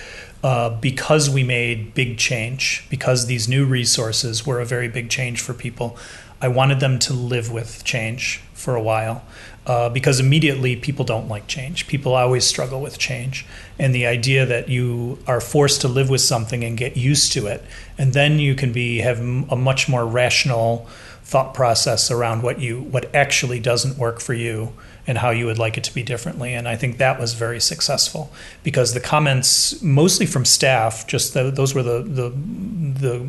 uh, 0.43 0.69
because 0.69 1.29
we 1.29 1.43
made 1.43 1.93
big 1.93 2.17
change, 2.17 2.85
because 2.89 3.27
these 3.27 3.47
new 3.47 3.65
resources 3.65 4.45
were 4.45 4.59
a 4.59 4.65
very 4.65 4.89
big 4.89 5.09
change 5.09 5.41
for 5.41 5.53
people, 5.53 5.97
I 6.41 6.49
wanted 6.49 6.81
them 6.81 6.99
to 6.99 7.13
live 7.13 7.51
with 7.51 7.83
change 7.85 8.41
for 8.53 8.75
a 8.75 8.81
while. 8.81 9.23
Uh, 9.65 9.87
because 9.87 10.19
immediately 10.19 10.75
people 10.75 11.05
don't 11.05 11.29
like 11.29 11.47
change. 11.47 11.87
People 11.87 12.15
always 12.15 12.45
struggle 12.45 12.81
with 12.81 12.97
change. 12.99 13.45
And 13.79 13.95
the 13.95 14.05
idea 14.05 14.45
that 14.45 14.67
you 14.67 15.19
are 15.25 15.39
forced 15.39 15.79
to 15.81 15.87
live 15.87 16.09
with 16.09 16.19
something 16.19 16.65
and 16.65 16.77
get 16.77 16.97
used 16.97 17.31
to 17.31 17.47
it, 17.47 17.63
and 17.97 18.11
then 18.11 18.39
you 18.39 18.55
can 18.55 18.73
be 18.73 18.97
have 18.97 19.19
a 19.19 19.55
much 19.55 19.87
more 19.87 20.05
rational 20.05 20.85
thought 21.23 21.53
process 21.53 22.11
around 22.11 22.43
what 22.43 22.59
you 22.59 22.81
what 22.81 23.15
actually 23.15 23.59
doesn't 23.61 23.97
work 23.97 24.19
for 24.19 24.33
you 24.33 24.73
and 25.07 25.17
how 25.17 25.29
you 25.29 25.45
would 25.45 25.57
like 25.57 25.77
it 25.77 25.83
to 25.85 25.93
be 25.93 26.03
differently. 26.03 26.53
And 26.53 26.67
I 26.67 26.75
think 26.75 26.97
that 26.97 27.19
was 27.19 27.33
very 27.33 27.59
successful 27.59 28.31
because 28.63 28.93
the 28.93 28.99
comments, 28.99 29.81
mostly 29.81 30.25
from 30.25 30.45
staff, 30.45 31.07
just 31.07 31.33
the, 31.33 31.51
those 31.51 31.73
were 31.73 31.83
the, 31.83 32.03
the 32.03 32.29
the 32.29 33.27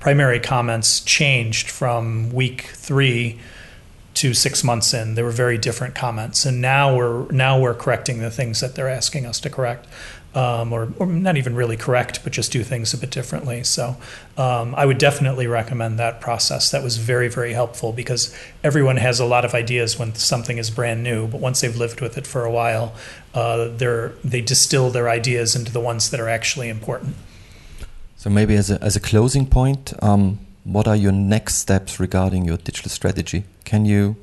primary 0.00 0.40
comments, 0.40 1.00
changed 1.00 1.70
from 1.70 2.32
week 2.32 2.62
three 2.74 3.38
to 4.16 4.34
six 4.34 4.64
months 4.64 4.92
in. 4.92 5.14
They 5.14 5.22
were 5.22 5.30
very 5.30 5.58
different 5.58 5.94
comments, 5.94 6.44
and 6.44 6.60
now 6.60 6.96
we're 6.96 7.30
now 7.30 7.60
we're 7.60 7.74
correcting 7.74 8.18
the 8.18 8.30
things 8.30 8.60
that 8.60 8.74
they're 8.74 8.88
asking 8.88 9.26
us 9.26 9.40
to 9.40 9.50
correct 9.50 9.86
um, 10.36 10.70
or, 10.72 10.92
or, 10.98 11.06
not 11.06 11.38
even 11.38 11.54
really 11.54 11.78
correct, 11.78 12.22
but 12.22 12.32
just 12.32 12.52
do 12.52 12.62
things 12.62 12.92
a 12.92 12.98
bit 12.98 13.10
differently. 13.10 13.64
So 13.64 13.96
um, 14.36 14.74
I 14.74 14.84
would 14.84 14.98
definitely 14.98 15.46
recommend 15.46 15.98
that 15.98 16.20
process. 16.20 16.70
That 16.70 16.84
was 16.84 16.98
very, 16.98 17.28
very 17.28 17.54
helpful 17.54 17.90
because 17.90 18.36
everyone 18.62 18.98
has 18.98 19.18
a 19.18 19.24
lot 19.24 19.46
of 19.46 19.54
ideas 19.54 19.98
when 19.98 20.14
something 20.14 20.58
is 20.58 20.68
brand 20.68 21.02
new, 21.02 21.26
but 21.26 21.40
once 21.40 21.62
they've 21.62 21.74
lived 21.74 22.02
with 22.02 22.18
it 22.18 22.26
for 22.26 22.44
a 22.44 22.50
while, 22.50 22.94
uh, 23.32 23.68
they 24.22 24.42
distill 24.42 24.90
their 24.90 25.08
ideas 25.08 25.56
into 25.56 25.72
the 25.72 25.80
ones 25.80 26.10
that 26.10 26.20
are 26.20 26.28
actually 26.28 26.68
important. 26.68 27.16
So 28.18 28.28
maybe 28.28 28.56
as 28.56 28.70
a, 28.70 28.82
as 28.82 28.94
a 28.94 29.00
closing 29.00 29.46
point, 29.46 29.94
um, 30.02 30.38
what 30.66 30.88
are 30.88 30.96
your 30.96 31.12
next 31.12 31.56
steps 31.56 32.00
regarding 32.00 32.44
your 32.44 32.56
digital 32.56 32.90
strategy? 32.90 33.44
Can 33.64 33.84
you 33.84 34.16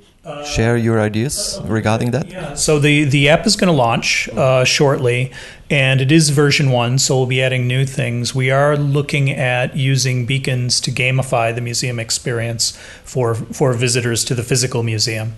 share 0.45 0.77
your 0.77 1.01
ideas 1.01 1.59
regarding 1.65 2.11
that? 2.11 2.29
Yeah. 2.29 2.53
So 2.55 2.79
the 2.79 3.03
the 3.03 3.29
app 3.29 3.45
is 3.45 3.55
going 3.55 3.67
to 3.67 3.73
launch 3.73 4.29
uh, 4.29 4.63
shortly, 4.63 5.31
and 5.69 6.01
it 6.01 6.11
is 6.11 6.29
version 6.29 6.71
one. 6.71 6.97
So 6.97 7.17
we'll 7.17 7.25
be 7.27 7.41
adding 7.41 7.67
new 7.67 7.85
things. 7.85 8.33
We 8.33 8.51
are 8.51 8.77
looking 8.77 9.29
at 9.31 9.75
using 9.75 10.25
beacons 10.25 10.79
to 10.81 10.91
gamify 10.91 11.53
the 11.53 11.61
museum 11.61 11.99
experience 11.99 12.77
for 13.03 13.35
for 13.35 13.73
visitors 13.73 14.23
to 14.25 14.35
the 14.35 14.43
physical 14.43 14.83
museum, 14.83 15.33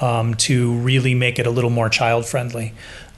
um, 0.00 0.34
to 0.34 0.72
really 0.74 1.14
make 1.14 1.38
it 1.38 1.46
a 1.46 1.50
little 1.50 1.70
more 1.70 1.88
child 1.88 2.26
friendly. 2.26 2.72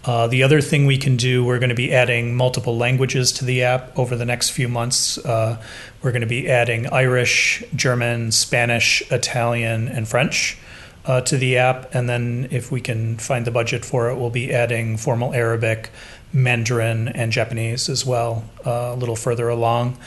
Uh, 0.05 0.27
the 0.27 0.43
other 0.43 0.61
thing 0.61 0.85
we 0.87 0.99
can 0.99 1.17
do, 1.17 1.45
we're 1.45 1.61
going 1.61 1.69
to 1.69 1.77
be 1.77 1.93
adding 1.93 2.35
multiple 2.35 2.77
languages 2.77 3.31
to 3.31 3.45
the 3.45 3.63
app 3.63 3.97
over 3.97 4.17
the 4.17 4.25
next 4.25 4.51
few 4.51 4.69
months. 4.69 5.17
Uh, 5.19 5.63
we're 6.03 6.11
going 6.11 6.23
to 6.23 6.27
be 6.27 6.49
adding 6.51 6.89
Irish, 6.89 7.63
German, 7.75 8.33
Spanish, 8.33 9.03
Italian, 9.13 9.87
and 9.87 10.09
French 10.09 10.59
uh, 11.07 11.21
to 11.21 11.37
the 11.37 11.57
app. 11.57 11.95
And 11.95 12.09
then, 12.09 12.49
if 12.51 12.73
we 12.73 12.81
can 12.81 13.17
find 13.19 13.45
the 13.45 13.53
budget 13.53 13.85
for 13.85 14.11
it, 14.11 14.17
we'll 14.17 14.31
be 14.31 14.53
adding 14.53 14.97
formal 14.97 15.35
Arabic, 15.35 15.91
Mandarin, 16.33 17.09
and 17.09 17.31
Japanese 17.31 17.89
as 17.89 18.05
well 18.05 18.45
uh, 18.67 18.93
a 18.93 18.97
little 18.97 19.17
further 19.17 19.49
along. 19.49 19.99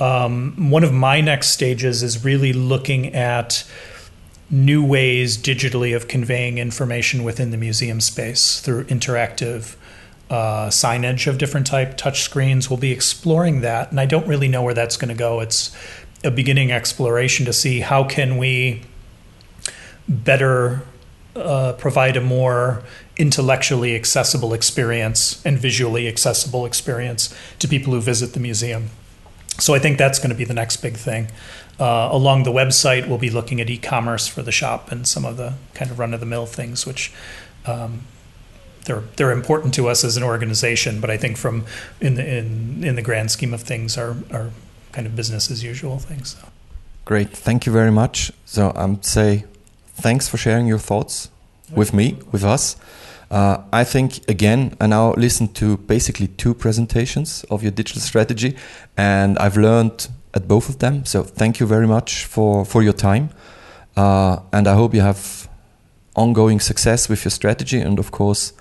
Um, 0.00 0.70
one 0.70 0.82
of 0.82 0.92
my 0.92 1.20
next 1.20 1.48
stages 1.48 2.02
is 2.02 2.24
really 2.24 2.52
looking 2.52 3.14
at 3.14 3.64
new 4.50 4.84
ways 4.84 5.36
digitally 5.36 5.96
of 5.96 6.08
conveying 6.08 6.58
information 6.58 7.24
within 7.24 7.50
the 7.50 7.56
museum 7.56 8.00
space 8.00 8.60
through 8.60 8.84
interactive 8.84 9.76
uh, 10.30 10.68
signage 10.68 11.26
of 11.26 11.38
different 11.38 11.66
type, 11.66 11.96
touch 11.96 12.22
screens. 12.22 12.70
We'll 12.70 12.78
be 12.78 12.92
exploring 12.92 13.60
that, 13.60 13.90
and 13.90 14.00
I 14.00 14.06
don't 14.06 14.26
really 14.26 14.48
know 14.48 14.62
where 14.62 14.74
that's 14.74 14.96
going 14.96 15.08
to 15.08 15.14
go. 15.14 15.40
It's 15.40 15.74
a 16.22 16.30
beginning 16.30 16.72
exploration 16.72 17.44
to 17.46 17.52
see 17.52 17.80
how 17.80 18.04
can 18.04 18.38
we 18.38 18.82
better 20.08 20.82
uh, 21.36 21.72
provide 21.74 22.16
a 22.16 22.20
more 22.20 22.82
intellectually 23.16 23.94
accessible 23.94 24.52
experience 24.52 25.44
and 25.44 25.58
visually 25.58 26.08
accessible 26.08 26.66
experience 26.66 27.34
to 27.58 27.68
people 27.68 27.92
who 27.92 28.00
visit 28.00 28.32
the 28.32 28.40
museum. 28.40 28.90
So 29.58 29.74
I 29.74 29.78
think 29.78 29.98
that's 29.98 30.18
going 30.18 30.30
to 30.30 30.36
be 30.36 30.44
the 30.44 30.54
next 30.54 30.78
big 30.78 30.96
thing. 30.96 31.28
Uh, 31.78 32.08
along 32.12 32.44
the 32.44 32.52
website, 32.52 33.08
we'll 33.08 33.18
be 33.18 33.30
looking 33.30 33.60
at 33.60 33.68
e-commerce 33.68 34.28
for 34.28 34.42
the 34.42 34.52
shop 34.52 34.92
and 34.92 35.08
some 35.08 35.24
of 35.24 35.36
the 35.36 35.54
kind 35.74 35.90
of 35.90 35.98
run-of-the-mill 35.98 36.46
things, 36.46 36.86
which 36.86 37.12
um, 37.66 38.02
they're 38.84 39.02
they're 39.16 39.32
important 39.32 39.74
to 39.74 39.88
us 39.88 40.04
as 40.04 40.16
an 40.16 40.22
organization. 40.22 41.00
But 41.00 41.10
I 41.10 41.16
think 41.16 41.36
from 41.36 41.64
in 42.00 42.14
the 42.14 42.38
in 42.38 42.84
in 42.84 42.94
the 42.94 43.02
grand 43.02 43.30
scheme 43.30 43.54
of 43.54 43.62
things, 43.62 43.98
are 43.98 44.16
are 44.30 44.50
kind 44.92 45.06
of 45.06 45.16
business 45.16 45.50
as 45.50 45.64
usual 45.64 45.98
things. 45.98 46.36
So. 46.36 46.48
Great, 47.04 47.30
thank 47.30 47.66
you 47.66 47.72
very 47.72 47.90
much. 47.90 48.32
So 48.44 48.72
I'd 48.76 49.04
say 49.04 49.44
thanks 49.94 50.28
for 50.28 50.36
sharing 50.36 50.66
your 50.66 50.78
thoughts 50.78 51.30
with 51.74 51.92
me, 51.92 52.16
with 52.30 52.44
us. 52.44 52.76
Uh, 53.30 53.58
I 53.72 53.84
think 53.84 54.20
again, 54.28 54.76
I 54.80 54.86
now 54.86 55.14
listened 55.14 55.54
to 55.56 55.76
basically 55.76 56.28
two 56.28 56.54
presentations 56.54 57.44
of 57.50 57.62
your 57.62 57.72
digital 57.72 58.00
strategy, 58.00 58.56
and 58.96 59.38
I've 59.38 59.56
learned 59.56 60.08
at 60.34 60.48
both 60.48 60.68
of 60.68 60.78
them. 60.78 61.04
So 61.04 61.22
thank 61.22 61.60
you 61.60 61.66
very 61.66 61.86
much 61.86 62.26
for 62.26 62.64
for 62.64 62.82
your 62.82 62.92
time, 62.92 63.30
uh, 63.96 64.38
and 64.52 64.66
I 64.66 64.74
hope 64.74 64.94
you 64.94 65.02
have 65.02 65.48
ongoing 66.14 66.60
success 66.60 67.08
with 67.08 67.24
your 67.24 67.30
strategy, 67.30 67.80
and 67.80 67.98
of 67.98 68.10
course, 68.10 68.52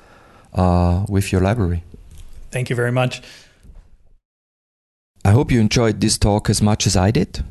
uh, 0.53 1.05
with 1.09 1.31
your 1.31 1.41
library. 1.41 1.83
Thank 2.51 2.69
you 2.69 2.75
very 2.75 2.91
much. 2.91 3.21
I 5.25 5.31
hope 5.31 5.51
you 5.51 5.61
enjoyed 5.61 6.01
this 6.01 6.17
talk 6.17 6.49
as 6.49 6.61
much 6.61 6.85
as 6.85 6.95
I 6.95 7.11
did. 7.11 7.43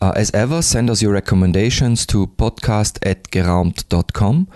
Uh, 0.00 0.12
as 0.14 0.30
ever, 0.32 0.60
send 0.60 0.90
us 0.90 1.00
your 1.00 1.12
recommendations 1.12 2.04
to 2.06 2.26
podcast 2.26 2.98
at 3.02 3.30
geraumt.com. 3.30 4.46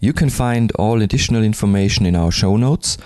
You 0.00 0.12
can 0.12 0.30
find 0.30 0.72
all 0.72 1.02
additional 1.02 1.44
information 1.44 2.06
in 2.06 2.16
our 2.16 2.32
show 2.32 2.56
notes. 2.56 2.98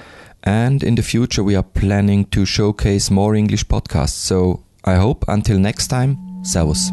And 0.42 0.82
in 0.82 0.94
the 0.94 1.02
future, 1.02 1.42
we 1.42 1.56
are 1.56 1.62
planning 1.62 2.24
to 2.26 2.46
showcase 2.46 3.10
more 3.10 3.34
English 3.34 3.66
podcasts. 3.66 4.16
So 4.16 4.63
I 4.84 4.96
hope 4.96 5.24
until 5.28 5.58
next 5.58 5.88
time, 5.88 6.18
Servus. 6.42 6.90